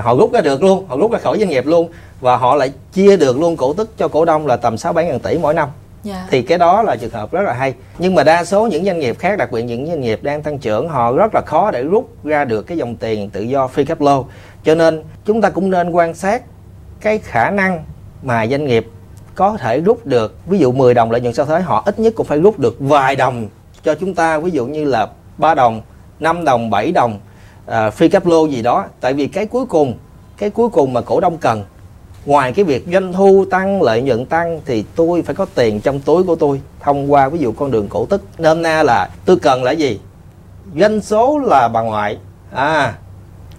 họ 0.02 0.14
rút 0.14 0.33
ra 0.33 0.40
được 0.40 0.62
luôn 0.62 0.87
họ 0.88 0.96
rút 0.96 1.12
ra 1.12 1.18
khỏi 1.18 1.38
doanh 1.38 1.48
nghiệp 1.48 1.66
luôn 1.66 1.88
và 2.20 2.37
họ 2.37 2.55
lại 2.55 2.72
chia 2.92 3.16
được 3.16 3.40
luôn 3.40 3.57
cổ 3.57 3.72
tức 3.72 3.90
cho 3.98 4.09
cổ 4.09 4.24
đông 4.24 4.46
là 4.46 4.57
tầm 4.57 4.76
sáu 4.76 4.92
bảy 4.92 5.05
ngàn 5.05 5.20
tỷ 5.20 5.38
mỗi 5.38 5.55
năm 5.55 5.68
Yeah. 6.07 6.18
Dạ. 6.18 6.26
thì 6.31 6.42
cái 6.42 6.59
đó 6.59 6.83
là 6.83 6.96
trường 6.96 7.11
hợp 7.11 7.33
rất 7.33 7.42
là 7.42 7.52
hay 7.52 7.74
nhưng 7.98 8.14
mà 8.14 8.24
đa 8.24 8.44
số 8.44 8.66
những 8.66 8.85
doanh 8.85 8.98
nghiệp 8.98 9.18
khác 9.18 9.38
đặc 9.38 9.52
biệt 9.52 9.62
những 9.62 9.87
doanh 9.87 10.00
nghiệp 10.00 10.22
đang 10.22 10.42
tăng 10.42 10.59
trưởng 10.59 10.88
họ 10.88 11.12
rất 11.12 11.35
là 11.35 11.40
khó 11.46 11.70
để 11.70 11.83
rút 11.83 12.24
ra 12.24 12.44
được 12.44 12.62
cái 12.62 12.79
dòng 12.79 12.96
tiền 12.96 13.31
tự 13.31 13.42
do 13.42 13.68
free 13.74 13.85
cash 13.85 14.00
flow 14.00 14.24
cho 14.64 14.74
nên 14.74 15.02
chúng 15.24 15.40
ta 15.40 15.50
cũng 15.50 15.70
nên 15.70 15.90
quan 15.90 16.14
sát 16.14 16.42
cái 17.00 17.18
khả 17.18 17.50
năng 17.50 17.85
mà 18.22 18.46
doanh 18.46 18.64
nghiệp 18.64 18.87
có 19.37 19.57
thể 19.57 19.81
rút 19.81 20.07
được 20.07 20.37
ví 20.46 20.59
dụ 20.59 20.72
10 20.72 20.94
đồng 20.94 21.11
lợi 21.11 21.20
nhuận 21.20 21.35
sau 21.35 21.46
thuế 21.46 21.61
họ 21.61 21.83
ít 21.87 21.99
nhất 21.99 22.12
cũng 22.16 22.27
phải 22.27 22.38
rút 22.38 22.59
được 22.59 22.77
vài 22.81 23.16
đồng 23.16 23.49
cho 23.83 23.94
chúng 23.94 24.14
ta 24.14 24.38
ví 24.38 24.51
dụ 24.51 24.66
như 24.66 24.85
là 24.85 25.09
3 25.38 25.55
đồng 25.55 25.83
5 26.20 26.44
đồng 26.44 26.70
7 26.70 26.92
đồng 26.92 27.18
uh, 27.66 27.70
free 27.70 28.09
cash 28.11 28.27
flow 28.27 28.49
gì 28.49 28.62
đó. 28.62 28.85
Tại 29.01 29.14
vì 29.14 29.27
cái 29.27 29.46
cuối 29.46 29.66
cùng 29.66 29.94
cái 30.38 30.51
cuối 30.51 30.68
cùng 30.68 30.92
mà 30.92 31.01
cổ 31.01 31.20
đông 31.20 31.38
cần 31.38 31.64
ngoài 32.27 32.53
cái 32.53 32.64
việc 32.64 32.87
doanh 32.92 33.12
thu 33.12 33.44
tăng 33.51 33.83
lợi 33.83 34.03
nhuận 34.03 34.27
tăng 34.27 34.61
thì 34.66 34.85
tôi 34.96 35.22
phải 35.22 35.35
có 35.35 35.46
tiền 35.55 35.81
trong 35.81 36.01
túi 36.01 36.22
của 36.22 36.37
tôi 36.37 36.61
thông 36.81 37.12
qua 37.12 37.29
ví 37.29 37.38
dụ 37.38 37.53
con 37.53 37.70
đường 37.70 37.88
cổ 37.88 38.07
tức. 38.07 38.22
Nôm 38.38 38.62
na 38.62 38.83
là 38.83 39.09
tôi 39.25 39.37
cần 39.37 39.64
là 39.64 39.70
gì? 39.70 40.01
Doanh 40.77 41.01
số 41.01 41.38
là 41.38 41.68
bà 41.68 41.83
ngoại. 41.83 42.18
À 42.53 42.94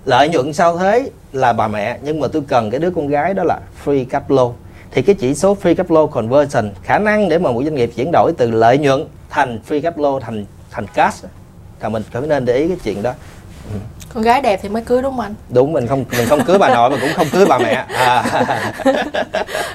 lợi 0.05 0.29
nhuận 0.29 0.53
sau 0.53 0.77
thế 0.77 1.09
là 1.33 1.53
bà 1.53 1.67
mẹ 1.67 1.99
nhưng 2.03 2.19
mà 2.19 2.27
tôi 2.27 2.41
cần 2.47 2.71
cái 2.71 2.79
đứa 2.79 2.89
con 2.89 3.07
gái 3.07 3.33
đó 3.33 3.43
là 3.43 3.59
free 3.85 4.05
cash 4.05 4.27
flow 4.27 4.51
thì 4.97 5.03
cái 5.03 5.15
chỉ 5.15 5.35
số 5.35 5.57
free 5.63 5.75
cash 5.75 5.89
flow 5.89 6.07
conversion 6.07 6.71
khả 6.83 6.99
năng 6.99 7.29
để 7.29 7.37
mà 7.37 7.51
một 7.51 7.63
doanh 7.63 7.75
nghiệp 7.75 7.91
chuyển 7.95 8.11
đổi 8.13 8.31
từ 8.37 8.51
lợi 8.51 8.77
nhuận 8.77 9.07
thành 9.29 9.59
free 9.69 9.81
cash 9.81 9.97
flow 9.97 10.19
thành 10.19 10.45
thành 10.71 10.87
cash. 10.87 11.25
Là 11.79 11.89
mình 11.89 12.03
phải 12.11 12.21
nên 12.21 12.45
để 12.45 12.57
ý 12.57 12.67
cái 12.67 12.77
chuyện 12.83 13.03
đó. 13.03 13.13
Con 14.13 14.23
gái 14.23 14.41
đẹp 14.41 14.59
thì 14.63 14.69
mới 14.69 14.81
cưới 14.81 15.01
đúng 15.01 15.11
không 15.11 15.19
anh? 15.19 15.35
Đúng 15.49 15.73
mình 15.73 15.87
không 15.87 16.05
mình 16.17 16.25
không 16.29 16.45
cưới 16.45 16.57
bà 16.57 16.69
nội 16.69 16.89
mà 16.89 16.97
cũng 17.01 17.09
không 17.15 17.27
cưới 17.31 17.45
bà 17.45 17.57
mẹ. 17.57 17.73
À. 17.95 18.23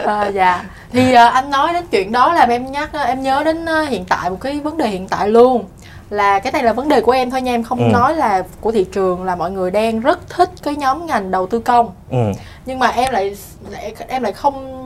à, 0.05 0.27
dạ. 0.27 0.65
Thì 0.93 1.13
à, 1.13 1.29
anh 1.29 1.51
nói 1.51 1.73
đến 1.73 1.85
chuyện 1.91 2.13
đó 2.13 2.33
làm 2.33 2.49
em 2.49 2.73
nhắc 2.73 2.91
em 3.07 3.23
nhớ 3.23 3.43
đến 3.45 3.67
hiện 3.89 4.05
tại 4.05 4.31
một 4.31 4.41
cái 4.41 4.61
vấn 4.61 4.77
đề 4.77 4.89
hiện 4.89 5.09
tại 5.09 5.29
luôn. 5.29 5.65
Là 6.11 6.39
cái 6.39 6.53
này 6.53 6.63
là 6.63 6.73
vấn 6.73 6.89
đề 6.89 7.01
của 7.01 7.13
em 7.13 7.31
thôi 7.31 7.43
nha 7.43 7.55
em 7.55 7.63
không 7.63 7.79
ừ. 7.79 7.93
nói 7.93 8.17
là 8.17 8.43
của 8.61 8.73
thị 8.73 8.87
trường 8.93 9.25
là 9.25 9.37
mọi 9.37 9.51
người 9.51 9.71
đang 9.71 10.01
rất 10.01 10.29
thích 10.29 10.51
cái 10.63 10.77
nhóm 10.77 11.07
ngành 11.07 11.31
đầu 11.31 11.47
tư 11.47 11.59
công. 11.59 11.91
Ừ. 12.11 12.33
nhưng 12.67 12.79
mà 12.79 12.87
em 12.87 13.13
lại 13.13 13.37
em 14.09 14.23
lại 14.23 14.33
không 14.33 14.82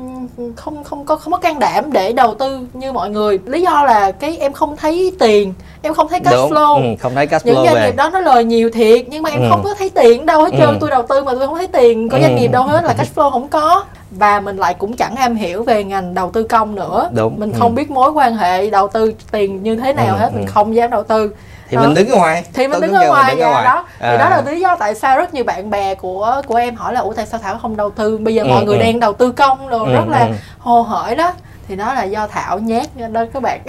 không 0.56 0.84
không 0.84 1.04
có 1.04 1.16
không 1.16 1.32
có 1.32 1.38
can 1.38 1.58
đảm 1.58 1.92
để 1.92 2.12
đầu 2.12 2.34
tư 2.34 2.60
như 2.72 2.92
mọi 2.92 3.10
người 3.10 3.38
lý 3.46 3.62
do 3.62 3.84
là 3.84 4.10
cái 4.10 4.36
em 4.36 4.52
không 4.52 4.76
thấy 4.76 5.12
tiền 5.18 5.54
em 5.82 5.94
không 5.94 6.08
thấy 6.08 6.20
cash 6.20 6.36
Đúng. 6.36 6.50
flow 6.50 6.74
ừ, 6.74 6.96
không 7.00 7.14
thấy 7.14 7.26
cash 7.26 7.46
những 7.46 7.56
flow 7.56 7.64
doanh 7.64 7.84
nghiệp 7.84 7.96
đó 7.96 8.10
nó 8.10 8.20
lời 8.20 8.44
nhiều 8.44 8.70
thiệt 8.70 9.06
nhưng 9.08 9.22
mà 9.22 9.30
em 9.30 9.40
ừ. 9.40 9.46
không 9.50 9.60
có 9.64 9.74
thấy 9.78 9.90
tiền 9.90 10.26
đâu 10.26 10.44
hết 10.44 10.50
trơn 10.50 10.68
ừ. 10.68 10.76
tôi 10.80 10.90
đầu 10.90 11.02
tư 11.08 11.24
mà 11.24 11.34
tôi 11.34 11.46
không 11.46 11.56
thấy 11.56 11.66
tiền 11.66 12.08
có 12.08 12.18
ừ. 12.18 12.22
doanh 12.22 12.36
nghiệp 12.36 12.48
đâu 12.48 12.62
hết 12.62 12.84
là 12.84 12.94
cash 12.94 13.18
flow 13.18 13.30
không 13.30 13.48
có 13.48 13.84
và 14.10 14.40
mình 14.40 14.56
lại 14.56 14.74
cũng 14.74 14.96
chẳng 14.96 15.16
am 15.16 15.34
hiểu 15.34 15.62
về 15.62 15.84
ngành 15.84 16.14
đầu 16.14 16.30
tư 16.30 16.42
công 16.42 16.74
nữa 16.74 17.10
Đúng. 17.12 17.34
mình 17.38 17.52
ừ. 17.52 17.58
không 17.58 17.74
biết 17.74 17.90
mối 17.90 18.10
quan 18.10 18.36
hệ 18.36 18.70
đầu 18.70 18.88
tư 18.88 19.12
tiền 19.30 19.62
như 19.62 19.76
thế 19.76 19.92
nào 19.92 20.14
ừ. 20.14 20.18
hết 20.18 20.30
mình 20.34 20.46
ừ. 20.46 20.50
không 20.54 20.74
dám 20.74 20.90
đầu 20.90 21.02
tư 21.02 21.30
thì 21.68 21.76
đó. 21.76 21.83
mình 21.83 21.94
đứng 21.94 22.09
ở 22.09 22.16
ngoài. 22.16 22.44
Thì 22.52 22.68
mình 22.68 22.81
đứng 22.81 22.92
ở 22.92 23.09
ngoài 23.09 23.31
đứng 23.31 23.40
dạ, 23.40 23.50
ngoài. 23.50 23.64
đó. 23.64 23.87
À. 23.98 24.11
thì 24.12 24.18
đó 24.18 24.29
là 24.31 24.42
lý 24.46 24.61
do 24.61 24.76
tại 24.76 24.94
sao 24.94 25.16
rất 25.16 25.35
nhiều 25.35 25.44
bạn 25.44 25.70
bè 25.70 25.94
của 25.94 26.42
của 26.46 26.57
em 26.57 26.74
hỏi 26.74 26.94
là 26.94 27.00
ủa 27.00 27.12
tại 27.12 27.26
sao 27.26 27.40
thảo 27.42 27.59
không 27.62 27.76
đầu 27.76 27.90
tư? 27.90 28.18
Bây 28.18 28.35
giờ 28.35 28.42
ừ, 28.42 28.48
mọi 28.48 28.64
người 28.64 28.76
ừ. 28.76 28.83
đang 28.83 29.00
đầu 29.00 29.12
tư 29.12 29.33
công 29.33 29.68
rồi 29.68 29.87
ừ, 29.87 29.94
rất 29.94 30.09
là 30.09 30.26
ừ. 30.26 30.33
hồ 30.59 30.83
hởi 30.83 31.16
đó. 31.16 31.33
Thì 31.68 31.76
đó 31.76 31.94
là 31.94 32.05
do 32.05 32.26
thảo 32.26 32.59
nhét 32.59 32.88
đó 33.12 33.24
các 33.35 33.42
bạn. 33.42 33.61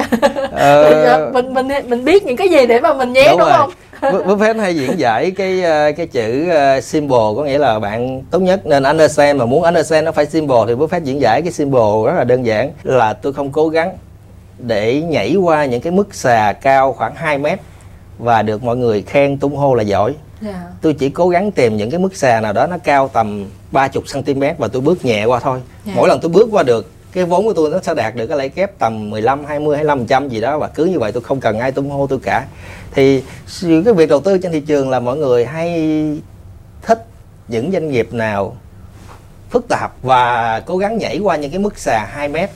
Ờ... 0.51 1.29
mình 1.33 1.53
mình 1.53 1.67
mình 1.85 2.05
biết 2.05 2.25
những 2.25 2.37
cái 2.37 2.49
gì 2.49 2.65
để 2.65 2.79
mà 2.79 2.93
mình 2.93 3.13
nhét 3.13 3.27
đúng, 3.29 3.39
đúng 3.39 3.49
không? 3.51 3.71
Buffett 4.01 4.59
hay 4.59 4.75
diễn 4.75 4.99
giải 4.99 5.31
cái 5.31 5.63
ờ, 5.63 5.91
cái 5.97 6.07
chữ 6.07 6.47
uh, 6.77 6.83
symbol 6.83 7.37
có 7.37 7.43
nghĩa 7.43 7.57
là 7.57 7.79
bạn 7.79 8.23
tốt 8.31 8.39
nhất. 8.39 8.65
Nên 8.65 8.83
understand 8.83 9.39
mà 9.39 9.45
muốn 9.45 9.63
understand 9.63 10.05
nó 10.05 10.11
phải 10.11 10.25
symbol 10.25 10.67
thì 10.67 10.73
Buffett 10.73 11.03
diễn 11.03 11.21
giải 11.21 11.41
cái 11.41 11.51
symbol 11.51 12.07
rất 12.07 12.13
là 12.17 12.23
đơn 12.23 12.45
giản. 12.45 12.71
Là 12.83 13.13
tôi 13.13 13.33
không 13.33 13.51
cố 13.51 13.67
gắng 13.69 13.97
để 14.57 15.01
nhảy 15.01 15.35
qua 15.35 15.65
những 15.65 15.81
cái 15.81 15.91
mức 15.91 16.15
xà 16.15 16.53
cao 16.61 16.93
khoảng 16.93 17.15
2 17.15 17.37
mét 17.37 17.59
và 18.19 18.41
được 18.41 18.63
mọi 18.63 18.77
người 18.77 19.01
khen 19.01 19.37
tung 19.37 19.55
hô 19.55 19.75
là 19.75 19.83
giỏi 19.83 20.13
yeah. 20.41 20.55
Dạ. 20.55 20.63
tôi 20.81 20.93
chỉ 20.93 21.09
cố 21.09 21.29
gắng 21.29 21.51
tìm 21.51 21.77
những 21.77 21.91
cái 21.91 21.99
mức 21.99 22.15
xà 22.15 22.41
nào 22.41 22.53
đó 22.53 22.67
nó 22.67 22.77
cao 22.77 23.07
tầm 23.13 23.45
30 23.71 24.03
cm 24.13 24.43
và 24.57 24.67
tôi 24.67 24.81
bước 24.81 25.05
nhẹ 25.05 25.25
qua 25.25 25.39
thôi 25.39 25.57
yeah. 25.57 25.85
Dạ. 25.85 25.93
mỗi 25.95 26.09
lần 26.09 26.19
tôi 26.21 26.31
bước 26.31 26.49
qua 26.51 26.63
được 26.63 26.91
cái 27.11 27.25
vốn 27.25 27.45
của 27.45 27.53
tôi 27.53 27.69
nó 27.69 27.79
sẽ 27.83 27.93
đạt 27.93 28.15
được 28.15 28.27
cái 28.27 28.37
lãi 28.37 28.49
kép 28.49 28.79
tầm 28.79 29.09
15 29.09 29.45
20 29.45 29.75
25 29.75 30.05
trăm 30.05 30.29
gì 30.29 30.41
đó 30.41 30.57
và 30.57 30.67
cứ 30.67 30.85
như 30.85 30.99
vậy 30.99 31.11
tôi 31.11 31.23
không 31.23 31.39
cần 31.39 31.59
ai 31.59 31.71
tung 31.71 31.89
hô 31.89 32.07
tôi 32.07 32.19
cả 32.23 32.45
thì 32.91 33.23
cái 33.61 33.93
việc 33.93 34.09
đầu 34.09 34.19
tư 34.19 34.37
trên 34.37 34.51
thị 34.51 34.59
trường 34.59 34.89
là 34.89 34.99
mọi 34.99 35.17
người 35.17 35.45
hay 35.45 35.71
thích 36.81 37.05
những 37.47 37.71
doanh 37.71 37.89
nghiệp 37.89 38.13
nào 38.13 38.55
phức 39.49 39.67
tạp 39.67 39.91
và 40.01 40.59
cố 40.59 40.77
gắng 40.77 40.97
nhảy 40.97 41.19
qua 41.19 41.35
những 41.35 41.51
cái 41.51 41.59
mức 41.59 41.77
xà 41.77 42.05
2 42.11 42.27
mét 42.27 42.49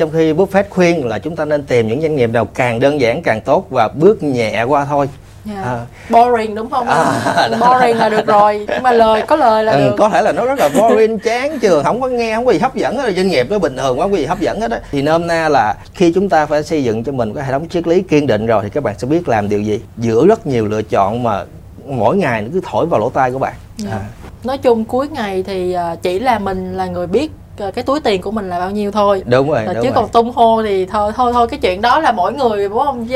trong 0.00 0.10
khi 0.12 0.32
Buffett 0.32 0.64
khuyên 0.70 1.06
là 1.06 1.18
chúng 1.18 1.36
ta 1.36 1.44
nên 1.44 1.62
tìm 1.62 1.88
những 1.88 2.02
doanh 2.02 2.16
nghiệp 2.16 2.30
nào 2.30 2.44
càng 2.44 2.80
đơn 2.80 3.00
giản 3.00 3.22
càng 3.22 3.40
tốt 3.40 3.66
và 3.70 3.88
bước 3.88 4.22
nhẹ 4.22 4.62
qua 4.62 4.84
thôi 4.84 5.08
Yeah. 5.46 5.64
Dạ. 5.64 5.70
À. 5.70 5.86
boring 6.10 6.54
đúng 6.54 6.70
không 6.70 6.88
à, 6.88 7.48
boring 7.60 7.96
là 7.96 8.08
được 8.08 8.26
rồi 8.26 8.66
nhưng 8.68 8.82
mà 8.82 8.92
lời 8.92 9.22
có 9.22 9.36
lời 9.36 9.64
là 9.64 9.72
ừ, 9.72 9.78
được 9.78 9.94
có 9.98 10.08
thể 10.08 10.22
là 10.22 10.32
nó 10.32 10.44
rất 10.44 10.58
là 10.58 10.68
boring 10.68 11.18
chán 11.24 11.58
trường 11.58 11.84
không 11.84 12.00
có 12.00 12.08
nghe 12.08 12.34
không 12.34 12.46
có 12.46 12.52
gì 12.52 12.58
hấp 12.58 12.74
dẫn 12.74 12.96
hết 12.96 13.12
doanh 13.16 13.28
nghiệp 13.28 13.46
nó 13.50 13.58
bình 13.58 13.76
thường 13.76 13.98
quá 13.98 14.04
không 14.04 14.12
có 14.12 14.18
gì 14.18 14.24
hấp 14.24 14.40
dẫn 14.40 14.60
hết 14.60 14.70
đó 14.70 14.76
thì 14.90 15.02
nôm 15.02 15.26
na 15.26 15.48
là 15.48 15.74
khi 15.94 16.12
chúng 16.14 16.28
ta 16.28 16.46
phải 16.46 16.62
xây 16.62 16.84
dựng 16.84 17.04
cho 17.04 17.12
mình 17.12 17.34
cái 17.34 17.44
hệ 17.44 17.52
thống 17.52 17.68
triết 17.68 17.86
lý 17.86 18.02
kiên 18.02 18.26
định 18.26 18.46
rồi 18.46 18.62
thì 18.62 18.70
các 18.70 18.82
bạn 18.82 18.94
sẽ 18.98 19.06
biết 19.06 19.28
làm 19.28 19.48
điều 19.48 19.60
gì 19.60 19.80
giữa 19.96 20.26
rất 20.26 20.46
nhiều 20.46 20.66
lựa 20.66 20.82
chọn 20.82 21.22
mà 21.22 21.44
mỗi 21.86 22.16
ngày 22.16 22.42
nó 22.42 22.48
cứ 22.52 22.60
thổi 22.70 22.86
vào 22.86 23.00
lỗ 23.00 23.10
tai 23.10 23.30
của 23.30 23.38
bạn 23.38 23.54
yeah. 23.84 23.92
Dạ. 23.92 23.98
à. 23.98 24.08
nói 24.44 24.58
chung 24.58 24.84
cuối 24.84 25.08
ngày 25.08 25.42
thì 25.42 25.72
à, 25.72 25.96
chỉ 26.02 26.18
là 26.18 26.38
mình 26.38 26.76
là 26.76 26.86
người 26.86 27.06
biết 27.06 27.30
cái 27.74 27.84
túi 27.84 28.00
tiền 28.00 28.22
của 28.22 28.30
mình 28.30 28.48
là 28.48 28.58
bao 28.58 28.70
nhiêu 28.70 28.90
thôi. 28.90 29.22
Đúng 29.26 29.50
rồi 29.50 29.62
chứ 29.66 29.80
đúng 29.84 29.92
còn 29.94 30.08
tung 30.08 30.32
hô 30.32 30.62
thì 30.62 30.86
thôi 30.86 31.12
thôi 31.16 31.32
thôi 31.32 31.46
cái 31.48 31.58
chuyện 31.62 31.80
đó 31.80 32.00
là 32.00 32.12
mỗi 32.12 32.32
người 32.32 32.68
đúng 32.68 32.78
không? 32.78 33.06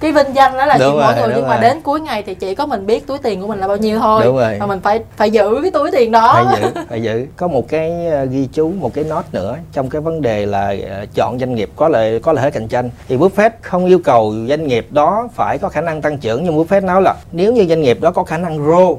Cái 0.00 0.12
vinh 0.12 0.34
danh 0.34 0.56
đó 0.56 0.66
là 0.66 0.78
đúng 0.78 0.92
chuyện 0.92 1.00
rồi, 1.00 1.04
mỗi 1.04 1.14
người 1.14 1.32
nhưng 1.34 1.44
rồi. 1.44 1.50
mà 1.50 1.60
đến 1.62 1.80
cuối 1.80 2.00
ngày 2.00 2.22
thì 2.22 2.34
chỉ 2.34 2.54
có 2.54 2.66
mình 2.66 2.86
biết 2.86 3.06
túi 3.06 3.18
tiền 3.18 3.40
của 3.40 3.46
mình 3.46 3.58
là 3.58 3.68
bao 3.68 3.76
nhiêu 3.76 3.98
thôi. 3.98 4.22
Đúng 4.24 4.36
rồi. 4.36 4.56
mà 4.60 4.66
mình 4.66 4.80
phải 4.80 5.00
phải 5.16 5.30
giữ 5.30 5.58
cái 5.62 5.70
túi 5.70 5.90
tiền 5.90 6.12
đó. 6.12 6.44
Phải 6.44 6.60
giữ 6.60 6.68
phải 6.88 7.02
giữ. 7.02 7.26
Có 7.36 7.48
một 7.48 7.68
cái 7.68 8.06
ờ, 8.06 8.24
ghi 8.24 8.48
chú 8.52 8.72
một 8.80 8.94
cái 8.94 9.04
nốt 9.04 9.22
nữa 9.32 9.56
trong 9.72 9.90
cái 9.90 10.00
vấn 10.00 10.22
đề 10.22 10.46
là 10.46 10.74
ờ, 10.90 11.06
chọn 11.14 11.38
doanh 11.40 11.54
nghiệp 11.54 11.70
có 11.76 11.88
lợi 11.88 12.20
có 12.20 12.32
lợi 12.32 12.44
thế 12.44 12.50
cạnh 12.50 12.68
tranh. 12.68 12.90
Thì 13.08 13.16
Buffett 13.16 13.50
không 13.62 13.86
yêu 13.86 13.98
cầu 13.98 14.34
doanh 14.48 14.66
nghiệp 14.66 14.86
đó 14.90 15.28
phải 15.34 15.58
có 15.58 15.68
khả 15.68 15.80
năng 15.80 16.02
tăng 16.02 16.18
trưởng 16.18 16.44
nhưng 16.44 16.58
Buffett 16.58 16.84
nói 16.84 17.02
là 17.02 17.14
nếu 17.32 17.52
như 17.52 17.66
doanh 17.68 17.82
nghiệp 17.82 18.00
đó 18.00 18.10
có 18.10 18.24
khả 18.24 18.38
năng 18.38 18.58
grow 18.58 18.96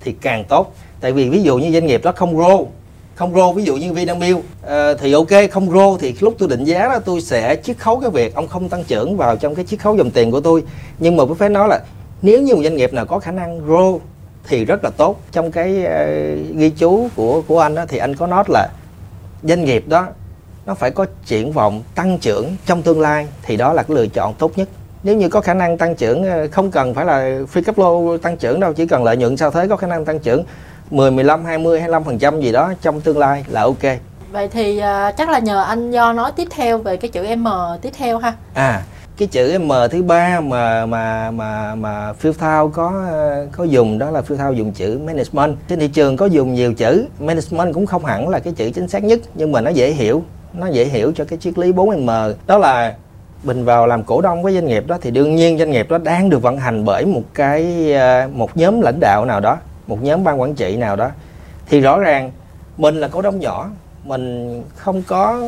thì 0.00 0.14
càng 0.20 0.44
tốt. 0.44 0.72
Tại 1.00 1.12
vì 1.12 1.28
ví 1.28 1.42
dụ 1.42 1.58
như 1.58 1.72
doanh 1.72 1.86
nghiệp 1.86 2.00
đó 2.04 2.12
không 2.16 2.36
grow 2.36 2.66
không 3.14 3.34
grow 3.34 3.52
ví 3.52 3.64
dụ 3.64 3.76
như 3.76 3.92
Vinamilk. 3.92 4.38
Uh, 4.38 4.70
thì 5.00 5.12
ok 5.12 5.50
không 5.52 5.70
grow 5.70 5.98
thì 5.98 6.16
lúc 6.20 6.34
tôi 6.38 6.48
định 6.48 6.64
giá 6.64 6.88
đó 6.88 6.98
tôi 7.04 7.20
sẽ 7.20 7.56
chiết 7.56 7.78
khấu 7.78 8.00
cái 8.00 8.10
việc 8.10 8.34
ông 8.34 8.48
không 8.48 8.68
tăng 8.68 8.84
trưởng 8.84 9.16
vào 9.16 9.36
trong 9.36 9.54
cái 9.54 9.64
chiết 9.64 9.80
khấu 9.80 9.96
dòng 9.96 10.10
tiền 10.10 10.30
của 10.30 10.40
tôi. 10.40 10.62
Nhưng 10.98 11.16
mà 11.16 11.24
phải 11.38 11.48
nói 11.48 11.68
là 11.68 11.80
nếu 12.22 12.42
như 12.42 12.54
một 12.54 12.62
doanh 12.62 12.76
nghiệp 12.76 12.92
nào 12.92 13.06
có 13.06 13.18
khả 13.18 13.30
năng 13.30 13.68
grow 13.68 13.98
thì 14.48 14.64
rất 14.64 14.84
là 14.84 14.90
tốt. 14.90 15.20
Trong 15.32 15.52
cái 15.52 15.84
uh, 15.84 16.56
ghi 16.56 16.70
chú 16.70 17.08
của 17.16 17.42
của 17.46 17.60
anh 17.60 17.74
đó 17.74 17.84
thì 17.88 17.98
anh 17.98 18.16
có 18.16 18.26
nói 18.26 18.44
là 18.48 18.68
doanh 19.42 19.64
nghiệp 19.64 19.88
đó 19.88 20.06
nó 20.66 20.74
phải 20.74 20.90
có 20.90 21.06
triển 21.26 21.52
vọng 21.52 21.82
tăng 21.94 22.18
trưởng 22.18 22.56
trong 22.66 22.82
tương 22.82 23.00
lai 23.00 23.28
thì 23.42 23.56
đó 23.56 23.72
là 23.72 23.82
cái 23.82 23.96
lựa 23.96 24.06
chọn 24.06 24.34
tốt 24.34 24.52
nhất. 24.56 24.68
Nếu 25.02 25.16
như 25.16 25.28
có 25.28 25.40
khả 25.40 25.54
năng 25.54 25.78
tăng 25.78 25.94
trưởng 25.94 26.24
ờ, 26.24 26.48
không 26.52 26.70
cần 26.70 26.94
phải 26.94 27.04
là 27.04 27.20
free 27.52 27.62
cash 27.62 27.78
flow 27.78 28.18
tăng 28.18 28.36
trưởng 28.36 28.60
đâu 28.60 28.72
chỉ 28.72 28.86
cần 28.86 29.04
lợi 29.04 29.16
nhuận 29.16 29.36
sau 29.36 29.50
thế 29.50 29.68
có 29.68 29.76
khả 29.76 29.86
năng 29.86 30.04
tăng 30.04 30.18
trưởng. 30.18 30.44
10, 30.90 31.10
15, 31.10 31.44
20, 31.44 31.80
25% 31.80 32.40
gì 32.40 32.52
đó 32.52 32.72
trong 32.82 33.00
tương 33.00 33.18
lai 33.18 33.44
là 33.48 33.62
ok. 33.62 33.82
Vậy 34.32 34.48
thì 34.48 34.78
uh, 34.78 35.16
chắc 35.16 35.30
là 35.30 35.38
nhờ 35.38 35.62
anh 35.62 35.90
Do 35.90 36.12
nói 36.12 36.32
tiếp 36.36 36.48
theo 36.50 36.78
về 36.78 36.96
cái 36.96 37.10
chữ 37.10 37.36
M 37.36 37.46
tiếp 37.82 37.90
theo 37.98 38.18
ha. 38.18 38.32
À, 38.54 38.82
cái 39.18 39.28
chữ 39.28 39.58
M 39.58 39.72
thứ 39.90 40.02
ba 40.02 40.40
mà 40.40 40.86
mà 40.86 41.30
mà 41.30 41.74
mà 41.74 42.12
Phil 42.12 42.32
Thao 42.38 42.68
có 42.68 42.92
có 43.52 43.64
dùng 43.64 43.98
đó 43.98 44.10
là 44.10 44.22
Phil 44.22 44.38
Thao 44.38 44.52
dùng 44.52 44.72
chữ 44.72 44.98
management. 45.04 45.56
Trên 45.68 45.78
thị 45.78 45.88
trường 45.88 46.16
có 46.16 46.26
dùng 46.26 46.54
nhiều 46.54 46.74
chữ, 46.74 47.06
management 47.20 47.74
cũng 47.74 47.86
không 47.86 48.04
hẳn 48.04 48.28
là 48.28 48.38
cái 48.38 48.52
chữ 48.52 48.70
chính 48.74 48.88
xác 48.88 49.04
nhất 49.04 49.20
nhưng 49.34 49.52
mà 49.52 49.60
nó 49.60 49.70
dễ 49.70 49.90
hiểu, 49.90 50.22
nó 50.52 50.66
dễ 50.66 50.84
hiểu 50.84 51.12
cho 51.16 51.24
cái 51.24 51.38
triết 51.38 51.58
lý 51.58 51.72
4M. 51.72 52.34
Đó 52.46 52.58
là 52.58 52.94
mình 53.44 53.64
vào 53.64 53.86
làm 53.86 54.02
cổ 54.04 54.20
đông 54.20 54.42
với 54.42 54.54
doanh 54.54 54.66
nghiệp 54.66 54.86
đó 54.86 54.98
thì 55.00 55.10
đương 55.10 55.36
nhiên 55.36 55.58
doanh 55.58 55.70
nghiệp 55.70 55.90
đó 55.90 55.98
đang 55.98 56.30
được 56.30 56.42
vận 56.42 56.58
hành 56.58 56.84
bởi 56.84 57.06
một 57.06 57.22
cái 57.34 57.92
ờ, 57.92 58.28
một 58.34 58.56
nhóm 58.56 58.80
lãnh 58.80 59.00
đạo 59.00 59.24
nào 59.24 59.40
đó 59.40 59.58
một 59.86 60.02
nhóm 60.02 60.24
ban 60.24 60.40
quản 60.40 60.54
trị 60.54 60.76
nào 60.76 60.96
đó 60.96 61.10
thì 61.66 61.80
rõ 61.80 61.98
ràng 61.98 62.30
mình 62.76 63.00
là 63.00 63.08
cổ 63.08 63.22
đông 63.22 63.40
nhỏ 63.40 63.70
mình 64.04 64.62
không 64.76 65.02
có 65.06 65.40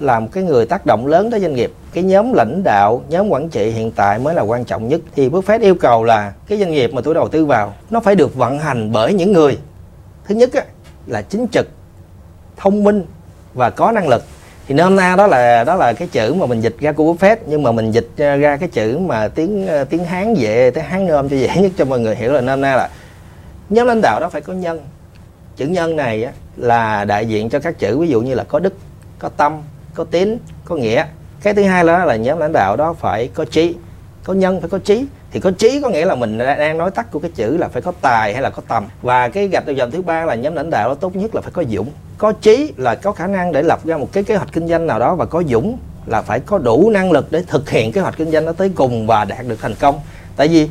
làm 0.00 0.28
cái 0.28 0.44
người 0.44 0.66
tác 0.66 0.86
động 0.86 1.06
lớn 1.06 1.30
tới 1.30 1.40
doanh 1.40 1.54
nghiệp. 1.54 1.72
Cái 1.92 2.04
nhóm 2.04 2.32
lãnh 2.32 2.62
đạo 2.64 3.02
nhóm 3.08 3.28
quản 3.28 3.48
trị 3.48 3.70
hiện 3.70 3.90
tại 3.90 4.18
mới 4.18 4.34
là 4.34 4.42
quan 4.42 4.64
trọng 4.64 4.88
nhất. 4.88 5.00
Thì 5.16 5.28
Buffett 5.28 5.60
yêu 5.60 5.74
cầu 5.74 6.04
là 6.04 6.32
cái 6.46 6.58
doanh 6.58 6.70
nghiệp 6.70 6.90
mà 6.94 7.00
tôi 7.00 7.14
đầu 7.14 7.28
tư 7.28 7.44
vào 7.44 7.74
nó 7.90 8.00
phải 8.00 8.14
được 8.14 8.34
vận 8.34 8.58
hành 8.58 8.92
bởi 8.92 9.14
những 9.14 9.32
người. 9.32 9.58
Thứ 10.24 10.34
nhất 10.34 10.52
á, 10.52 10.62
là 11.06 11.22
chính 11.22 11.46
trực 11.52 11.68
thông 12.56 12.84
minh 12.84 13.04
và 13.54 13.70
có 13.70 13.92
năng 13.92 14.08
lực. 14.08 14.24
Thì 14.68 14.74
nôm 14.74 14.96
na 14.96 15.16
đó 15.16 15.26
là 15.26 15.64
đó 15.64 15.74
là 15.74 15.92
cái 15.92 16.08
chữ 16.12 16.34
mà 16.34 16.46
mình 16.46 16.60
dịch 16.60 16.76
ra 16.80 16.92
của 16.92 17.14
Buffett 17.14 17.36
nhưng 17.46 17.62
mà 17.62 17.72
mình 17.72 17.92
dịch 17.92 18.08
ra 18.16 18.56
cái 18.56 18.68
chữ 18.68 18.98
mà 18.98 19.28
tiếng 19.28 19.66
ờ, 19.66 19.84
tiếng 19.84 20.04
Hán 20.04 20.34
dễ 20.34 20.70
tiếng 20.74 20.84
Hán 20.84 21.06
nôm 21.06 21.28
cho 21.28 21.36
dễ 21.36 21.48
nhất 21.56 21.72
cho 21.78 21.84
mọi 21.84 22.00
người 22.00 22.16
hiểu 22.16 22.32
là 22.32 22.40
nôm 22.40 22.60
na 22.60 22.76
là 22.76 22.88
nhóm 23.70 23.86
lãnh 23.86 24.00
đạo 24.02 24.20
đó 24.20 24.28
phải 24.28 24.40
có 24.40 24.52
nhân. 24.52 24.80
Chữ 25.56 25.66
nhân 25.66 25.96
này 25.96 26.24
á, 26.24 26.32
là 26.56 27.04
đại 27.04 27.26
diện 27.26 27.48
cho 27.48 27.58
các 27.58 27.78
chữ 27.78 27.98
ví 27.98 28.08
dụ 28.08 28.20
như 28.20 28.34
là 28.34 28.44
có 28.44 28.58
đức 28.58 28.74
có 29.18 29.28
tâm 29.28 29.62
có 29.94 30.04
tín 30.04 30.38
có 30.64 30.76
nghĩa. 30.76 31.04
Cái 31.42 31.54
thứ 31.54 31.62
hai 31.62 31.84
đó 31.84 32.04
là 32.04 32.16
nhóm 32.16 32.38
lãnh 32.38 32.52
đạo 32.52 32.76
đó 32.76 32.92
phải 32.92 33.28
có 33.34 33.44
trí. 33.44 33.76
Có 34.24 34.34
nhân 34.34 34.60
phải 34.60 34.70
có 34.70 34.78
trí. 34.78 35.06
Thì 35.30 35.40
có 35.40 35.50
trí 35.50 35.80
có 35.82 35.88
nghĩa 35.88 36.04
là 36.04 36.14
mình 36.14 36.38
đang 36.38 36.78
nói 36.78 36.90
tắt 36.90 37.06
của 37.10 37.18
cái 37.18 37.30
chữ 37.34 37.56
là 37.56 37.68
phải 37.68 37.82
có 37.82 37.92
tài 38.00 38.32
hay 38.32 38.42
là 38.42 38.50
có 38.50 38.62
tầm. 38.68 38.86
Và 39.02 39.28
cái 39.28 39.48
gạch 39.48 39.66
đầu 39.66 39.76
dòng 39.76 39.90
thứ 39.90 40.02
ba 40.02 40.24
là 40.24 40.34
nhóm 40.34 40.54
lãnh 40.54 40.70
đạo 40.70 40.88
đó 40.88 40.94
tốt 40.94 41.16
nhất 41.16 41.34
là 41.34 41.40
phải 41.40 41.52
có 41.52 41.64
dũng. 41.70 41.88
Có 42.18 42.32
trí 42.32 42.72
là 42.76 42.94
có 42.94 43.12
khả 43.12 43.26
năng 43.26 43.52
để 43.52 43.62
lập 43.62 43.80
ra 43.84 43.96
một 43.96 44.08
cái 44.12 44.24
kế 44.24 44.36
hoạch 44.36 44.52
kinh 44.52 44.68
doanh 44.68 44.86
nào 44.86 44.98
đó 44.98 45.14
và 45.14 45.26
có 45.26 45.42
dũng 45.48 45.78
là 46.06 46.22
phải 46.22 46.40
có 46.40 46.58
đủ 46.58 46.90
năng 46.90 47.12
lực 47.12 47.32
để 47.32 47.42
thực 47.46 47.70
hiện 47.70 47.92
kế 47.92 48.00
hoạch 48.00 48.16
kinh 48.16 48.30
doanh 48.30 48.46
đó 48.46 48.52
tới 48.52 48.70
cùng 48.74 49.06
và 49.06 49.24
đạt 49.24 49.46
được 49.46 49.58
thành 49.60 49.74
công. 49.74 50.00
Tại 50.36 50.48
vì 50.48 50.68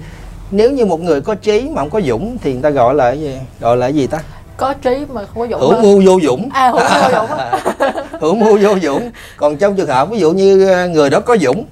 nếu 0.51 0.71
như 0.71 0.85
một 0.85 1.01
người 1.01 1.21
có 1.21 1.35
trí 1.35 1.69
mà 1.69 1.81
không 1.81 1.89
có 1.89 2.01
dũng 2.01 2.37
thì 2.41 2.53
người 2.53 2.61
ta 2.61 2.69
gọi 2.69 2.95
là 2.95 3.11
gì? 3.11 3.37
Gọi 3.59 3.77
là 3.77 3.87
gì 3.87 4.07
ta? 4.07 4.19
Có 4.57 4.73
trí 4.73 5.05
mà 5.13 5.25
không 5.25 5.39
có 5.39 5.47
dũng 5.47 5.59
hữu 5.59 5.81
mưu 5.81 6.01
vô 6.05 6.19
dũng. 6.27 6.49
À 6.53 6.69
hữu 6.69 6.81
mưu 6.81 7.01
vô 7.01 7.09
dũng. 7.11 7.37
Hữu 8.21 8.35
mưu 8.35 8.59
vô 8.61 8.79
dũng. 8.83 9.11
Còn 9.37 9.57
trong 9.57 9.75
trường 9.75 9.87
hợp 9.87 10.09
ví 10.09 10.19
dụ 10.19 10.31
như 10.31 10.67
ờ, 10.67 10.87
người 10.87 11.09
đó 11.09 11.19
có 11.19 11.37
dũng 11.37 11.65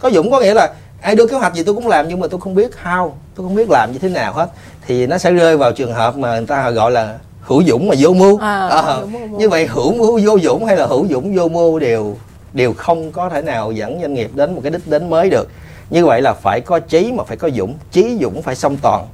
có 0.00 0.10
dũng 0.10 0.30
có 0.30 0.40
nghĩa 0.40 0.54
là 0.54 0.72
ai 1.00 1.14
đưa 1.14 1.26
kế 1.26 1.36
hoạch 1.36 1.54
gì 1.54 1.62
tôi 1.62 1.74
cũng 1.74 1.88
làm 1.88 2.08
nhưng 2.08 2.20
mà 2.20 2.26
tôi 2.30 2.40
không 2.40 2.54
biết 2.54 2.70
how 2.84 3.10
tôi 3.34 3.46
không 3.46 3.54
biết 3.54 3.70
làm 3.70 3.92
như 3.92 3.98
thế 3.98 4.08
nào 4.08 4.32
hết. 4.32 4.48
Thì 4.86 5.06
nó 5.06 5.18
sẽ 5.18 5.32
rơi 5.32 5.56
vào 5.56 5.72
trường 5.72 5.92
hợp 5.92 6.16
mà 6.16 6.38
người 6.38 6.46
ta 6.46 6.70
gọi 6.70 6.90
là 6.90 7.14
hữu 7.42 7.62
dũng 7.64 7.88
mà 7.88 7.94
vô 7.98 8.12
mưu. 8.12 8.38
À, 8.38 8.68
à, 8.68 8.96
như 9.30 9.48
vậy 9.48 9.66
hữu 9.66 9.94
mưu 9.94 10.20
vô 10.24 10.38
dũng 10.38 10.64
hay 10.64 10.76
là 10.76 10.86
hữu 10.86 11.06
dũng 11.10 11.36
vô 11.36 11.48
mưu 11.48 11.78
đều 11.78 12.16
đều 12.52 12.72
không 12.72 13.12
có 13.12 13.28
thể 13.28 13.42
nào 13.42 13.72
dẫn 13.72 13.98
doanh 14.00 14.14
nghiệp 14.14 14.30
đến 14.34 14.54
một 14.54 14.60
cái 14.62 14.70
đích 14.70 14.86
đến 14.86 15.10
mới 15.10 15.30
được 15.30 15.48
như 15.90 16.06
vậy 16.06 16.22
là 16.22 16.32
phải 16.32 16.60
có 16.60 16.78
trí 16.78 17.12
mà 17.12 17.24
phải 17.24 17.36
có 17.36 17.50
dũng. 17.50 17.74
Trí 17.90 18.18
dũng 18.20 18.42
phải 18.42 18.54
song 18.54 18.76
toàn. 18.82 19.06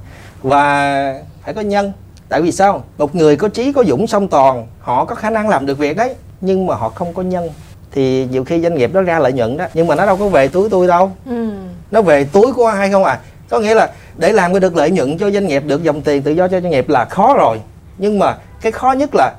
Và 0.43 1.19
phải 1.43 1.53
có 1.53 1.61
nhân. 1.61 1.91
Tại 2.29 2.41
vì 2.41 2.51
sao? 2.51 2.83
Một 2.97 3.15
người 3.15 3.35
có 3.35 3.47
trí 3.47 3.71
có 3.73 3.83
dũng 3.83 4.07
song 4.07 4.27
toàn 4.27 4.67
họ 4.79 5.05
có 5.05 5.15
khả 5.15 5.29
năng 5.29 5.49
làm 5.49 5.65
được 5.65 5.77
việc 5.77 5.97
đấy. 5.97 6.15
Nhưng 6.41 6.67
mà 6.67 6.75
họ 6.75 6.89
không 6.89 7.13
có 7.13 7.21
nhân. 7.21 7.49
Thì 7.91 8.27
nhiều 8.31 8.43
khi 8.43 8.61
doanh 8.61 8.75
nghiệp 8.75 8.93
đó 8.93 9.01
ra 9.01 9.19
lợi 9.19 9.33
nhuận 9.33 9.57
đó 9.57 9.65
nhưng 9.73 9.87
mà 9.87 9.95
nó 9.95 10.05
đâu 10.05 10.17
có 10.17 10.27
về 10.27 10.47
túi 10.47 10.69
tôi 10.69 10.87
đâu. 10.87 11.11
Ừ. 11.25 11.49
nó 11.91 12.01
về 12.01 12.23
túi 12.23 12.53
của 12.53 12.65
ai 12.65 12.91
không 12.91 13.03
à? 13.03 13.19
Có 13.49 13.59
nghĩa 13.59 13.73
là 13.73 13.91
để 14.17 14.31
làm 14.31 14.53
cái 14.53 14.59
được 14.59 14.75
lợi 14.75 14.91
nhuận 14.91 15.17
cho 15.17 15.31
doanh 15.31 15.47
nghiệp 15.47 15.63
được 15.65 15.83
dòng 15.83 16.01
tiền 16.01 16.21
tự 16.21 16.31
do 16.31 16.47
cho 16.47 16.61
doanh 16.61 16.71
nghiệp 16.71 16.89
là 16.89 17.05
khó 17.05 17.33
rồi. 17.33 17.61
Nhưng 17.97 18.19
mà 18.19 18.37
cái 18.61 18.71
khó 18.71 18.91
nhất 18.91 19.09
là 19.13 19.33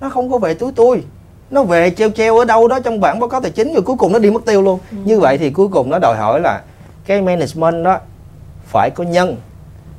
nó 0.00 0.08
không 0.08 0.30
có 0.32 0.38
về 0.38 0.54
túi 0.54 0.72
tôi 0.76 1.02
nó 1.50 1.62
về 1.62 1.90
treo 1.90 2.10
treo 2.10 2.38
ở 2.38 2.44
đâu 2.44 2.68
đó 2.68 2.80
trong 2.80 3.00
bảng 3.00 3.20
báo 3.20 3.28
cáo 3.28 3.40
tài 3.40 3.50
chính 3.50 3.72
rồi 3.72 3.82
cuối 3.82 3.96
cùng 3.98 4.12
nó 4.12 4.18
đi 4.18 4.30
mất 4.30 4.44
tiêu 4.46 4.62
luôn. 4.62 4.78
Ừ. 4.90 4.96
như 5.04 5.20
vậy 5.20 5.38
thì 5.38 5.50
cuối 5.50 5.68
cùng 5.68 5.90
nó 5.90 5.98
đòi 5.98 6.16
hỏi 6.16 6.40
là 6.40 6.62
cái 7.06 7.22
management 7.22 7.84
đó 7.84 7.98
phải 8.66 8.90
có 8.90 9.04
nhân 9.04 9.36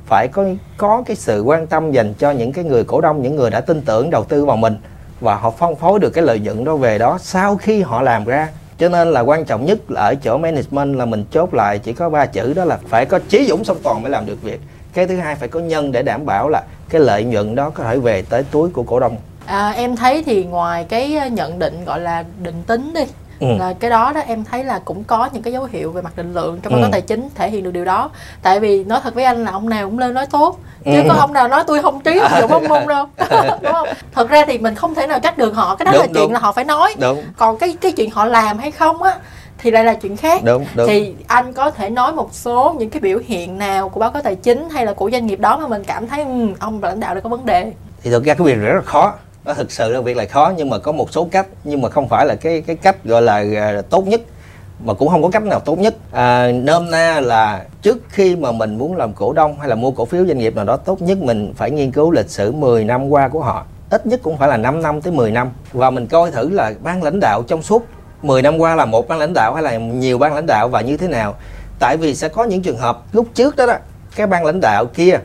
phải 0.06 0.28
có 0.28 0.44
có 0.76 1.02
cái 1.06 1.16
sự 1.16 1.42
quan 1.42 1.66
tâm 1.66 1.92
dành 1.92 2.14
cho 2.14 2.30
những 2.30 2.52
cái 2.52 2.64
người 2.64 2.84
cổ 2.84 3.00
đông 3.00 3.22
những 3.22 3.36
người 3.36 3.50
đã 3.50 3.60
tin 3.60 3.80
tưởng 3.80 4.10
đầu 4.10 4.24
tư 4.24 4.44
vào 4.44 4.56
mình 4.56 4.76
và 5.20 5.34
họ 5.34 5.50
phân 5.50 5.76
phối 5.76 5.98
được 5.98 6.10
cái 6.10 6.24
lợi 6.24 6.40
nhuận 6.40 6.64
đó 6.64 6.76
về 6.76 6.98
đó 6.98 7.18
sau 7.20 7.56
khi 7.56 7.82
họ 7.82 8.02
làm 8.02 8.24
ra. 8.24 8.48
Cho 8.78 8.88
nên 8.88 9.10
là 9.10 9.20
quan 9.20 9.44
trọng 9.44 9.66
nhất 9.66 9.90
là 9.90 10.00
ở 10.00 10.14
chỗ 10.14 10.38
management 10.38 10.96
là 10.96 11.04
mình 11.04 11.24
chốt 11.30 11.54
lại 11.54 11.78
chỉ 11.78 11.92
có 11.92 12.10
ba 12.10 12.26
chữ 12.26 12.54
đó 12.54 12.64
là 12.64 12.78
phải 12.88 13.06
có 13.06 13.18
trí 13.28 13.46
dũng 13.48 13.64
song 13.64 13.76
toàn 13.82 14.02
mới 14.02 14.10
làm 14.10 14.26
được 14.26 14.42
việc. 14.42 14.60
Cái 14.92 15.06
thứ 15.06 15.16
hai 15.16 15.34
phải 15.34 15.48
có 15.48 15.60
nhân 15.60 15.92
để 15.92 16.02
đảm 16.02 16.26
bảo 16.26 16.48
là 16.48 16.62
cái 16.88 17.00
lợi 17.00 17.24
nhuận 17.24 17.54
đó 17.54 17.70
có 17.70 17.84
thể 17.84 17.98
về 17.98 18.22
tới 18.22 18.42
túi 18.42 18.70
của 18.70 18.82
cổ 18.82 19.00
đông 19.00 19.16
À, 19.48 19.68
em 19.76 19.96
thấy 19.96 20.22
thì 20.26 20.44
ngoài 20.44 20.84
cái 20.88 21.16
ờ, 21.16 21.26
nhận 21.26 21.58
định 21.58 21.84
gọi 21.84 22.00
là 22.00 22.24
định 22.42 22.62
tính 22.66 22.92
đi 22.94 23.02
Ừ. 23.40 23.46
là 23.58 23.74
cái 23.80 23.90
đó 23.90 24.12
đó 24.14 24.20
em 24.26 24.44
thấy 24.44 24.64
là 24.64 24.78
cũng 24.84 25.04
có 25.04 25.28
những 25.32 25.42
cái 25.42 25.52
dấu 25.52 25.64
hiệu 25.64 25.92
về 25.92 26.02
mặt 26.02 26.12
định 26.16 26.34
lượng 26.34 26.60
trong 26.62 26.72
báo 26.72 26.82
cáo 26.82 26.90
tài 26.92 27.00
chính 27.00 27.28
thể 27.34 27.50
hiện 27.50 27.64
được 27.64 27.70
điều 27.70 27.84
đó. 27.84 28.10
Tại 28.42 28.60
vì 28.60 28.84
nói 28.84 29.00
thật 29.02 29.14
với 29.14 29.24
anh 29.24 29.44
là 29.44 29.50
ông 29.50 29.68
nào 29.68 29.86
cũng 29.88 29.98
lên 29.98 30.14
nói 30.14 30.26
tốt 30.26 30.58
chứ 30.84 30.90
Ừ. 31.02 31.02
có 31.08 31.14
ông 31.14 31.32
nào 31.32 31.48
nói 31.48 31.64
tôi 31.66 31.82
không 31.82 32.00
trí 32.00 32.18
không 32.20 32.40
dụng 32.40 32.52
ông 32.52 32.68
môn 32.68 32.86
đâu 32.88 33.06
đúng 33.62 33.72
không? 33.72 33.88
Thật 34.14 34.28
ra 34.28 34.44
thì 34.46 34.58
mình 34.58 34.74
không 34.74 34.94
thể 34.94 35.06
nào 35.06 35.20
trách 35.20 35.38
được 35.38 35.54
họ 35.54 35.76
cái 35.76 35.84
đó 35.84 35.92
Đúng, 35.92 36.00
là 36.00 36.06
chuyện 36.06 36.14
đúng. 36.22 36.32
là 36.32 36.38
họ 36.38 36.52
phải 36.52 36.64
nói. 36.64 36.94
Đúng. 37.00 37.22
Còn 37.36 37.58
cái 37.58 37.76
cái 37.80 37.92
chuyện 37.92 38.10
họ 38.10 38.24
làm 38.24 38.58
hay 38.58 38.70
không 38.70 39.02
á 39.02 39.14
thì 39.58 39.70
lại 39.70 39.84
là 39.84 39.94
chuyện 39.94 40.16
khác. 40.16 40.40
Đúng 40.44 40.64
đúng. 40.74 40.86
Thì 40.86 41.14
anh 41.26 41.52
có 41.52 41.70
thể 41.70 41.90
nói 41.90 42.12
một 42.12 42.28
số 42.34 42.74
những 42.78 42.90
cái 42.90 43.00
biểu 43.00 43.18
hiện 43.26 43.58
nào 43.58 43.88
của 43.88 44.00
báo 44.00 44.10
cáo 44.10 44.22
tài 44.22 44.34
chính 44.34 44.68
hay 44.70 44.86
là 44.86 44.92
của 44.92 45.10
doanh 45.10 45.26
nghiệp 45.26 45.40
đó 45.40 45.56
mà 45.56 45.66
mình 45.68 45.84
cảm 45.84 46.06
thấy 46.08 46.22
ừ, 46.24 46.48
ông 46.60 46.82
lãnh 46.82 47.00
đạo 47.00 47.14
này 47.14 47.20
có 47.20 47.28
vấn 47.28 47.46
đề. 47.46 47.72
Thì 48.02 48.10
thực 48.10 48.24
ra 48.24 48.34
cái 48.34 48.46
việc 48.46 48.54
rất 48.54 48.74
là 48.74 48.82
khó 48.82 49.12
nó 49.48 49.54
thực 49.54 49.72
sự 49.72 49.92
là 49.92 50.00
việc 50.00 50.16
là 50.16 50.24
khó 50.24 50.52
nhưng 50.56 50.70
mà 50.70 50.78
có 50.78 50.92
một 50.92 51.12
số 51.12 51.28
cách 51.30 51.46
nhưng 51.64 51.82
mà 51.82 51.88
không 51.88 52.08
phải 52.08 52.26
là 52.26 52.34
cái 52.34 52.60
cái 52.60 52.76
cách 52.76 53.04
gọi 53.04 53.22
là 53.22 53.44
à, 53.56 53.82
tốt 53.90 54.06
nhất 54.06 54.20
mà 54.84 54.94
cũng 54.94 55.08
không 55.08 55.22
có 55.22 55.28
cách 55.28 55.42
nào 55.42 55.60
tốt 55.60 55.78
nhất. 55.78 55.94
À, 56.12 56.52
nôm 56.52 56.90
na 56.90 57.20
là 57.20 57.64
trước 57.82 57.98
khi 58.08 58.36
mà 58.36 58.52
mình 58.52 58.78
muốn 58.78 58.96
làm 58.96 59.12
cổ 59.12 59.32
đông 59.32 59.58
hay 59.58 59.68
là 59.68 59.74
mua 59.74 59.90
cổ 59.90 60.04
phiếu 60.04 60.26
doanh 60.26 60.38
nghiệp 60.38 60.56
nào 60.56 60.64
đó 60.64 60.76
tốt 60.76 61.02
nhất 61.02 61.18
mình 61.18 61.52
phải 61.56 61.70
nghiên 61.70 61.90
cứu 61.90 62.10
lịch 62.10 62.30
sử 62.30 62.52
10 62.52 62.84
năm 62.84 63.08
qua 63.08 63.28
của 63.28 63.40
họ. 63.40 63.64
Ít 63.90 64.06
nhất 64.06 64.20
cũng 64.22 64.36
phải 64.38 64.48
là 64.48 64.56
5 64.56 64.82
năm 64.82 65.00
tới 65.00 65.12
10 65.12 65.30
năm. 65.30 65.50
Và 65.72 65.90
mình 65.90 66.06
coi 66.06 66.30
thử 66.30 66.50
là 66.50 66.72
ban 66.82 67.02
lãnh 67.02 67.20
đạo 67.20 67.42
trong 67.46 67.62
suốt 67.62 67.86
10 68.22 68.42
năm 68.42 68.58
qua 68.58 68.74
là 68.74 68.84
một 68.84 69.08
ban 69.08 69.18
lãnh 69.18 69.32
đạo 69.34 69.54
hay 69.54 69.62
là 69.62 69.76
nhiều 69.76 70.18
ban 70.18 70.34
lãnh 70.34 70.46
đạo 70.46 70.68
và 70.68 70.80
như 70.80 70.96
thế 70.96 71.08
nào. 71.08 71.34
Tại 71.78 71.96
vì 71.96 72.14
sẽ 72.14 72.28
có 72.28 72.44
những 72.44 72.62
trường 72.62 72.78
hợp 72.78 73.02
lúc 73.12 73.26
trước 73.34 73.56
đó 73.56 73.66
đó 73.66 73.74
cái 74.16 74.26
ban 74.26 74.44
lãnh 74.44 74.60
đạo 74.60 74.84
kia 74.86 75.18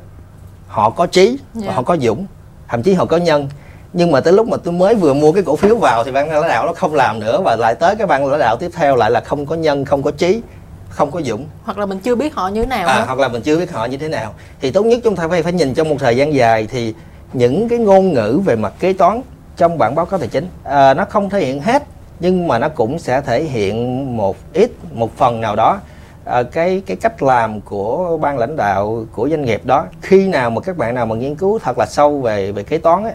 họ 0.67 0.89
có 0.89 1.05
trí 1.05 1.37
và 1.53 1.61
Dạ. 1.65 1.71
họ 1.73 1.81
có 1.81 1.97
dũng 1.97 2.25
thậm 2.67 2.83
chí 2.83 2.93
họ 2.93 3.05
có 3.05 3.17
nhân 3.17 3.49
nhưng 3.93 4.11
mà 4.11 4.19
tới 4.19 4.33
lúc 4.33 4.47
mà 4.47 4.57
tôi 4.57 4.73
mới 4.73 4.95
vừa 4.95 5.13
mua 5.13 5.31
cái 5.31 5.43
cổ 5.43 5.55
phiếu 5.55 5.75
vào 5.75 6.03
thì 6.03 6.11
ban 6.11 6.29
lãnh 6.31 6.47
đạo 6.47 6.65
nó 6.65 6.73
không 6.73 6.93
làm 6.93 7.19
nữa 7.19 7.41
và 7.41 7.55
lại 7.55 7.75
tới 7.75 7.95
cái 7.95 8.07
ban 8.07 8.25
lãnh 8.25 8.39
đạo 8.39 8.57
tiếp 8.57 8.71
theo 8.75 8.95
lại 8.95 9.11
là 9.11 9.21
không 9.21 9.45
có 9.45 9.55
nhân 9.55 9.85
không 9.85 10.03
có 10.03 10.11
trí 10.11 10.41
không 10.89 11.11
có 11.11 11.21
dũng. 11.21 11.45
Hoặc 11.63 11.77
là 11.77 11.85
mình 11.85 11.99
chưa 11.99 12.15
biết 12.15 12.35
họ 12.35 12.47
như 12.47 12.61
thế 12.61 12.67
nào 12.67 12.87
à, 12.87 13.03
hoặc 13.05 13.19
là 13.19 13.27
mình 13.27 13.41
chưa 13.41 13.57
biết 13.57 13.71
họ 13.71 13.85
như 13.85 13.97
thế 13.97 14.07
nào. 14.07 14.33
Thì 14.61 14.71
tốt 14.71 14.83
nhất 14.83 14.99
chúng 15.03 15.15
ta 15.15 15.27
phải 15.27 15.43
phải 15.43 15.53
nhìn 15.53 15.73
trong 15.73 15.89
một 15.89 15.95
thời 15.99 16.17
gian 16.17 16.33
dài 16.33 16.67
thì 16.71 16.93
những 17.33 17.69
cái 17.69 17.79
ngôn 17.79 18.13
ngữ 18.13 18.41
về 18.45 18.55
mặt 18.55 18.73
kế 18.79 18.93
toán 18.93 19.21
trong 19.57 19.77
bản 19.77 19.95
báo 19.95 20.05
cáo 20.05 20.19
tài 20.19 20.27
chính 20.27 20.47
à, 20.63 20.93
nó 20.93 21.05
không 21.05 21.29
thể 21.29 21.39
hiện 21.39 21.61
hết 21.61 21.83
nhưng 22.19 22.47
mà 22.47 22.59
nó 22.59 22.69
cũng 22.69 22.99
sẽ 22.99 23.21
thể 23.21 23.43
hiện 23.43 24.17
một 24.17 24.37
ít 24.53 24.71
một 24.91 25.17
phần 25.17 25.41
nào 25.41 25.55
đó. 25.55 25.79
À, 26.25 26.43
cái 26.43 26.81
cái 26.85 26.97
cách 26.97 27.23
làm 27.23 27.61
của 27.61 28.17
ban 28.21 28.37
lãnh 28.37 28.55
đạo 28.55 29.05
của 29.11 29.29
doanh 29.29 29.45
nghiệp 29.45 29.61
đó 29.65 29.85
khi 30.01 30.27
nào 30.27 30.49
mà 30.49 30.61
các 30.61 30.77
bạn 30.77 30.95
nào 30.95 31.05
mà 31.05 31.15
nghiên 31.15 31.35
cứu 31.35 31.59
thật 31.59 31.77
là 31.77 31.85
sâu 31.85 32.21
về 32.21 32.51
về 32.51 32.63
kế 32.63 32.77
toán 32.77 33.03
ấy, 33.03 33.13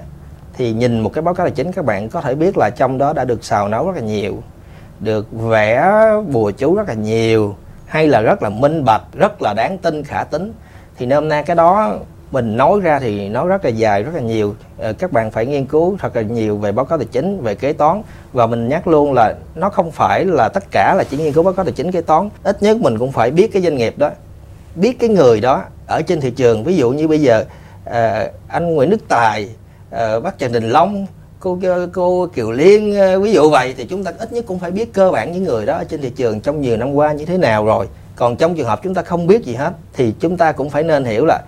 thì 0.59 0.73
nhìn 0.73 1.01
một 1.01 1.13
cái 1.13 1.23
báo 1.23 1.35
cáo 1.35 1.47
tài 1.47 1.55
chính, 1.55 1.73
các 1.73 1.85
bạn 1.85 2.09
có 2.09 2.21
thể 2.21 2.35
biết 2.35 2.59
là 2.59 2.71
trong 2.71 2.99
đó 2.99 3.13
đã 3.13 3.25
được 3.25 3.45
xào 3.45 3.69
nấu 3.69 3.87
rất 3.87 3.97
là 3.97 4.03
nhiều, 4.03 4.43
được 5.01 5.27
vẽ 5.33 5.93
bùa 6.33 6.51
chú 6.51 6.75
rất 6.75 6.89
là 6.89 6.95
nhiều, 6.95 7.57
hay 7.87 8.07
là 8.07 8.21
rất 8.21 8.43
là 8.43 8.49
minh 8.49 8.85
bạch, 8.85 9.03
rất 9.13 9.43
là 9.43 9.55
đáng 9.55 9.79
tin 9.79 10.05
khả 10.05 10.25
tính. 10.25 10.53
Thì 10.97 11.07
nôm 11.07 11.29
na 11.29 11.43
cái 11.43 11.57
đó 11.57 11.99
mình 12.31 12.57
nói 12.57 12.81
ra 12.81 12.99
thì 12.99 13.29
nó 13.29 13.47
rất 13.47 13.65
là 13.65 13.71
dài, 13.71 14.03
rất 14.03 14.15
là 14.15 14.21
nhiều. 14.21 14.55
Ờ, 14.79 14.93
các 14.93 15.13
bạn 15.13 15.31
phải 15.31 15.47
nghiên 15.47 15.67
cứu 15.67 15.97
thật 16.01 16.17
là 16.17 16.23
nhiều 16.23 16.57
về 16.57 16.73
báo 16.73 16.85
cáo 16.85 16.99
tài 16.99 17.07
chính, 17.13 17.43
về 17.43 17.55
kế 17.55 17.73
toán. 17.73 18.03
Và 18.33 18.47
mình 18.47 18.69
nhắc 18.69 18.89
luôn 18.89 19.13
là 19.13 19.35
nó 19.55 19.71
không 19.71 19.91
phải 19.91 20.25
là 20.25 20.49
tất 20.49 20.65
cả 20.71 20.95
là 20.99 21.05
chỉ 21.11 21.17
nghiên 21.17 21.33
cứu 21.33 21.45
báo 21.45 21.53
cáo 21.53 21.65
tài 21.65 21.73
chính, 21.73 21.93
kế 21.93 22.01
toán. 22.01 22.29
Ít 22.43 22.63
nhất 22.63 22.77
mình 22.77 22.99
cũng 22.99 23.13
phải 23.13 23.31
biết 23.31 23.53
cái 23.53 23.63
doanh 23.63 23.77
nghiệp 23.77 23.99
đó, 23.99 24.11
biết 24.75 24.99
cái 25.01 25.09
người 25.09 25.41
đó 25.41 25.65
ở 25.87 26.03
trên 26.03 26.21
thị 26.21 26.31
trường. 26.31 26.65
Ví 26.65 26.77
dụ 26.77 26.91
như 26.91 27.09
bây 27.09 27.21
giờ 27.21 27.45
ờ, 27.85 28.31
anh 28.49 28.75
Nguyễn 28.75 28.91
Đức 28.91 29.09
Tài 29.09 29.49
ờ, 29.91 30.21
bác 30.21 30.39
Trần 30.39 30.53
Đình 30.53 30.71
Long 30.71 31.07
cô 31.41 31.59
cô 31.93 32.29
Kiều 32.35 32.51
Liên 32.51 32.97
ờ, 32.97 33.21
ví 33.21 33.33
dụ 33.33 33.51
vậy 33.51 33.75
thì 33.77 33.85
chúng 33.85 34.05
ta 34.05 34.13
ít 34.19 34.33
nhất 34.33 34.45
cũng 34.49 34.59
phải 34.59 34.71
biết 34.71 34.93
cơ 34.93 35.11
bản 35.11 35.33
những 35.33 35.45
người 35.45 35.67
đó 35.67 35.75
ở 35.75 35.85
trên 35.85 36.01
thị 36.01 36.11
trường 36.11 36.41
trong 36.41 36.61
nhiều 36.61 36.77
năm 36.77 36.95
qua 36.95 37.13
như 37.13 37.25
thế 37.25 37.39
nào 37.39 37.65
rồi. 37.65 37.89
Còn 38.17 38.37
trong 38.37 38.57
trường 38.57 38.67
hợp 38.67 38.81
chúng 38.83 38.95
ta 38.95 39.03
không 39.03 39.27
biết 39.27 39.45
gì 39.45 39.55
hết 39.55 39.73
thì 39.93 40.15
chúng 40.21 40.37
ta 40.37 40.53
cũng 40.53 40.71
phải 40.71 40.83
nên 40.83 41.05
hiểu 41.05 41.25
là 41.27 41.43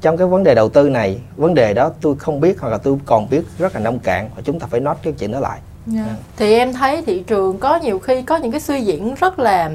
trong 0.00 0.16
cái 0.16 0.26
vấn 0.26 0.44
đề 0.44 0.54
đầu 0.54 0.68
tư 0.68 0.88
này 0.88 1.18
vấn 1.36 1.54
đề 1.54 1.74
đó 1.74 1.90
tôi 2.00 2.16
không 2.16 2.40
biết 2.40 2.60
hoặc 2.60 2.68
là 2.68 2.78
tôi 2.78 2.98
còn 3.06 3.30
biết 3.30 3.42
rất 3.58 3.74
là 3.74 3.80
nông 3.80 3.98
cạn 3.98 4.30
và 4.36 4.42
chúng 4.44 4.60
ta 4.60 4.66
phải 4.70 4.80
nói 4.80 4.94
cái 5.02 5.12
chuyện 5.18 5.32
đó 5.32 5.40
lại. 5.40 5.60
Dạ. 5.86 6.06
thì 6.36 6.54
em 6.54 6.72
thấy 6.72 7.02
thị 7.06 7.22
trường 7.26 7.58
có 7.58 7.76
nhiều 7.76 7.98
khi 7.98 8.22
có 8.22 8.36
những 8.36 8.50
cái 8.50 8.60
suy 8.60 8.80
diễn 8.80 9.14
rất 9.14 9.38
là 9.38 9.70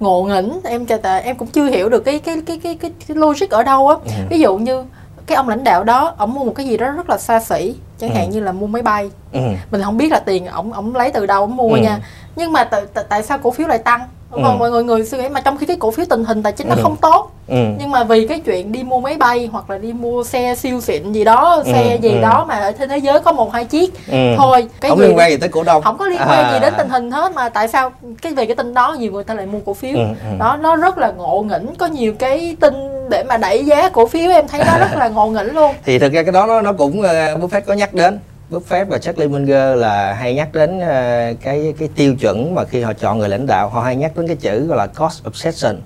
ngộ 0.00 0.24
nghĩnh. 0.24 0.60
Em 0.64 0.86
em 1.24 1.36
cũng 1.36 1.48
chưa 1.48 1.64
hiểu 1.66 1.88
được 1.88 2.04
cái 2.04 2.18
cái 2.18 2.42
cái 2.46 2.60
cái 2.62 2.74
cái, 2.74 2.90
cái 3.08 3.16
logic 3.16 3.50
ở 3.50 3.62
đâu 3.62 3.88
á. 3.88 3.96
Ừ. 4.04 4.12
ví 4.30 4.40
dụ 4.40 4.56
như 4.56 4.84
cái 5.26 5.36
ông 5.36 5.48
lãnh 5.48 5.64
đạo 5.64 5.84
đó 5.84 6.14
ông 6.16 6.34
mua 6.34 6.44
một 6.44 6.52
cái 6.54 6.66
gì 6.66 6.76
đó 6.76 6.88
rất 6.90 7.10
là 7.10 7.18
xa 7.18 7.40
xỉ 7.40 7.74
chẳng 7.98 8.10
Ừ. 8.10 8.16
hạn 8.16 8.30
như 8.30 8.40
là 8.40 8.52
mua 8.52 8.66
máy 8.66 8.82
bay 8.82 9.10
ừ. 9.32 9.40
mình 9.70 9.82
không 9.82 9.96
biết 9.96 10.12
là 10.12 10.18
tiền 10.18 10.46
ổng 10.46 10.72
ổng 10.72 10.94
lấy 10.96 11.10
từ 11.10 11.26
đâu 11.26 11.40
ổng 11.40 11.56
mua 11.56 11.74
Ừ. 11.74 11.80
nha 11.80 11.98
nhưng 12.36 12.52
mà 12.52 12.64
tại, 12.64 12.82
tại, 12.94 13.04
tại 13.08 13.22
sao 13.22 13.38
cổ 13.38 13.50
phiếu 13.50 13.66
lại 13.68 13.78
tăng 13.78 14.00
đúng 14.30 14.42
Ừ. 14.42 14.46
không 14.48 14.58
mọi 14.58 14.70
người 14.70 14.84
người 14.84 15.04
suy 15.04 15.18
nghĩ 15.18 15.28
mà 15.28 15.40
trong 15.40 15.56
khi 15.58 15.66
cái 15.66 15.76
cổ 15.80 15.90
phiếu 15.90 16.06
tình 16.10 16.24
hình 16.24 16.42
tài 16.42 16.52
chính 16.52 16.68
nó 16.68 16.74
Ừ. 16.74 16.80
không 16.82 16.96
tốt 16.96 17.30
Ừ. 17.48 17.56
nhưng 17.78 17.90
mà 17.90 18.04
vì 18.04 18.26
cái 18.28 18.40
chuyện 18.40 18.72
đi 18.72 18.82
mua 18.82 19.00
máy 19.00 19.16
bay 19.16 19.48
hoặc 19.52 19.70
là 19.70 19.78
đi 19.78 19.92
mua 19.92 20.24
xe 20.24 20.54
siêu 20.54 20.80
xịn 20.80 21.12
gì 21.12 21.24
đó 21.24 21.62
xe 21.66 21.92
Ừ, 21.96 22.02
gì 22.02 22.08
ừ. 22.14 22.20
đó 22.20 22.44
mà 22.48 22.54
ở 22.54 22.72
trên 22.72 22.88
thế 22.88 22.98
giới 22.98 23.20
có 23.20 23.32
một 23.32 23.52
hai 23.52 23.64
chiếc 23.64 23.94
Ừ. 24.08 24.34
thôi 24.36 24.68
cái 24.80 24.88
không 24.90 24.98
gì 24.98 25.06
liên 25.06 25.18
quan 25.18 25.30
gì 25.30 25.36
tới 25.36 25.48
cổ 25.48 25.62
đông 25.62 25.82
không 25.82 25.98
có 25.98 26.06
liên 26.08 26.18
quan 26.20 26.28
À. 26.44 26.52
gì 26.52 26.60
đến 26.60 26.74
tình 26.78 26.88
hình 26.88 27.10
hết 27.10 27.32
mà 27.34 27.48
tại 27.48 27.68
sao 27.68 27.90
cái 28.22 28.34
về 28.34 28.46
cái 28.46 28.56
tin 28.56 28.74
đó 28.74 28.92
nhiều 28.98 29.12
người 29.12 29.24
ta 29.24 29.34
lại 29.34 29.46
mua 29.46 29.58
cổ 29.66 29.74
phiếu 29.74 29.96
Ừ, 29.96 30.04
ừ. 30.30 30.36
đó 30.38 30.56
nó 30.56 30.76
rất 30.76 30.98
là 30.98 31.10
ngộ 31.12 31.42
nghĩnh 31.48 31.74
có 31.74 31.86
nhiều 31.86 32.12
cái 32.18 32.56
tin 32.60 32.74
để 33.08 33.24
mà 33.28 33.36
đẩy 33.36 33.64
giá 33.64 33.88
cổ 33.88 34.06
phiếu 34.06 34.30
em 34.30 34.48
thấy 34.48 34.60
nó 34.66 34.78
rất 34.78 34.96
là 34.96 35.08
ngộ 35.08 35.26
nghĩnh 35.26 35.54
luôn. 35.54 35.74
Thì 35.84 35.98
thực 35.98 36.12
ra 36.12 36.22
cái 36.22 36.32
đó 36.32 36.46
nó, 36.46 36.60
nó 36.60 36.72
cũng 36.72 37.00
uh, 37.00 37.06
Buffett 37.40 37.60
có 37.66 37.74
nhắc 37.74 37.94
đến. 37.94 38.18
Buffett 38.50 38.84
và 38.86 38.98
Charlie 38.98 39.28
Munger 39.28 39.76
là 39.78 40.12
hay 40.12 40.34
nhắc 40.34 40.48
đến 40.52 40.80
ờ, 40.80 41.32
cái 41.42 41.74
cái 41.78 41.88
tiêu 41.94 42.14
chuẩn 42.20 42.54
mà 42.54 42.64
khi 42.64 42.82
họ 42.82 42.92
chọn 42.92 43.18
người 43.18 43.28
lãnh 43.28 43.46
đạo 43.46 43.68
họ 43.68 43.80
hay 43.80 43.96
nhắc 43.96 44.16
đến 44.16 44.26
cái 44.26 44.36
chữ 44.36 44.66
gọi 44.66 44.78
là 44.78 44.86
cost 44.86 45.26
obsession 45.28 45.76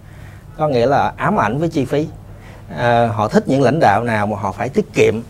có 0.58 0.68
nghĩa 0.68 0.86
là 0.86 1.12
ám 1.16 1.40
ảnh 1.40 1.58
với 1.58 1.68
chi 1.68 1.84
phí. 1.84 2.06
Ờ, 2.78 3.06
họ 3.06 3.28
thích 3.28 3.48
những 3.48 3.62
lãnh 3.62 3.80
đạo 3.80 4.04
nào 4.04 4.26
mà 4.26 4.36
họ 4.36 4.52
phải 4.52 4.68
tiết 4.68 4.92
kiệm 4.94 5.22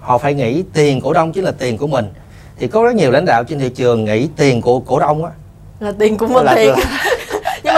họ 0.00 0.18
phải 0.18 0.34
nghĩ 0.34 0.64
tiền 0.74 1.00
cổ 1.00 1.12
đông 1.12 1.32
chính 1.32 1.44
là 1.44 1.52
tiền 1.58 1.78
của 1.78 1.86
mình. 1.86 2.12
Thì 2.58 2.66
có 2.68 2.82
rất 2.82 2.94
nhiều 2.94 3.10
lãnh 3.10 3.24
đạo 3.24 3.44
trên 3.44 3.58
thị 3.58 3.68
trường 3.68 4.04
nghĩ 4.04 4.28
tiền 4.36 4.60
của 4.60 4.80
cổ 4.80 4.98
đông 4.98 5.24
á. 5.24 5.30
Là 5.80 5.92
tiền 5.98 6.16
của 6.18 6.26
mình 6.26 6.44
là- 6.44 6.54
thiệt. 6.54 6.74
nhưng 6.76 6.86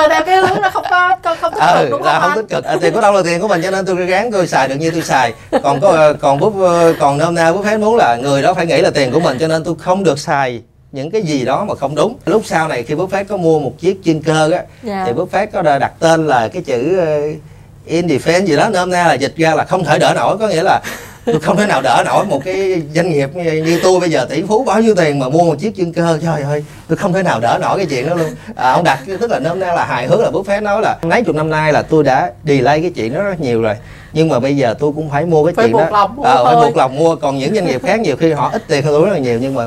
mà 0.09 0.15
theo 0.15 0.25
cái 0.25 0.37
hướng 0.37 0.63
nó 0.63 0.71
không 0.71 0.85
có 0.91 1.17
không, 1.25 1.37
không 1.41 1.53
tích 1.53 1.61
cực 1.61 1.85
ừ, 1.85 1.89
đúng 1.91 2.03
không 2.03 2.21
không 2.21 2.33
tích 2.35 2.49
cực 2.57 2.65
à, 2.65 2.77
tiền 2.81 2.95
cổ 2.95 3.01
đông 3.01 3.15
là 3.15 3.23
tiền 3.25 3.41
của 3.41 3.49
mình 3.49 3.63
cho 3.63 3.71
nên 3.71 3.87
tôi 3.87 4.07
gắng 4.07 4.33
tôi 4.33 4.47
xài 4.47 4.69
được 4.69 4.75
như 4.75 4.91
tôi 4.91 5.03
xài. 5.03 5.33
Còn 5.63 5.81
có 5.81 6.13
còn 6.21 6.39
bút 6.41 6.55
còn 7.01 7.19
nôm 7.19 7.35
na 7.35 7.53
bút 7.53 7.65
phép 7.65 7.77
muốn 7.77 7.97
là 7.97 8.17
người 8.17 8.43
đó 8.43 8.55
phải 8.55 8.67
nghĩ 8.67 8.81
là 8.81 8.91
tiền 8.91 9.13
của 9.13 9.21
mình 9.21 9.39
cho 9.41 9.49
nên 9.49 9.65
tôi 9.65 9.75
không 9.79 10.05
được 10.05 10.19
xài 10.19 10.63
những 10.93 11.11
cái 11.11 11.23
gì 11.23 11.45
đó 11.45 11.65
mà 11.69 11.75
không 11.75 11.95
đúng. 11.95 12.17
Lúc 12.27 12.43
sau 12.45 12.69
này 12.69 12.83
khi 12.83 12.95
bút 12.95 13.11
phép 13.11 13.27
có 13.29 13.37
mua 13.37 13.59
một 13.59 13.73
chiếc 13.79 14.01
chuyên 14.05 14.23
cơ 14.23 14.51
á 14.53 14.63
Dạ. 14.83 15.03
thì 15.07 15.13
bút 15.13 15.31
phép 15.33 15.49
có 15.53 15.63
đặt 15.63 15.93
tên 15.99 16.27
là 16.27 16.49
cái 16.49 16.63
chữ 16.63 16.99
ờ, 16.99 17.21
in 17.87 18.07
defense 18.07 18.45
gì 18.45 18.57
đó 18.57 18.69
nôm 18.69 18.91
na 18.91 19.07
là 19.07 19.15
dịch 19.15 19.37
ra 19.37 19.55
là 19.55 19.65
không 19.65 19.85
thể 19.85 19.99
đỡ 19.99 20.13
nổi 20.17 20.39
có 20.39 20.49
nghĩa 20.49 20.63
là 20.63 20.81
tôi 21.27 21.41
không 21.41 21.57
thể 21.57 21.67
nào 21.67 21.83
đỡ 21.83 22.03
nổi 22.07 22.27
một 22.27 22.41
cái 22.45 22.83
doanh 22.95 23.11
nghiệp 23.11 23.31
như, 23.35 23.53
như 23.53 23.81
tôi 23.83 24.01
bây 24.01 24.11
giờ. 24.11 24.27
Tỷ 24.31 24.43
phú 24.43 24.65
bao 24.65 24.81
nhiêu 24.81 24.95
tiền 24.95 25.19
mà 25.19 25.29
mua 25.29 25.45
một 25.45 25.55
chiếc 25.59 25.77
chuyên 25.77 25.93
cơ 25.93 26.19
trời 26.23 26.43
ơi 26.43 26.65
tôi 26.89 26.97
không 26.97 27.13
thể 27.13 27.23
nào 27.23 27.41
đỡ 27.41 27.59
nổi 27.63 27.77
cái 27.77 27.87
chuyện 27.87 28.09
đó 28.09 28.15
luôn. 28.15 28.31
À, 28.57 28.73
ông 28.73 28.85
đặt 28.85 28.99
tức 29.21 29.31
là 29.31 29.39
nôm 29.39 29.61
na 29.61 29.73
là 29.73 29.85
hài 29.85 30.07
hước 30.07 30.21
là 30.21 30.31
bút 30.31 30.47
phép 30.47 30.61
nói 30.61 30.81
là 30.83 30.99
mấy 31.03 31.23
chục 31.23 31.37
năm 31.37 31.51
nay 31.51 31.73
là 31.73 31.83
tôi 31.83 32.05
đã 32.05 32.33
delay 32.45 32.81
cái 32.81 32.91
chuyện 32.91 33.15
đó 33.15 33.23
rất 33.23 33.41
nhiều 33.41 33.63
rồi. 33.63 33.75
Nhưng 34.13 34.29
mà 34.29 34.41
bây 34.41 34.57
giờ 34.57 34.75
tôi 34.79 34.93
cũng 34.97 35.11
phải 35.11 35.25
mua 35.25 35.45
cái 35.45 35.55
Phải 35.55 35.67
chuyện 35.67 35.73
buộc 35.73 35.81
đó. 35.81 35.89
lòng 35.93 36.23
Ờ, 36.23 36.45
phải 36.45 36.57
buộc 36.57 36.77
lòng 36.77 36.97
mua. 36.97 37.17
Còn 37.17 37.39
những 37.39 37.55
doanh 37.55 37.67
nghiệp 37.67 37.83
khác 37.83 38.01
nhiều 38.01 38.17
khi 38.17 38.33
họ 38.33 38.51
ít 38.53 38.63
tiền 38.69 38.85
hơn 38.85 38.95
tôi 38.95 39.07
rất 39.07 39.13
là 39.13 39.19
nhiều. 39.19 39.39
Nhưng 39.43 39.55
mà 39.55 39.67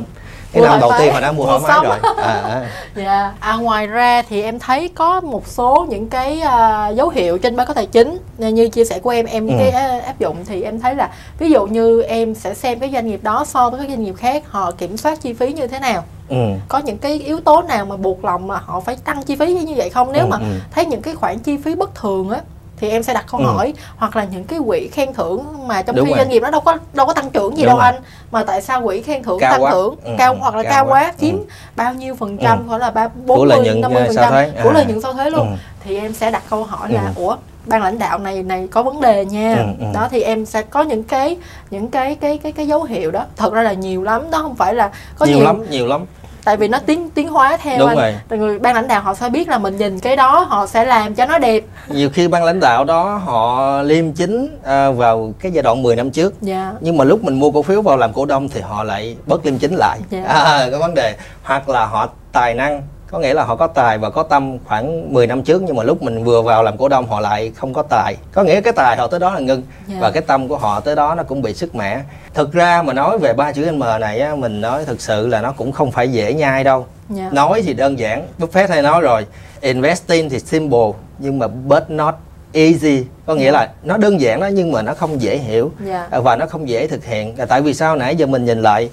cái 0.53 0.63
năm 0.63 0.79
đầu 0.79 0.91
tiên 0.99 1.13
họ 1.13 1.19
đã 1.21 1.31
mua 1.31 1.45
Mua 1.45 1.59
xong. 1.67 1.83
rồi 1.85 1.97
à, 2.17 2.41
à. 2.43 2.69
Dạ, 2.95 3.33
à, 3.39 3.55
ngoài 3.55 3.87
ra 3.87 4.21
thì 4.29 4.41
em 4.43 4.59
thấy 4.59 4.89
có 4.95 5.21
một 5.21 5.47
số 5.47 5.85
những 5.89 6.09
cái 6.09 6.39
à, 6.41 6.89
dấu 6.89 7.09
hiệu 7.09 7.37
trên 7.37 7.55
báo 7.55 7.65
cáo 7.65 7.73
tài 7.73 7.85
chính 7.85 8.17
như 8.37 8.67
chia 8.69 8.85
sẻ 8.85 8.99
của 8.99 9.09
em 9.09 9.25
em 9.25 9.47
Ừ. 9.47 9.53
cái 9.59 9.69
à, 9.69 9.99
áp 10.05 10.19
dụng 10.19 10.35
thì 10.45 10.61
em 10.61 10.79
thấy 10.79 10.95
là 10.95 11.09
ví 11.39 11.49
dụ 11.51 11.65
như 11.65 12.01
em 12.01 12.35
sẽ 12.35 12.53
xem 12.53 12.79
cái 12.79 12.89
doanh 12.93 13.07
nghiệp 13.07 13.19
đó 13.23 13.45
so 13.47 13.69
với 13.69 13.79
các 13.79 13.89
doanh 13.89 14.03
nghiệp 14.03 14.15
khác 14.17 14.43
họ 14.49 14.71
kiểm 14.71 14.97
soát 14.97 15.21
chi 15.21 15.33
phí 15.33 15.53
như 15.53 15.67
thế 15.67 15.79
nào 15.79 16.03
ừ. 16.29 16.35
có 16.67 16.77
những 16.77 16.97
cái 16.97 17.13
yếu 17.13 17.39
tố 17.39 17.61
nào 17.61 17.85
mà 17.85 17.95
buộc 17.97 18.25
lòng 18.25 18.47
mà 18.47 18.57
họ 18.65 18.79
phải 18.79 18.95
tăng 19.05 19.23
chi 19.23 19.35
phí 19.35 19.53
như 19.53 19.73
vậy 19.77 19.89
không 19.89 20.11
nếu 20.11 20.23
Ừ, 20.25 20.27
mà 20.29 20.37
ừ. 20.37 20.45
thấy 20.71 20.85
những 20.85 21.01
cái 21.01 21.15
khoản 21.15 21.39
chi 21.39 21.57
phí 21.57 21.75
bất 21.75 21.95
thường 21.95 22.29
á 22.29 22.39
thì 22.79 22.89
em 22.89 23.03
sẽ 23.03 23.13
đặt 23.13 23.25
câu 23.31 23.41
Ừ. 23.41 23.45
hỏi 23.45 23.73
hoặc 23.97 24.15
là 24.15 24.23
những 24.23 24.43
cái 24.43 24.59
quỹ 24.67 24.87
khen 24.91 25.13
thưởng 25.13 25.67
mà 25.67 25.81
trong 25.81 25.95
Đúng 25.95 26.05
khi 26.05 26.11
rồi. 26.11 26.17
doanh 26.17 26.29
nghiệp 26.29 26.39
nó 26.39 26.51
đâu 26.51 26.61
có 26.61 26.77
đâu 26.93 27.05
có 27.05 27.13
tăng 27.13 27.29
trưởng 27.29 27.57
gì 27.57 27.63
Đúng 27.63 27.67
đâu 27.69 27.77
rồi. 27.77 27.85
anh 27.85 27.95
mà 28.31 28.43
tại 28.43 28.61
sao 28.61 28.81
quỹ 28.85 29.01
khen 29.01 29.23
thưởng 29.23 29.39
Cao 29.39 29.51
tăng 29.51 29.63
quá. 29.63 29.71
thưởng 29.71 29.95
Ừ, 30.03 30.11
cao 30.17 30.33
ừ, 30.33 30.37
hoặc 30.41 30.55
là 30.55 30.63
cao 30.63 30.71
cao, 30.71 30.85
quá. 30.85 31.01
quá 31.03 31.13
chiếm 31.19 31.35
Ừ. 31.35 31.43
bao 31.75 31.93
nhiêu 31.93 32.15
phần 32.15 32.37
trăm 32.37 32.57
Ừ. 32.59 32.63
hoặc 32.67 32.77
là 32.77 32.91
ba 32.91 33.07
bốn 33.25 33.47
mươi 33.47 33.75
năm 33.81 33.93
mươi 33.93 34.03
phần 34.07 34.15
trăm 34.15 34.31
của 34.63 34.69
À. 34.69 34.73
lợi 34.73 34.85
nhuận 34.85 35.01
sau 35.01 35.13
thuế 35.13 35.29
luôn 35.29 35.47
Ừ. 35.49 35.55
thì 35.83 35.97
em 35.99 36.13
sẽ 36.13 36.31
đặt 36.31 36.43
câu 36.49 36.63
hỏi 36.63 36.91
là 36.91 37.01
Ừ. 37.15 37.21
ủa 37.23 37.35
ban 37.65 37.83
lãnh 37.83 37.99
đạo 37.99 38.19
này 38.19 38.43
này 38.43 38.67
có 38.71 38.83
vấn 38.83 39.01
đề 39.01 39.25
nha 39.25 39.55
Ừ, 39.55 39.63
ừ. 39.79 39.85
đó 39.93 40.07
thì 40.11 40.21
em 40.21 40.45
sẽ 40.45 40.61
có 40.61 40.81
những 40.83 41.03
cái 41.03 41.37
những 41.71 41.87
cái 41.87 42.15
cái 42.15 42.37
cái 42.37 42.51
cái 42.51 42.67
dấu 42.67 42.83
hiệu 42.83 43.11
đó 43.11 43.25
thật 43.37 43.53
ra 43.53 43.63
là 43.63 43.73
nhiều 43.73 44.03
lắm 44.03 44.31
đó 44.31 44.39
không 44.41 44.55
phải 44.55 44.73
là 44.75 44.89
có 45.17 45.25
nhiều, 45.25 45.37
nhiều, 45.37 45.45
lắm 45.45 45.63
nhiều 45.69 45.87
lắm 45.87 46.05
tại 46.43 46.57
vì 46.57 46.67
nó 46.67 46.79
tiến 46.85 47.09
tiến 47.09 47.27
hóa 47.27 47.57
theo 47.57 47.79
Đúng 47.79 47.87
anh. 47.87 47.97
rồi. 48.29 48.39
Người 48.39 48.59
ban 48.59 48.75
lãnh 48.75 48.87
đạo 48.87 49.01
họ 49.01 49.13
sẽ 49.13 49.29
biết 49.29 49.47
là 49.47 49.57
mình 49.57 49.77
nhìn 49.77 49.99
cái 49.99 50.15
đó 50.15 50.39
họ 50.49 50.67
sẽ 50.67 50.85
làm 50.85 51.15
cho 51.15 51.25
nó 51.25 51.39
đẹp. 51.39 51.63
Nhiều 51.87 52.09
khi 52.09 52.27
ban 52.27 52.43
lãnh 52.43 52.59
đạo 52.59 52.83
đó 52.83 53.17
họ 53.17 53.81
liêm 53.81 54.11
chính 54.11 54.57
à, 54.63 54.91
vào 54.91 55.33
cái 55.39 55.51
giai 55.51 55.63
đoạn 55.63 55.83
10 55.83 55.95
năm 55.95 56.11
trước. 56.11 56.33
Dạ. 56.41 56.73
Nhưng 56.79 56.97
mà 56.97 57.03
lúc 57.03 57.23
mình 57.23 57.39
mua 57.39 57.51
cổ 57.51 57.61
phiếu 57.61 57.81
vào 57.81 57.97
làm 57.97 58.13
cổ 58.13 58.25
đông 58.25 58.49
thì 58.49 58.61
họ 58.61 58.83
lại 58.83 59.17
bất 59.25 59.45
liêm 59.45 59.57
chính 59.57 59.75
lại. 59.75 59.99
Dạ. 60.09 60.23
à, 60.23 60.67
cái 60.71 60.79
vấn 60.79 60.93
đề. 60.93 61.15
Hoặc 61.43 61.69
là 61.69 61.85
họ 61.85 62.09
tài 62.31 62.53
năng 62.53 62.81
có 63.11 63.19
nghĩa 63.19 63.33
là 63.33 63.43
họ 63.43 63.55
có 63.55 63.67
tài 63.67 63.97
và 63.97 64.09
có 64.09 64.23
tâm 64.23 64.57
khoảng 64.67 65.13
10 65.13 65.27
năm 65.27 65.43
trước 65.43 65.61
nhưng 65.61 65.75
mà 65.75 65.83
lúc 65.83 66.03
mình 66.03 66.23
vừa 66.23 66.41
vào 66.41 66.63
làm 66.63 66.77
cổ 66.77 66.89
đông 66.89 67.07
họ 67.07 67.19
lại 67.19 67.51
không 67.55 67.73
có 67.73 67.81
tài. 67.83 68.17
Có 68.31 68.43
nghĩa 68.43 68.61
cái 68.61 68.73
tài 68.73 68.97
họ 68.97 69.07
tới 69.07 69.19
đó 69.19 69.33
là 69.33 69.39
ngưng 69.39 69.63
Dạ. 69.87 69.95
và 69.99 70.11
cái 70.11 70.21
tâm 70.27 70.47
của 70.47 70.57
họ 70.57 70.79
tới 70.79 70.95
đó 70.95 71.15
nó 71.15 71.23
cũng 71.23 71.41
bị 71.41 71.53
sức 71.53 71.75
mẻ. 71.75 72.01
Thực 72.33 72.53
ra 72.53 72.81
mà 72.81 72.93
nói 72.93 73.17
về 73.17 73.33
ba 73.33 73.51
chữ 73.51 73.71
M 73.71 73.79
này 73.99 74.19
á, 74.19 74.35
mình 74.35 74.61
nói 74.61 74.85
thực 74.85 75.01
sự 75.01 75.27
là 75.27 75.41
nó 75.41 75.51
cũng 75.51 75.71
không 75.71 75.91
phải 75.91 76.11
dễ 76.11 76.33
nhai 76.33 76.63
đâu. 76.63 76.85
Dạ. 77.09 77.29
Nói 77.31 77.61
thì 77.65 77.73
đơn 77.73 77.99
giản 77.99 78.27
Buffett 78.39 78.67
hay 78.69 78.81
nói 78.81 79.01
rồi 79.01 79.25
investing 79.61 80.29
thì 80.29 80.39
simple 80.39 80.91
nhưng 81.19 81.39
mà 81.39 81.47
but 81.47 81.83
not 81.89 82.15
easy. 82.53 83.03
Có 83.25 83.35
nghĩa 83.35 83.51
là 83.51 83.69
nó 83.83 83.97
đơn 83.97 84.21
giản 84.21 84.39
đó 84.39 84.47
nhưng 84.47 84.71
mà 84.71 84.81
nó 84.81 84.93
không 84.93 85.21
dễ 85.21 85.37
hiểu 85.37 85.71
Dạ. 85.85 86.07
à, 86.11 86.19
và 86.19 86.35
nó 86.35 86.45
không 86.45 86.69
dễ 86.69 86.87
thực 86.87 87.05
hiện. 87.05 87.35
Tại 87.47 87.61
vì 87.61 87.73
sao 87.73 87.95
nãy 87.95 88.15
giờ 88.15 88.25
mình 88.25 88.45
nhìn 88.45 88.61
lại 88.61 88.89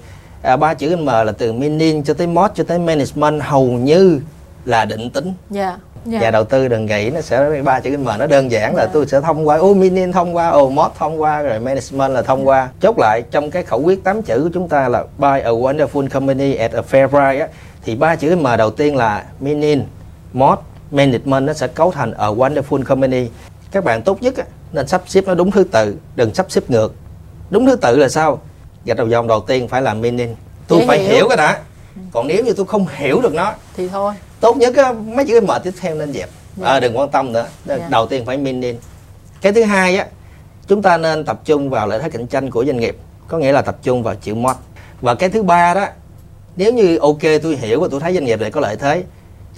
à, 0.47 0.57
ba 0.57 0.73
chữ 0.73 0.95
M 0.95 1.05
là 1.05 1.31
từ 1.37 1.53
meaning 1.53 2.03
cho 2.03 2.13
tới 2.13 2.27
mod 2.27 2.51
cho 2.55 2.63
tới 2.63 2.79
management. 2.79 3.41
Hầu 3.41 3.65
như 3.65 4.19
là 4.65 4.85
định 4.85 5.09
tính. 5.09 5.33
Dạ 5.49 5.77
dạ. 6.05 6.19
Nhà 6.19 6.31
đầu 6.31 6.43
tư 6.43 6.67
đừng 6.67 6.85
nghĩ 6.85 7.09
nó 7.09 7.21
sẽ 7.21 7.61
ba 7.65 7.79
chữ 7.79 7.97
M 7.97 8.05
nó 8.19 8.27
đơn 8.27 8.51
giản 8.51 8.75
là 8.75 8.83
Dạ. 8.83 8.89
tôi 8.93 9.07
sẽ 9.07 9.21
thông 9.21 9.47
qua 9.47 9.57
ô 9.57 9.73
meaning 9.73 10.11
thông 10.11 10.35
qua 10.35 10.49
ô 10.49 10.69
mod 10.69 10.91
thông 10.97 11.21
qua 11.21 11.41
rồi 11.41 11.59
management 11.59 12.11
là 12.11 12.21
thông 12.21 12.47
qua. 12.47 12.69
Chốt 12.81 12.95
lại 12.99 13.23
trong 13.31 13.51
cái 13.51 13.63
khẩu 13.63 13.81
quyết 13.81 14.03
8 14.03 14.21
chữ 14.21 14.39
của 14.43 14.49
chúng 14.53 14.69
ta 14.69 14.87
là 14.87 15.03
buy 15.17 15.39
a 15.43 15.49
wonderful 15.51 16.09
company 16.09 16.55
at 16.55 16.71
a 16.71 16.81
fair 16.91 17.07
price 17.07 17.39
á, 17.39 17.47
thì 17.83 17.95
ba 17.95 18.15
chữ 18.15 18.35
M 18.35 18.45
đầu 18.57 18.71
tiên 18.71 18.95
là 18.95 19.25
meaning 19.39 19.85
mod 20.33 20.59
management 20.91 21.47
nó 21.47 21.53
sẽ 21.53 21.67
cấu 21.67 21.91
thành 21.91 22.11
a 22.11 22.27
wonderful 22.27 22.83
company. 22.83 23.27
Các 23.71 23.83
bạn 23.83 24.01
tốt 24.01 24.21
nhất 24.21 24.37
á, 24.37 24.43
nên 24.71 24.87
sắp 24.87 25.01
xếp 25.07 25.23
nó 25.27 25.35
đúng 25.35 25.51
thứ 25.51 25.63
tự 25.63 25.95
đừng 26.15 26.33
sắp 26.33 26.45
xếp 26.49 26.63
ngược. 26.67 26.93
Đúng 27.49 27.65
thứ 27.65 27.75
tự 27.75 27.97
là 27.97 28.09
sao 28.09 28.39
gạch 28.87 28.97
đầu 28.97 29.07
dòng 29.07 29.27
đầu 29.27 29.41
tiên 29.41 29.67
phải 29.67 29.81
là 29.81 29.93
meaning 29.93 30.35
tôi 30.67 30.79
Dễ 30.79 30.85
phải 30.87 30.99
hiểu. 30.99 31.15
hiểu 31.15 31.27
cái 31.27 31.37
đã. 31.37 31.59
Còn 32.11 32.27
nếu 32.27 32.43
như 32.43 32.53
tôi 32.53 32.65
không 32.65 32.85
hiểu 32.95 33.21
được 33.21 33.33
nó 33.33 33.53
thì 33.77 33.87
thôi. 33.87 34.13
tốt 34.39 34.57
nhất 34.57 34.75
á, 34.75 34.93
mấy 34.93 35.25
chữ 35.25 35.41
M 35.41 35.49
tiếp 35.63 35.73
theo 35.79 35.95
nên 35.95 36.13
dẹp. 36.13 36.29
Dạ. 36.57 36.67
à, 36.67 36.79
đừng 36.79 36.97
quan 36.97 37.09
tâm 37.09 37.33
nữa. 37.33 37.47
Dạ. 37.65 37.77
đầu 37.89 38.07
tiên 38.07 38.25
phải 38.25 38.37
meaning 38.37 38.77
cái 39.41 39.53
thứ 39.53 39.63
hai 39.63 39.97
á 39.97 40.07
chúng 40.67 40.81
ta 40.81 40.97
nên 40.97 41.25
tập 41.25 41.39
trung 41.45 41.69
vào 41.69 41.87
lợi 41.87 41.99
thế 41.99 42.09
cạnh 42.09 42.27
tranh 42.27 42.51
của 42.51 42.65
doanh 42.65 42.77
nghiệp. 42.77 42.97
Có 43.27 43.37
nghĩa 43.37 43.51
là 43.51 43.61
tập 43.61 43.77
trung 43.83 44.03
vào 44.03 44.15
chữ 44.15 44.35
mod 44.35 44.55
và 45.01 45.15
cái 45.15 45.29
thứ 45.29 45.43
ba 45.43 45.73
đó 45.73 45.85
nếu 46.55 46.73
như 46.73 46.97
ok 46.97 47.21
tôi 47.43 47.55
hiểu 47.55 47.81
và 47.81 47.87
tôi 47.91 47.99
thấy 47.99 48.13
doanh 48.13 48.25
nghiệp 48.25 48.41
này 48.41 48.51
có 48.51 48.61
lợi 48.61 48.75
thế 48.75 49.03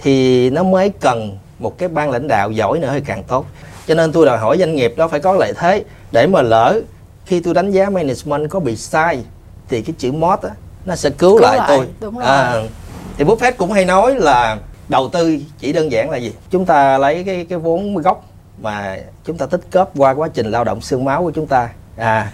thì 0.02 0.50
nó 0.50 0.64
mới 0.64 0.92
cần 1.02 1.38
một 1.60 1.78
cái 1.78 1.90
ban 1.90 2.12
lãnh 2.12 2.28
đạo 2.28 2.52
giỏi 2.52 2.80
nữa 2.80 2.92
thì 2.94 3.02
càng 3.06 3.24
tốt. 3.24 3.46
Cho 3.88 3.96
nên 3.96 4.12
tôi 4.12 4.26
đòi 4.26 4.38
hỏi 4.38 4.58
doanh 4.58 4.76
nghiệp 4.76 4.94
đó 4.98 5.08
phải 5.08 5.20
có 5.20 5.34
lợi 5.34 5.54
thế 5.58 5.84
để 6.12 6.28
mà 6.28 6.42
lỡ 6.42 6.82
khi 7.30 7.40
tôi 7.40 7.54
đánh 7.54 7.72
giá 7.72 7.90
management 7.90 8.50
có 8.50 8.60
bị 8.60 8.76
sai 8.76 9.24
thì 9.68 9.82
cái 9.82 9.96
chữ 9.98 10.12
mod 10.12 10.40
á 10.40 10.50
nó 10.86 10.96
sẽ 10.96 11.10
cứu, 11.10 11.30
Cứu 11.30 11.40
lại, 11.40 11.58
lại, 11.58 11.68
tôi. 11.68 11.88
đúng 12.00 12.18
rồi. 12.18 12.28
À, 12.28 12.62
thì 13.18 13.26
Buffett 13.26 13.52
cũng 13.58 13.72
hay 13.72 13.86
nói 13.86 14.16
là 14.16 14.58
đầu 14.88 15.10
tư 15.10 15.38
chỉ 15.60 15.74
đơn 15.74 15.92
giản 15.92 16.10
là 16.10 16.18
gì? 16.18 16.34
Chúng 16.50 16.66
ta 16.66 16.98
lấy 16.98 17.24
cái 17.24 17.46
cái 17.50 17.60
vốn 17.60 17.96
gốc 17.96 18.26
mà 18.62 18.98
chúng 19.26 19.38
ta 19.38 19.46
tích 19.46 19.62
góp 19.72 19.92
qua 19.98 20.14
quá 20.14 20.28
trình 20.34 20.52
lao 20.52 20.64
động 20.64 20.82
xương 20.82 21.06
máu 21.06 21.24
của 21.24 21.32
chúng 21.32 21.48
ta 21.48 21.70
à 21.98 22.32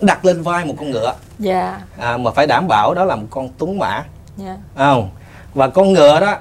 đặt 0.00 0.24
lên 0.24 0.42
vai 0.42 0.64
một 0.64 0.74
con 0.78 0.90
ngựa. 0.90 1.14
Dạ. 1.38 1.80
À, 1.98 2.16
mà 2.16 2.30
phải 2.30 2.46
đảm 2.46 2.68
bảo 2.68 2.94
đó 2.94 3.04
là 3.04 3.16
một 3.16 3.26
con 3.30 3.48
tuấn 3.58 3.78
mã. 3.78 4.04
Dạ. 4.36 4.56
Phải 4.74 4.86
không? 4.94 5.10
Và 5.54 5.68
con 5.68 5.92
ngựa 5.92 6.20
đó 6.20 6.36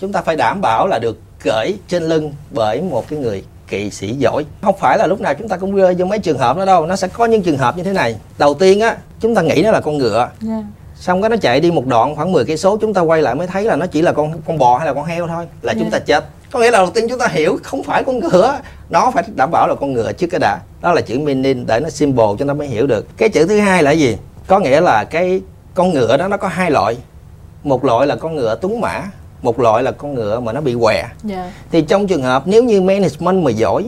chúng 0.00 0.12
ta 0.12 0.22
phải 0.22 0.36
đảm 0.36 0.60
bảo 0.60 0.86
là 0.86 0.98
được 0.98 1.18
cởi 1.44 1.78
trên 1.88 2.02
lưng 2.02 2.34
bởi 2.50 2.82
một 2.82 3.08
cái 3.08 3.18
người 3.18 3.44
kỵ 3.68 3.90
sĩ 3.90 4.12
giỏi. 4.12 4.44
Không 4.62 4.76
phải 4.78 4.98
là 4.98 5.06
lúc 5.06 5.20
nào 5.20 5.34
chúng 5.34 5.48
ta 5.48 5.56
cũng 5.56 5.74
rơi 5.74 5.94
vô 5.94 6.04
mấy 6.04 6.18
trường 6.18 6.38
hợp 6.38 6.56
đó 6.56 6.64
đâu 6.64 6.86
nó 6.86 6.96
sẽ 6.96 7.08
có 7.08 7.24
những 7.24 7.42
trường 7.42 7.58
hợp 7.58 7.76
như 7.76 7.82
thế 7.82 7.92
này. 7.92 8.16
Đầu 8.38 8.54
tiên 8.54 8.80
á 8.80 8.96
chúng 9.20 9.34
ta 9.34 9.42
nghĩ 9.42 9.62
nó 9.64 9.70
là 9.70 9.80
con 9.80 9.98
ngựa. 9.98 10.28
Dạ. 10.40 10.62
Xong 10.94 11.22
cái 11.22 11.30
nó 11.30 11.36
chạy 11.36 11.60
đi 11.60 11.70
một 11.70 11.86
đoạn 11.86 12.16
khoảng 12.16 12.32
10 12.32 12.44
cây 12.44 12.56
số 12.56 12.76
chúng 12.76 12.94
ta 12.94 13.00
quay 13.00 13.22
lại 13.22 13.34
mới 13.34 13.46
thấy 13.46 13.64
là 13.64 13.76
nó 13.76 13.86
chỉ 13.86 14.02
là 14.02 14.12
con 14.12 14.42
con 14.46 14.58
bò 14.58 14.78
hay 14.78 14.86
là 14.86 14.94
con 14.94 15.04
heo 15.04 15.26
thôi 15.26 15.46
là 15.62 15.74
chúng 15.74 15.90
ta 15.90 15.98
chết. 15.98 16.24
Có 16.50 16.60
nghĩa 16.60 16.70
là 16.70 16.78
đầu 16.78 16.90
tiên 16.90 17.06
chúng 17.08 17.18
ta 17.18 17.28
hiểu 17.28 17.58
không 17.62 17.82
phải 17.82 18.04
con 18.04 18.18
ngựa 18.18 18.58
nó 18.90 19.10
phải 19.14 19.24
đảm 19.36 19.50
bảo 19.50 19.68
là 19.68 19.74
con 19.80 19.92
ngựa 19.92 20.12
trước 20.12 20.26
cái 20.26 20.40
đã 20.40 20.58
đó 20.80 20.92
là 20.92 21.00
chữ 21.00 21.18
meaning 21.18 21.66
để 21.66 21.80
nó 21.80 21.90
symbol 21.90 22.36
cho 22.38 22.44
nó 22.44 22.54
mới 22.54 22.66
hiểu 22.66 22.86
được. 22.86 23.06
Cái 23.16 23.28
chữ 23.28 23.46
thứ 23.46 23.60
hai 23.60 23.82
là 23.82 23.90
gì? 23.90 24.16
Có 24.46 24.58
nghĩa 24.58 24.80
là 24.80 25.04
cái 25.04 25.40
con 25.74 25.92
ngựa 25.92 26.16
đó 26.16 26.28
nó 26.28 26.36
có 26.36 26.48
hai 26.48 26.70
loại. 26.70 26.96
Một 27.62 27.84
loại 27.84 28.06
là 28.06 28.16
con 28.16 28.36
ngựa 28.36 28.56
tuấn 28.60 28.80
mã 28.80 29.02
một 29.42 29.60
loại 29.60 29.82
là 29.82 29.90
con 29.90 30.14
ngựa 30.14 30.40
mà 30.40 30.52
nó 30.52 30.60
bị 30.60 30.74
què. 30.80 31.04
Dạ. 31.24 31.52
Thì 31.72 31.82
trong 31.82 32.06
trường 32.06 32.22
hợp 32.22 32.42
nếu 32.46 32.64
như 32.64 32.80
management 32.80 33.44
mà 33.44 33.50
giỏi 33.50 33.84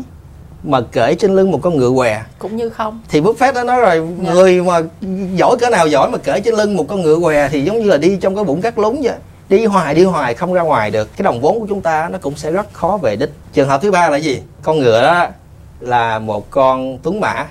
mà 0.63 0.81
kể 0.93 1.15
trên 1.15 1.37
lưng 1.37 1.51
một 1.51 1.59
con 1.63 1.77
ngựa 1.77 1.91
què 1.97 2.23
cũng 2.39 2.57
như 2.57 2.69
không. 2.71 3.01
thì 3.09 3.21
Buffett 3.21 3.53
đã 3.55 3.65
nói 3.65 3.81
rồi 3.81 4.09
Dạ. 4.25 4.33
người 4.33 4.63
mà 4.63 4.81
giỏi 5.35 5.57
cỡ 5.61 5.71
nào 5.71 5.87
giỏi 5.87 6.11
mà 6.11 6.19
cởi 6.19 6.41
trên 6.41 6.55
lưng 6.55 6.77
một 6.77 6.85
con 6.89 7.03
ngựa 7.03 7.17
què 7.23 7.49
thì 7.49 7.65
giống 7.65 7.79
như 7.79 7.85
là 7.91 7.97
đi 7.97 8.17
trong 8.21 8.35
cái 8.35 8.45
bụng 8.45 8.61
cắt 8.63 8.79
lún 8.79 8.97
vậy. 9.03 9.17
Đi 9.49 9.65
hoài 9.65 9.95
đi 9.95 10.05
hoài 10.05 10.35
không 10.35 10.53
ra 10.55 10.63
ngoài 10.63 10.91
được. 10.91 11.17
Cái 11.17 11.23
đồng 11.23 11.41
vốn 11.41 11.61
của 11.61 11.67
chúng 11.69 11.81
ta 11.81 12.09
nó 12.13 12.19
cũng 12.19 12.37
sẽ 12.37 12.51
rất 12.51 12.73
khó 12.73 12.99
về 13.03 13.17
đích. 13.17 13.31
Trường 13.53 13.69
hợp 13.69 13.83
thứ 13.83 13.91
ba 13.91 14.09
là 14.11 14.17
gì? 14.17 14.41
Con 14.63 14.79
ngựa 14.79 15.03
đó 15.03 15.27
là 15.81 16.19
một 16.19 16.51
con 16.51 16.99
tuấn 17.03 17.21
mã 17.21 17.47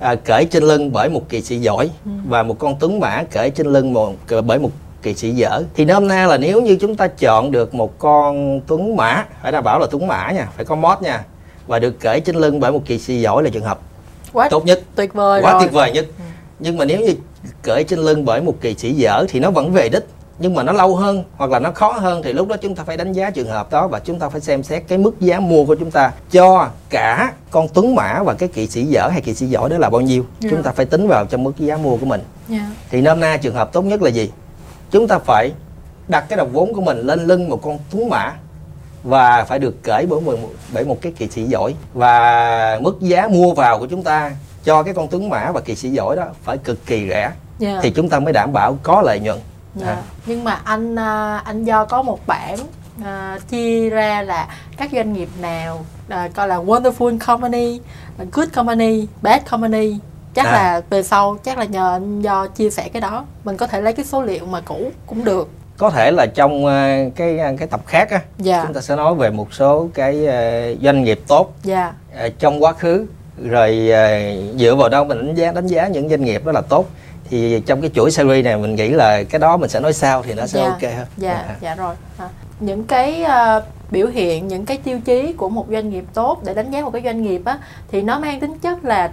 à, 0.00 0.14
cởi 0.14 0.44
trên 0.44 0.62
lưng 0.62 0.92
bởi 0.92 1.08
một 1.08 1.22
kỳ 1.28 1.42
sĩ 1.42 1.58
giỏi 1.58 1.90
Ừ. 2.04 2.10
và 2.28 2.42
một 2.42 2.58
con 2.58 2.76
tuấn 2.80 3.00
mã 3.00 3.22
cởi 3.30 3.50
trên 3.50 3.66
lưng 3.66 3.92
một 3.92 4.14
bởi 4.46 4.58
một 4.58 4.70
kỳ 5.02 5.14
sĩ 5.14 5.30
dở. 5.30 5.62
Thì 5.74 5.84
nôm 5.84 6.08
na 6.08 6.26
là 6.26 6.38
nếu 6.38 6.62
như 6.62 6.76
chúng 6.80 6.96
ta 6.96 7.06
chọn 7.06 7.50
được 7.50 7.74
một 7.74 7.98
con 7.98 8.60
tuấn 8.66 8.96
mã 8.96 9.24
phải 9.42 9.52
đảm 9.52 9.64
bảo 9.64 9.78
là 9.78 9.86
tuấn 9.90 10.06
mã 10.06 10.30
nha 10.32 10.48
phải 10.56 10.64
có 10.64 10.74
mót 10.74 11.02
nha 11.02 11.24
và 11.66 11.78
được 11.78 12.00
cởi 12.00 12.20
trên 12.20 12.36
lưng 12.36 12.60
bởi 12.60 12.72
một 12.72 12.82
kỳ 12.86 12.98
sĩ 12.98 13.20
giỏi 13.20 13.42
là 13.42 13.50
trường 13.50 13.64
hợp. 13.64 13.78
Quá 14.32 14.48
tốt 14.48 14.64
nhất. 14.64 14.80
tuyệt 14.94 15.14
vời 15.14 15.42
quá 15.42 15.52
rồi. 15.52 15.60
tuyệt 15.62 15.72
vời 15.72 15.92
nhất. 15.92 16.06
Nhưng 16.58 16.76
mà 16.76 16.84
nếu 16.84 17.00
như 17.00 17.14
cởi 17.62 17.84
trên 17.84 17.98
lưng 17.98 18.24
bởi 18.24 18.40
một 18.40 18.54
kỳ 18.60 18.74
sĩ 18.74 18.92
dở 18.92 19.24
thì 19.28 19.40
nó 19.40 19.50
vẫn 19.50 19.72
về 19.72 19.88
đích 19.88 20.04
nhưng 20.38 20.54
mà 20.54 20.62
nó 20.62 20.72
lâu 20.72 20.96
hơn 20.96 21.24
hoặc 21.36 21.50
là 21.50 21.58
nó 21.58 21.70
khó 21.70 21.92
hơn 21.92 22.22
thì 22.22 22.32
lúc 22.32 22.48
đó 22.48 22.56
chúng 22.56 22.74
ta 22.74 22.84
phải 22.84 22.96
đánh 22.96 23.12
giá 23.12 23.30
trường 23.30 23.48
hợp 23.48 23.70
đó 23.70 23.88
và 23.88 23.98
chúng 23.98 24.18
ta 24.18 24.28
phải 24.28 24.40
xem 24.40 24.62
xét 24.62 24.82
cái 24.88 24.98
mức 24.98 25.20
giá 25.20 25.40
mua 25.40 25.64
của 25.64 25.74
chúng 25.74 25.90
ta 25.90 26.12
cho 26.30 26.68
cả 26.90 27.32
con 27.50 27.68
tuấn 27.74 27.94
mã 27.94 28.22
và 28.22 28.34
cái 28.34 28.48
kỵ 28.48 28.66
sĩ 28.66 28.84
dở 28.84 29.08
hay 29.12 29.20
kỵ 29.20 29.34
sĩ 29.34 29.46
giỏi 29.46 29.70
đó 29.70 29.78
là 29.78 29.90
bao 29.90 30.00
nhiêu. 30.00 30.24
Dạ. 30.40 30.48
chúng 30.50 30.62
ta 30.62 30.72
phải 30.72 30.86
tính 30.86 31.08
vào 31.08 31.24
trong 31.26 31.44
mức 31.44 31.52
giá 31.58 31.76
mua 31.76 31.96
của 31.96 32.06
mình. 32.06 32.20
Dạ. 32.48 32.70
Thì 32.90 33.00
nôm 33.00 33.20
na 33.20 33.36
trường 33.36 33.54
hợp 33.54 33.72
tốt 33.72 33.82
nhất 33.82 34.02
là 34.02 34.10
gì 34.10 34.30
chúng 34.90 35.08
ta 35.08 35.18
phải 35.18 35.52
đặt 36.08 36.24
cái 36.28 36.36
đồng 36.36 36.52
vốn 36.52 36.74
của 36.74 36.80
mình 36.80 36.98
lên 36.98 37.26
lưng 37.26 37.48
một 37.48 37.60
con 37.62 37.78
tuấn 37.90 38.08
mã 38.08 38.32
và 39.02 39.44
phải 39.44 39.58
được 39.58 39.82
cởi 39.82 40.06
bởi 40.10 40.20
một, 40.20 40.32
bởi 40.72 40.84
một 40.84 40.98
cái 41.02 41.12
kỳ 41.18 41.28
sĩ 41.28 41.44
giỏi 41.44 41.74
và 41.94 42.78
mức 42.82 43.00
giá 43.00 43.28
mua 43.28 43.54
vào 43.54 43.78
của 43.78 43.86
chúng 43.86 44.02
ta 44.02 44.32
cho 44.64 44.82
cái 44.82 44.94
con 44.94 45.08
tuấn 45.08 45.28
mã 45.28 45.50
và 45.52 45.60
kỳ 45.60 45.74
sĩ 45.74 45.90
giỏi 45.90 46.16
đó 46.16 46.24
phải 46.42 46.58
cực 46.58 46.86
kỳ 46.86 47.08
rẻ 47.08 47.32
dạ 47.58 47.80
thì 47.82 47.90
chúng 47.90 48.08
ta 48.08 48.20
mới 48.20 48.32
đảm 48.32 48.52
bảo 48.52 48.78
có 48.82 49.02
lợi 49.02 49.20
nhuận 49.20 49.38
Dạ. 49.76 49.86
À. 49.86 50.02
Nhưng 50.26 50.44
mà 50.44 50.60
anh 50.64 50.98
à, 50.98 51.42
anh 51.44 51.64
do 51.64 51.84
có 51.84 52.02
một 52.02 52.26
bảng 52.26 52.58
à, 53.04 53.38
chia 53.48 53.90
ra 53.90 54.22
là 54.22 54.48
các 54.76 54.90
doanh 54.92 55.12
nghiệp 55.12 55.28
nào 55.40 55.84
à, 56.08 56.28
coi 56.34 56.48
là 56.48 56.56
wonderful 56.56 57.18
company, 57.26 57.80
good 58.32 58.48
company, 58.54 59.06
bad 59.22 59.42
company. 59.50 59.98
Chắc 60.36 60.46
À. 60.46 60.52
là 60.52 60.80
về 60.90 61.02
sau 61.02 61.36
chắc 61.44 61.58
là 61.58 61.64
nhờ 61.64 61.92
anh 61.92 62.20
do 62.22 62.46
chia 62.46 62.70
sẻ 62.70 62.88
cái 62.92 63.00
đó, 63.00 63.24
mình 63.44 63.56
có 63.56 63.66
thể 63.66 63.80
lấy 63.80 63.92
cái 63.92 64.04
số 64.04 64.22
liệu 64.22 64.46
mà 64.46 64.60
cũ 64.60 64.90
cũng 65.06 65.24
được. 65.24 65.48
có 65.78 65.90
thể 65.90 66.10
là 66.10 66.26
trong 66.26 66.66
ờ, 66.66 66.88
cái 67.16 67.38
cái 67.58 67.68
tập 67.68 67.80
khác 67.86 68.10
á 68.10 68.20
Dạ. 68.38 68.62
chúng 68.64 68.74
ta 68.74 68.80
sẽ 68.80 68.96
nói 68.96 69.14
về 69.14 69.30
một 69.30 69.54
số 69.54 69.88
cái 69.94 70.26
ờ, 70.26 70.74
doanh 70.82 71.04
nghiệp 71.04 71.20
tốt 71.28 71.52
Dạ. 71.62 71.92
ờ, 72.18 72.28
trong 72.38 72.62
quá 72.64 72.72
khứ 72.72 73.06
rồi 73.44 73.88
ờ, 73.90 74.08
dựa 74.58 74.74
vào 74.74 74.88
đâu 74.88 75.04
mình 75.04 75.18
đánh 75.26 75.34
giá 75.34 75.52
đánh 75.52 75.66
giá 75.66 75.86
những 75.88 76.08
doanh 76.08 76.24
nghiệp 76.24 76.44
đó 76.44 76.52
là 76.52 76.60
tốt 76.68 76.86
thì 77.30 77.60
trong 77.66 77.80
cái 77.80 77.90
chuỗi 77.94 78.10
series 78.10 78.44
này 78.44 78.56
mình 78.56 78.74
nghĩ 78.74 78.88
là 78.88 79.22
cái 79.24 79.38
đó 79.38 79.56
mình 79.56 79.70
sẽ 79.70 79.80
nói 79.80 79.92
sau 79.92 80.22
thì 80.22 80.34
nó 80.34 80.46
sẽ 80.46 80.58
Dạ, 80.60 80.68
ok 80.68 80.82
hơn 80.96 81.06
dạ 81.16 81.32
À. 81.32 81.56
dạ 81.60 81.74
rồi 81.74 81.94
à. 82.18 82.28
những 82.60 82.84
cái 82.84 83.22
ờ, 83.22 83.62
biểu 83.90 84.06
hiện 84.06 84.48
những 84.48 84.66
cái 84.66 84.76
tiêu 84.84 85.00
chí 85.04 85.32
của 85.32 85.48
một 85.48 85.66
doanh 85.70 85.90
nghiệp 85.90 86.04
tốt 86.14 86.40
để 86.44 86.54
đánh 86.54 86.70
giá 86.70 86.80
một 86.82 86.90
cái 86.92 87.02
doanh 87.04 87.22
nghiệp 87.22 87.42
á 87.44 87.58
thì 87.90 88.02
nó 88.02 88.18
mang 88.18 88.40
tính 88.40 88.58
chất 88.58 88.84
là 88.84 89.10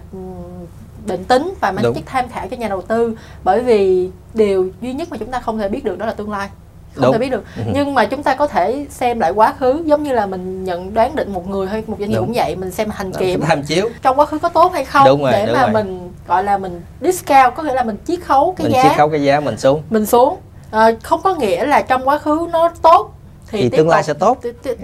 định 1.06 1.24
tính 1.24 1.54
và 1.60 1.72
mang 1.72 1.93
tính 1.93 2.04
tham 2.06 2.30
khảo 2.30 2.47
cho 2.47 2.58
nhà 2.58 2.68
đầu 2.68 2.82
tư 2.82 3.18
bởi 3.43 3.60
vì 3.60 4.10
điều 4.34 4.70
duy 4.82 4.93
nhất 4.93 5.08
mà 5.12 5.18
chúng 5.18 5.32
ta 5.32 5.39
không 5.39 5.58
thể 5.58 5.70
biết 5.70 5.84
được 5.84 5.97
đó 5.97 6.06
là 6.06 6.14
tương 6.14 6.32
lai. 6.32 6.49
Không 6.95 7.04
Đúng. 7.04 7.14
thể 7.14 7.20
biết 7.20 7.30
được. 7.30 7.43
Ừ. 7.58 7.64
nhưng 7.74 7.93
mà 7.93 8.06
chúng 8.06 8.24
ta 8.24 8.36
có 8.36 8.47
thể 8.47 8.86
xem 8.89 9.20
lại 9.20 9.32
quá 9.32 9.54
khứ 9.60 9.82
giống 9.86 10.04
như 10.04 10.14
là 10.14 10.26
mình 10.26 10.64
nhận 10.64 10.93
đoán 10.93 11.16
định 11.16 11.34
một 11.34 11.47
người 11.49 11.68
hay 11.68 11.84
một 11.88 11.97
doanh 11.99 12.10
nghiệp 12.10 12.18
cũng 12.20 12.34
vậy 12.36 12.56
mình 12.56 12.72
xem 12.72 12.89
hành 12.89 13.12
kiểm 13.12 13.41
tham 13.41 13.64
chiếu. 13.64 13.89
trong 14.01 14.20
quá 14.20 14.26
khứ 14.26 14.39
có 14.39 14.49
tốt 14.49 14.74
hay 14.74 14.86
không 14.86 15.08
Đúng 15.08 15.22
rồi, 15.24 15.32
để 15.32 15.45
đúng 15.45 15.56
mà 15.56 15.62
rồi. 15.62 15.72
mình 15.74 16.12
gọi 16.28 16.43
là 16.43 16.58
mình 16.58 16.82
discount 17.01 17.56
có 17.56 17.64
nghĩa 17.64 17.74
là 17.74 17.84
mình 17.84 17.97
chiết 18.08 18.20
khấu 18.26 18.54
cái 18.58 18.68
mình 18.68 18.74
giá. 18.74 18.84
chiết 18.84 18.97
khấu 18.97 19.10
cái 19.10 19.24
giá 19.24 19.39
mình 19.39 19.58
xuống. 19.58 19.82
Mình 19.89 20.06
xuống. 20.06 20.38
Ờ, 20.72 20.91
không 21.04 21.22
có 21.24 21.36
nghĩa 21.36 21.66
là 21.66 21.82
trong 21.82 22.08
quá 22.08 22.18
khứ 22.18 22.47
nó 22.51 22.70
tốt 22.82 23.12
thì, 23.54 23.62
thì 23.70 23.78
tương 23.78 23.89
lai 23.89 24.04
sẽ 24.04 24.14
tốt 24.14 24.38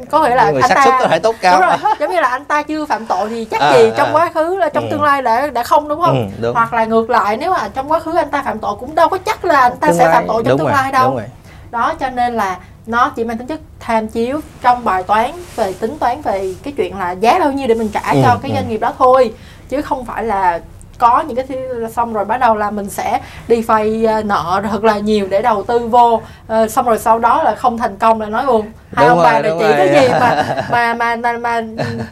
có 0.09 0.23
nghĩa 0.23 0.35
là 0.35 0.51
mà 0.51 0.59
anh 0.61 0.69
xác 0.69 0.75
ta 0.75 0.83
suất 0.85 0.93
có 0.99 1.07
thể 1.07 1.19
tốt 1.19 1.35
cao 1.41 1.59
đúng 1.61 1.69
rồi 1.69 1.77
giống 1.99 2.11
như 2.11 2.19
là 2.19 2.27
anh 2.27 2.45
ta 2.45 2.63
chưa 2.63 2.85
phạm 2.85 3.05
tội 3.05 3.29
thì 3.29 3.45
chắc 3.45 3.61
À, 3.61 3.73
gì 3.73 3.91
trong 3.97 4.07
à. 4.07 4.13
quá 4.13 4.29
khứ 4.33 4.55
là 4.55 4.69
trong 4.69 4.83
Ừ. 4.83 4.89
tương 4.91 5.01
lai 5.03 5.21
đã 5.21 5.47
đã 5.47 5.63
không 5.63 5.87
đúng 5.87 6.01
không 6.01 6.29
Ừ, 6.37 6.41
đúng. 6.41 6.55
hoặc 6.55 6.73
là 6.73 6.85
ngược 6.85 7.09
lại 7.09 7.37
nếu 7.37 7.51
mà 7.51 7.69
trong 7.73 7.91
quá 7.91 7.99
khứ 7.99 8.15
anh 8.17 8.29
ta 8.29 8.41
phạm 8.45 8.59
tội 8.59 8.75
cũng 8.79 8.95
đâu 8.95 9.09
có 9.09 9.17
chắc 9.17 9.45
là 9.45 9.59
anh 9.59 9.77
ta 9.77 9.87
Tương 9.87 9.97
sẽ 9.97 10.05
lai- 10.05 10.13
phạm 10.13 10.27
tội 10.27 10.43
trong 10.45 10.57
tương 10.57 10.67
rồi, 10.67 10.75
lai 10.77 10.91
đâu 10.91 11.07
đúng 11.09 11.17
rồi. 11.17 11.27
đó 11.71 11.93
cho 11.99 12.09
nên 12.09 12.33
là 12.35 12.57
nó 12.85 13.09
chỉ 13.15 13.23
mang 13.23 13.37
tính 13.37 13.47
chất 13.47 13.59
tham 13.79 14.07
chiếu 14.07 14.39
trong 14.61 14.83
bài 14.83 15.03
toán 15.03 15.31
về 15.55 15.73
tính 15.73 15.97
toán 15.99 16.21
về 16.21 16.55
cái 16.63 16.73
chuyện 16.77 16.99
là 16.99 17.11
giá 17.11 17.39
bao 17.39 17.51
nhiêu 17.51 17.67
để 17.67 17.75
mình 17.75 17.89
trả 17.89 18.11
Ừ, 18.11 18.19
cho 18.23 18.37
cái 18.41 18.51
ừ. 18.51 18.55
doanh 18.55 18.69
nghiệp 18.69 18.77
đó 18.77 18.93
thôi 18.97 19.33
chứ 19.69 19.81
không 19.81 20.05
phải 20.05 20.23
là 20.23 20.59
có 20.99 21.21
những 21.27 21.35
cái 21.37 21.47
xong 21.95 22.13
rồi 22.13 22.25
bắt 22.25 22.37
đầu 22.37 22.55
là 22.55 22.71
mình 22.71 22.89
sẽ 22.89 23.19
đi 23.47 23.61
vay 23.61 24.05
ờ, 24.05 24.23
nợ 24.23 24.61
thật 24.71 24.83
là 24.83 24.97
nhiều 24.99 25.27
để 25.29 25.41
đầu 25.41 25.63
tư 25.63 25.79
vô 25.79 26.21
Ờ, 26.47 26.67
xong 26.67 26.85
rồi 26.85 26.99
sau 26.99 27.19
đó 27.19 27.43
là 27.43 27.55
không 27.55 27.77
thành 27.77 27.97
công 27.97 28.21
là 28.21 28.27
nói 28.29 28.45
buồn 28.45 28.65
hai 28.93 29.07
Đúng 29.07 29.17
ông 29.17 29.23
bà 29.23 29.41
này 29.41 29.51
chỉ 29.59 29.63
rồi. 29.65 29.73
cái 29.77 30.01
gì 30.01 30.07
mà 30.19 30.45
mà 30.71 30.93
mà 30.93 31.15
mà, 31.15 31.33
mà 31.37 31.61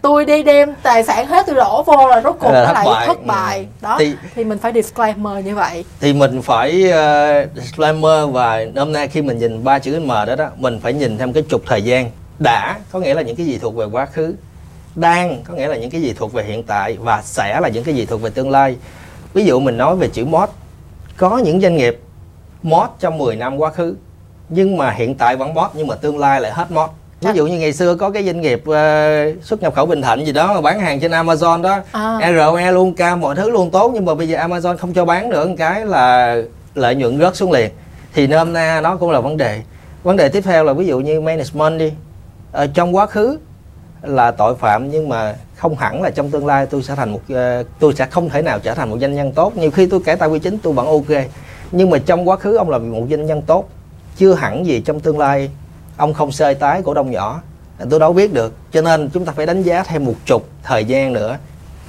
tôi 0.01 0.25
đi 0.25 0.43
đem 0.43 0.73
tài 0.83 1.03
sản 1.03 1.27
hết 1.27 1.45
tôi 1.45 1.55
đổ 1.55 1.83
vô 1.83 2.07
là 2.07 2.21
rốt 2.21 2.35
cuộc 2.39 2.51
Là 2.51 2.65
nó 2.65 2.73
lại 2.73 2.85
bại. 2.85 3.07
thất 3.07 3.25
bại 3.25 3.59
Ừ. 3.59 3.65
đó 3.81 3.95
Thì- 3.99 4.15
thì 4.35 4.43
mình 4.43 4.57
phải 4.57 4.71
disclaimer 4.73 5.45
như 5.45 5.55
vậy 5.55 5.85
thì 5.99 6.13
mình 6.13 6.41
phải 6.41 6.83
uh, 6.89 7.55
disclaimer 7.55 8.29
và 8.31 8.59
hôm 8.75 8.93
nay 8.93 9.07
khi 9.07 9.21
mình 9.21 9.37
nhìn 9.39 9.63
ba 9.63 9.79
chữ 9.79 9.99
M 9.99 10.07
đó 10.07 10.35
đó 10.37 10.45
mình 10.57 10.79
phải 10.83 10.93
nhìn 10.93 11.17
thêm 11.17 11.33
cái 11.33 11.43
trục 11.49 11.61
thời 11.67 11.81
gian 11.81 12.11
đã 12.39 12.75
có 12.91 12.99
nghĩa 12.99 13.13
là 13.13 13.21
những 13.21 13.35
cái 13.35 13.45
gì 13.45 13.57
thuộc 13.61 13.75
về 13.75 13.85
quá 13.91 14.05
khứ 14.05 14.33
đang 14.97 15.43
có 15.43 15.53
nghĩa 15.53 15.67
là 15.67 15.77
những 15.77 15.89
cái 15.89 16.01
gì 16.01 16.13
thuộc 16.13 16.33
về 16.33 16.43
hiện 16.43 16.63
tại 16.63 16.97
và 16.99 17.21
sẽ 17.21 17.59
là 17.59 17.69
những 17.69 17.83
cái 17.83 17.95
gì 17.95 18.05
thuộc 18.05 18.21
về 18.21 18.29
tương 18.29 18.49
lai. 18.49 18.75
Ví 19.33 19.45
dụ 19.45 19.59
mình 19.59 19.77
nói 19.77 19.95
về 19.95 20.07
chữ 20.07 20.25
mod 20.25 20.49
có 21.17 21.37
những 21.37 21.61
doanh 21.61 21.77
nghiệp 21.77 21.99
mod 22.63 22.89
trong 22.99 23.17
10 23.17 23.35
năm 23.35 23.57
quá 23.57 23.69
khứ 23.69 23.95
nhưng 24.49 24.77
mà 24.77 24.91
hiện 24.91 25.15
tại 25.15 25.35
vẫn 25.35 25.53
mod 25.53 25.67
nhưng 25.73 25.87
mà 25.87 25.95
tương 25.95 26.19
lai 26.19 26.41
lại 26.41 26.51
hết 26.51 26.71
mod. 26.71 26.89
Ví 27.21 27.31
dụ 27.33 27.47
như 27.47 27.59
ngày 27.59 27.73
xưa 27.73 27.95
có 27.95 28.09
cái 28.09 28.25
doanh 28.25 28.41
nghiệp 28.41 28.63
ờ, 28.65 29.33
xuất 29.41 29.61
nhập 29.61 29.75
khẩu 29.75 29.85
Bình 29.85 30.01
Thạnh 30.01 30.25
gì 30.25 30.31
đó 30.31 30.53
mà 30.53 30.61
bán 30.61 30.79
hàng 30.79 30.99
trên 30.99 31.11
Amazon 31.11 31.61
đó. 31.61 31.79
À. 31.91 32.33
ROE 32.37 32.71
luôn 32.71 32.93
cao 32.93 33.17
mọi 33.17 33.35
thứ 33.35 33.49
luôn 33.49 33.71
tốt 33.71 33.91
nhưng 33.93 34.05
mà 34.05 34.15
bây 34.15 34.27
giờ 34.27 34.37
Amazon 34.37 34.77
không 34.77 34.93
cho 34.93 35.05
bán 35.05 35.29
nữa 35.29 35.47
một 35.47 35.55
cái 35.57 35.85
là 35.85 36.35
lợi 36.75 36.95
nhuận 36.95 37.19
rớt 37.19 37.35
xuống 37.35 37.51
liền. 37.51 37.71
Thì 38.13 38.27
nôm 38.27 38.53
na 38.53 38.81
nó 38.81 38.95
cũng 38.95 39.11
là 39.11 39.19
vấn 39.19 39.37
đề. 39.37 39.61
Vấn 40.03 40.17
đề 40.17 40.29
tiếp 40.29 40.41
theo 40.41 40.63
là 40.63 40.73
ví 40.73 40.87
dụ 40.87 40.99
như 40.99 41.21
management 41.21 41.79
đi. 41.79 41.91
Ở 42.51 42.67
trong 42.67 42.95
quá 42.95 43.05
khứ 43.05 43.37
là 44.01 44.31
tội 44.31 44.55
phạm, 44.55 44.91
nhưng 44.91 45.09
mà 45.09 45.35
không 45.55 45.75
hẳn 45.75 46.01
là 46.01 46.09
trong 46.09 46.31
tương 46.31 46.45
lai 46.45 46.65
tôi 46.65 46.83
sẽ 46.83 46.95
thành 46.95 47.11
một 47.11 47.21
ờ, 47.29 47.63
tôi 47.79 47.93
sẽ 47.93 48.05
không 48.05 48.29
thể 48.29 48.41
nào 48.41 48.59
trở 48.59 48.73
thành 48.73 48.89
một 48.89 48.97
doanh 49.01 49.15
nhân 49.15 49.31
tốt. 49.31 49.57
Nhiều 49.57 49.71
khi 49.71 49.85
tôi 49.85 49.99
cải 50.05 50.15
tạo 50.15 50.29
quy 50.29 50.39
chính, 50.39 50.57
tôi 50.57 50.73
vẫn 50.73 50.87
ok. 50.87 51.25
Nhưng 51.71 51.89
mà 51.89 51.97
trong 52.05 52.29
quá 52.29 52.37
khứ 52.37 52.55
ông 52.55 52.69
là 52.69 52.77
một 52.77 53.05
doanh 53.09 53.25
nhân 53.25 53.41
tốt. 53.41 53.69
Chưa 54.17 54.33
hẳn 54.33 54.65
gì 54.65 54.79
trong 54.79 54.99
tương 54.99 55.19
lai 55.19 55.49
ông 55.97 56.13
không 56.13 56.31
sơi 56.31 56.55
tái 56.55 56.81
cổ 56.85 56.93
đông 56.93 57.11
nhỏ. 57.11 57.41
Tôi 57.89 57.99
đâu 57.99 58.13
biết 58.13 58.33
được. 58.33 58.53
Cho 58.71 58.81
nên 58.81 59.09
chúng 59.13 59.25
ta 59.25 59.33
phải 59.35 59.45
đánh 59.45 59.63
giá 59.63 59.83
thêm 59.83 60.05
một 60.05 60.15
chục 60.25 60.47
thời 60.63 60.85
gian 60.85 61.13
nữa 61.13 61.37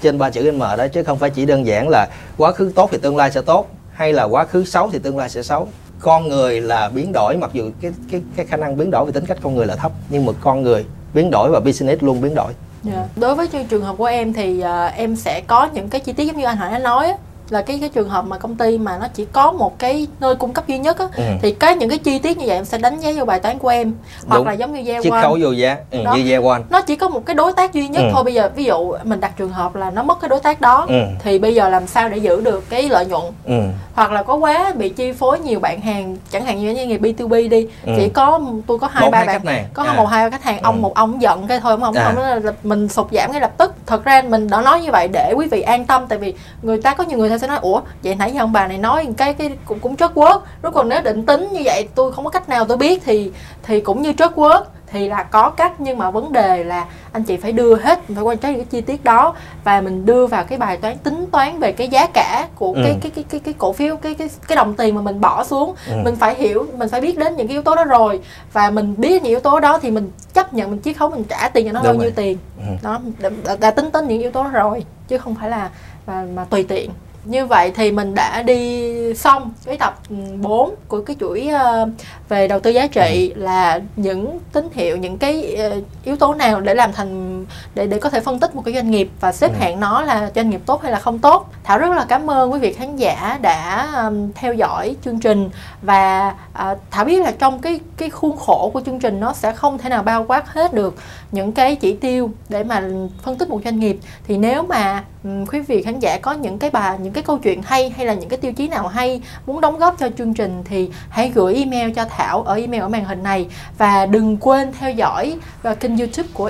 trên 0.01 0.19
ba 0.19 0.31
chữ 0.31 0.53
M 0.53 0.59
đó, 0.59 0.87
chứ 0.93 1.03
không 1.03 1.19
phải 1.19 1.31
chỉ 1.31 1.47
đơn 1.47 1.67
giản 1.67 1.89
là 1.89 2.09
quá 2.37 2.53
khứ 2.53 2.73
tốt 2.75 2.89
thì 2.93 2.99
tương 2.99 3.17
lai 3.17 3.31
sẽ 3.31 3.43
tốt, 3.43 3.69
hay 3.93 4.13
là 4.13 4.25
quá 4.25 4.45
khứ 4.45 4.65
xấu 4.65 4.91
thì 4.91 4.99
tương 4.99 5.19
lai 5.19 5.29
sẽ 5.29 5.43
xấu. 5.43 5.69
Con 6.01 6.29
người 6.29 6.61
là 6.61 6.89
biến 6.89 7.13
đổi, 7.13 7.37
mặc 7.37 7.51
dù 7.53 7.71
cái 7.81 7.93
cái 8.11 8.23
cái 8.37 8.47
khả 8.47 8.57
năng 8.57 8.77
biến 8.77 8.91
đổi 8.91 9.07
về 9.07 9.13
tính 9.13 9.27
cách 9.27 9.39
con 9.43 9.55
người 9.55 9.67
là 9.67 9.77
thấp, 9.77 9.93
nhưng 10.09 10.27
mà 10.27 10.33
con 10.41 10.63
người 10.63 10.85
biến 11.19 11.31
đổi 11.31 11.51
và 11.51 11.61
business 11.61 12.03
luôn 12.03 12.21
biến 12.21 12.35
đổi 12.35 12.53
Yeah. 12.87 13.07
Đối 13.17 13.35
với 13.35 13.49
trường 13.69 13.83
hợp 13.83 13.95
của 13.99 14.05
em 14.05 14.33
thì 14.33 14.63
uh, 14.65 14.95
em 14.97 15.17
sẽ 15.17 15.41
có 15.41 15.69
những 15.73 15.89
cái 15.89 16.01
chi 16.01 16.13
tiết 16.13 16.25
giống 16.25 16.37
như 16.37 16.45
anh 16.45 16.57
Hải 16.57 16.73
đã 16.73 16.79
nói 16.79 17.13
là 17.51 17.63
cái 17.63 17.79
cái 17.81 17.89
trường 17.89 18.09
hợp 18.09 18.25
mà 18.25 18.39
công 18.39 18.55
ty 18.57 18.79
mà 18.79 18.99
nó 19.01 19.07
chỉ 19.15 19.25
có 19.33 19.53
một 19.53 19.79
cái 19.79 20.07
nơi 20.21 20.35
cung 20.35 20.53
cấp 20.53 20.67
duy 20.67 20.79
nhất 20.79 20.99
á, 20.99 21.07
Ừ. 21.17 21.23
thì 21.43 21.51
cái 21.53 21.77
những 21.77 21.89
cái 21.89 21.99
chi 21.99 22.19
tiết 22.19 22.39
như 22.39 22.47
vậy 22.47 22.57
em 22.57 22.65
sẽ 22.65 22.79
đánh 22.79 23.01
giá 23.01 23.11
vô 23.17 23.25
bài 23.25 23.41
toán 23.41 23.59
của 23.59 23.69
em 23.69 23.93
hoặc 24.29 24.37
Đúng. 24.37 24.47
là 24.47 24.53
giống 24.53 24.75
như 24.75 25.01
chiết 25.03 25.13
One 25.13 25.23
khấu 25.23 25.39
vô 25.41 25.51
giá 25.51 25.77
ừ, 25.91 26.03
Đó. 26.05 26.15
như 26.15 26.21
Gia 26.23 26.39
One 26.49 26.63
nó 26.71 26.81
chỉ 26.81 26.97
có 26.97 27.09
một 27.09 27.27
cái 27.27 27.35
đối 27.35 27.53
tác 27.53 27.73
duy 27.73 27.89
nhất 27.89 28.03
Ừ. 28.03 28.11
thôi 28.13 28.25
bây 28.25 28.35
giờ 28.35 28.51
ví 28.57 28.65
dụ 28.65 28.93
mình 29.05 29.21
đặt 29.21 29.33
trường 29.37 29.49
hợp 29.53 29.75
là 29.77 29.91
nó 29.91 30.03
mất 30.03 30.21
cái 30.21 30.29
đối 30.29 30.41
tác 30.41 30.61
đó 30.61 30.85
Ừ. 30.89 30.95
thì 31.23 31.39
bây 31.39 31.55
giờ 31.55 31.69
làm 31.69 31.87
sao 31.87 32.09
để 32.09 32.17
giữ 32.17 32.41
được 32.41 32.71
cái 32.71 32.89
lợi 32.89 33.07
nhuận 33.07 33.23
ừ. 33.45 33.61
hoặc 33.95 34.13
là 34.13 34.23
có 34.23 34.35
quá 34.35 34.73
bị 34.77 34.89
chi 34.89 35.13
phối 35.13 35.39
nhiều 35.41 35.61
bạn 35.61 35.81
hàng 35.81 36.17
chẳng 36.31 36.45
hạn 36.45 36.59
như 36.59 36.75
doanh 36.75 36.89
nghiệp 36.89 37.01
B2B 37.01 37.49
đi 37.49 37.67
Ừ. 37.87 37.93
chỉ 37.97 38.09
có 38.09 38.41
tôi 38.67 38.79
có 38.79 38.87
hai 38.93 39.11
ba 39.11 39.25
bạn 39.45 39.65
có 39.75 39.83
À. 39.83 39.93
một 39.93 40.05
hai 40.07 40.31
khách 40.31 40.43
hàng 40.45 40.59
ông 40.63 40.75
Ừ. 40.77 40.81
một 40.81 40.95
ông 40.95 41.23
giận 41.23 41.47
cái 41.49 41.61
thôi 41.61 41.71
ông 41.73 41.85
ông 41.85 41.95
À. 41.95 42.13
không 42.15 42.25
là 42.25 42.53
mình 42.63 42.89
sụt 42.89 43.07
giảm 43.13 43.33
ngay 43.33 43.41
lập 43.41 43.53
tức 43.59 43.75
thật 43.87 44.05
ra 44.05 44.23
mình 44.23 44.51
đã 44.51 44.61
nói 44.61 44.81
như 44.81 44.91
vậy 44.93 45.09
để 45.13 45.33
quý 45.37 45.47
vị 45.51 45.61
an 45.63 45.87
tâm 45.87 46.07
tại 46.09 46.19
vì 46.19 46.35
người 46.63 46.83
ta 46.83 46.95
có 46.95 47.05
nhiều 47.05 47.19
người 47.19 47.29
ta 47.31 47.38
sẽ 47.39 47.47
nói 47.47 47.59
ủa 47.63 47.81
vậy 48.03 48.15
nãy 48.15 48.33
giờ 48.33 48.41
ông 48.41 48.53
bà 48.53 48.67
này 48.67 48.79
nói 48.79 49.09
cái 49.17 49.35
cái 49.35 49.51
cũng 49.65 49.79
cũng 49.79 49.97
trớt 49.97 50.15
quớt 50.15 50.37
rồi 50.63 50.73
còn 50.73 50.89
nếu 50.89 51.01
định 51.03 51.27
tính 51.27 51.49
như 51.53 51.61
vậy 51.65 51.89
tôi 51.95 52.13
không 52.13 52.25
có 52.25 52.31
cách 52.31 52.49
nào 52.49 52.65
tôi 52.65 52.77
biết 52.77 53.03
thì 53.05 53.33
thì 53.63 53.81
cũng 53.81 54.03
như 54.03 54.13
trớt 54.13 54.35
quớt 54.35 54.63
thì 54.91 55.09
là 55.09 55.23
có 55.23 55.51
cách 55.51 55.73
nhưng 55.81 55.99
mà 55.99 56.11
vấn 56.11 56.33
đề 56.33 56.65
là 56.65 56.85
anh 57.13 57.23
chị 57.23 57.37
phải 57.37 57.53
đưa 57.53 57.77
hết 57.77 58.01
phải 58.15 58.23
quan 58.25 58.39
trắc 58.39 58.51
những 58.51 58.59
cái 58.59 58.67
chi 58.71 58.81
tiết 58.81 59.05
đó 59.05 59.35
và 59.65 59.81
mình 59.81 60.07
đưa 60.07 60.27
vào 60.27 60.45
cái 60.45 60.59
bài 60.59 60.77
toán 60.77 60.99
tính 60.99 61.27
toán 61.33 61.59
về 61.59 61.73
cái 61.73 61.89
giá 61.89 62.07
cả 62.07 62.49
của 62.57 62.73
Ừ. 62.73 62.81
cái 62.85 62.97
cái 63.03 63.11
cái 63.15 63.25
cái 63.31 63.41
cái 63.41 63.55
cổ 63.59 63.73
phiếu 63.73 63.97
cái 63.97 64.15
cái 64.15 64.29
cái 64.49 64.57
đồng 64.57 64.75
tiền 64.75 64.95
mà 64.95 65.01
mình 65.01 65.21
bỏ 65.21 65.45
xuống 65.45 65.75
Ừ. 65.89 65.93
mình 66.05 66.17
phải 66.17 66.35
hiểu 66.35 66.67
mình 66.79 66.89
phải 66.89 67.01
biết 67.01 67.19
đến 67.19 67.37
những 67.37 67.47
cái 67.49 67.55
yếu 67.55 67.63
tố 67.63 67.75
đó 67.75 67.85
rồi 67.85 68.21
và 68.53 68.71
mình 68.71 68.95
biết 68.99 69.23
những 69.23 69.31
yếu 69.31 69.41
tố 69.41 69.61
đó 69.61 69.79
thì 69.83 69.91
mình 69.91 70.11
chấp 70.35 70.55
nhận 70.55 70.71
mình 70.71 70.81
chiết 70.83 70.97
khấu 70.97 71.11
mình 71.11 71.25
trả 71.25 71.49
tiền 71.49 71.67
cho 71.67 71.73
nó 71.73 71.81
Đúng 71.81 71.85
bao 71.85 71.93
rồi. 71.95 72.03
nhiêu 72.03 72.11
tiền 72.17 72.39
Ừ. 72.59 72.65
đó 72.83 73.01
đã, 73.19 73.31
đã, 73.45 73.57
đã 73.57 73.71
tính 73.71 73.91
tính 73.91 74.09
những 74.09 74.21
yếu 74.21 74.31
tố 74.31 74.45
đó 74.45 74.51
rồi 74.51 74.85
chứ 75.09 75.19
không 75.19 75.35
phải 75.41 75.51
là 75.51 75.71
mà, 76.07 76.25
mà 76.35 76.45
tùy 76.45 76.63
tiện 76.69 76.91
như 77.29 77.47
vậy 77.47 77.73
thì 77.75 77.93
mình 77.93 78.15
đã 78.15 78.43
đi 78.43 78.93
xong 79.15 79.53
cái 79.65 79.77
tập 79.77 80.01
4 80.41 80.75
của 80.89 81.03
cái 81.03 81.17
chuỗi 81.21 81.49
ờ, 81.49 81.89
về 82.29 82.49
đầu 82.49 82.61
tư 82.61 82.71
giá 82.71 82.87
trị 82.87 83.33
là 83.37 83.81
những 83.97 84.39
tín 84.53 84.69
hiệu 84.73 84.97
những 84.97 85.19
cái 85.19 85.55
ờ, 85.55 85.81
yếu 86.05 86.17
tố 86.17 86.35
nào 86.35 86.61
để 86.61 86.75
làm 86.75 86.93
thành 86.93 87.38
để 87.75 87.87
để 87.87 87.99
có 87.99 88.11
thể 88.11 88.21
phân 88.21 88.39
tích 88.41 88.55
một 88.57 88.63
cái 88.65 88.75
doanh 88.75 88.91
nghiệp 88.91 89.11
và 89.21 89.33
xếp 89.33 89.53
Ừ. 89.53 89.57
hạng 89.61 89.81
nó 89.81 90.03
là 90.03 90.31
doanh 90.35 90.51
nghiệp 90.51 90.61
tốt 90.67 90.83
hay 90.83 90.93
là 90.93 90.99
không 90.99 91.19
tốt. 91.19 91.51
Thảo 91.65 91.79
rất 91.79 91.91
là 91.91 92.05
cảm 92.09 92.31
ơn 92.31 92.53
quý 92.53 92.59
vị 92.59 92.73
khán 92.73 92.97
giả 92.97 93.39
đã 93.43 93.89
ừm, 93.95 94.33
theo 94.33 94.55
dõi 94.55 94.97
chương 95.05 95.21
trình. 95.21 95.51
Và 95.83 96.35
à, 96.53 96.75
thảo 96.91 97.05
biết 97.05 97.23
là 97.23 97.33
trong 97.39 97.59
cái 97.59 97.81
cái 97.97 98.11
khuôn 98.11 98.37
khổ 98.37 98.71
của 98.75 98.81
chương 98.87 98.99
trình 99.01 99.21
nó 99.21 99.33
sẽ 99.33 99.53
không 99.53 99.79
thể 99.79 99.89
nào 99.91 100.03
bao 100.03 100.25
quát 100.29 100.49
hết 100.53 100.75
được 100.75 100.95
những 101.33 101.53
cái 101.53 101.77
chỉ 101.77 101.93
tiêu 101.95 102.31
để 102.49 102.65
mà 102.65 102.83
phân 103.23 103.39
tích 103.39 103.49
một 103.51 103.61
doanh 103.65 103.81
nghiệp. 103.81 103.99
Thì 104.29 104.37
nếu 104.37 104.63
mà 104.63 105.05
ừm, 105.25 105.47
quý 105.47 105.61
vị 105.61 105.83
khán 105.83 105.99
giả 105.99 106.19
có 106.23 106.33
những 106.33 106.59
cái 106.59 106.71
bài 106.71 106.99
những 107.03 107.13
cái 107.13 107.23
câu 107.23 107.39
chuyện 107.39 107.63
hay 107.63 107.91
hay 107.97 108.07
là 108.07 108.15
những 108.15 108.29
cái 108.29 108.39
tiêu 108.39 108.53
chí 108.53 108.69
nào 108.69 108.89
hay 108.89 109.23
muốn 109.47 109.61
đóng 109.61 109.79
góp 109.79 109.99
cho 109.99 110.09
chương 110.19 110.35
trình 110.35 110.63
thì 110.65 110.91
hãy 111.09 111.33
gửi 111.35 111.55
email 111.55 111.91
cho 111.93 112.05
Thảo 112.05 112.43
ở 112.43 112.55
email 112.55 112.83
ở 112.83 112.89
màn 112.89 113.05
hình 113.05 113.23
này. 113.23 113.47
Và 113.79 114.07
đừng 114.07 114.37
quên 114.41 114.73
theo 114.79 114.91
dõi 114.91 115.37
ờ, 115.63 115.75
kênh 115.75 115.99
YouTube 115.99 116.29
của 116.35 116.47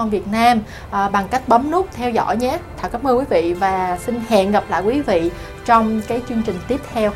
con 0.00 0.10
Việt 0.10 0.28
Nam 0.28 0.60
à, 0.90 1.08
bằng 1.08 1.28
cách 1.28 1.48
bấm 1.48 1.70
nút 1.70 1.88
theo 1.92 2.10
dõi 2.10 2.36
nhé. 2.36 2.58
Thảo 2.76 2.90
cảm 2.90 3.06
ơn 3.06 3.18
quý 3.18 3.24
vị 3.30 3.52
và 3.52 3.98
xin 3.98 4.20
hẹn 4.28 4.50
gặp 4.50 4.64
lại 4.68 4.82
quý 4.82 5.00
vị 5.00 5.30
trong 5.64 6.00
cái 6.08 6.22
chương 6.28 6.42
trình 6.42 6.58
tiếp 6.68 6.80
theo. 6.92 7.12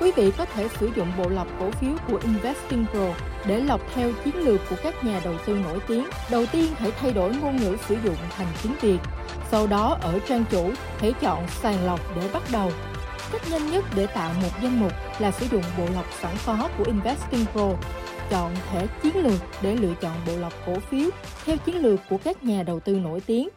Quý 0.00 0.12
vị 0.16 0.32
có 0.38 0.44
thể 0.44 0.68
sử 0.80 0.90
dụng 0.96 1.12
bộ 1.18 1.28
lọc 1.28 1.46
cổ 1.60 1.70
phiếu 1.70 1.90
của 2.08 2.18
Investing 2.22 2.86
Pro 2.92 3.06
để 3.46 3.60
lọc 3.60 3.80
theo 3.94 4.10
chiến 4.24 4.34
lược 4.36 4.60
của 4.70 4.76
các 4.82 5.04
nhà 5.04 5.20
đầu 5.24 5.34
tư 5.46 5.58
nổi 5.64 5.78
tiếng. 5.88 6.06
Đầu 6.30 6.46
tiên 6.52 6.72
hãy 6.78 6.92
thay 7.00 7.12
đổi 7.12 7.34
ngôn 7.34 7.56
ngữ 7.56 7.76
sử 7.88 7.96
dụng 8.04 8.16
thành 8.36 8.48
tiếng 8.62 8.74
Việt. 8.80 8.98
Sau 9.50 9.66
đó 9.66 9.98
ở 10.02 10.18
trang 10.28 10.44
chủ 10.50 10.70
hãy 11.00 11.12
chọn 11.20 11.46
sàng 11.62 11.86
lọc 11.86 12.00
để 12.16 12.28
bắt 12.32 12.42
đầu. 12.52 12.72
Cách 13.32 13.42
nhanh 13.50 13.70
nhất 13.70 13.84
để 13.96 14.06
tạo 14.06 14.30
một 14.42 14.50
danh 14.62 14.80
mục 14.80 14.92
là 15.18 15.30
sử 15.30 15.46
dụng 15.50 15.62
bộ 15.78 15.84
lọc 15.94 16.06
sẵn 16.22 16.32
có 16.46 16.68
của 16.78 16.84
Investing 16.84 17.44
Pro. 17.52 17.68
Chọn 18.30 18.54
thể 18.70 18.86
chiến 19.02 19.16
lược 19.16 19.40
để 19.62 19.76
lựa 19.76 19.94
chọn 20.00 20.16
bộ 20.26 20.36
lọc 20.36 20.52
cổ 20.66 20.78
phiếu 20.78 21.10
theo 21.44 21.56
chiến 21.56 21.76
lược 21.76 22.00
của 22.10 22.18
các 22.24 22.44
nhà 22.44 22.62
đầu 22.62 22.80
tư 22.80 22.92
nổi 22.92 23.20
tiếng. 23.20 23.48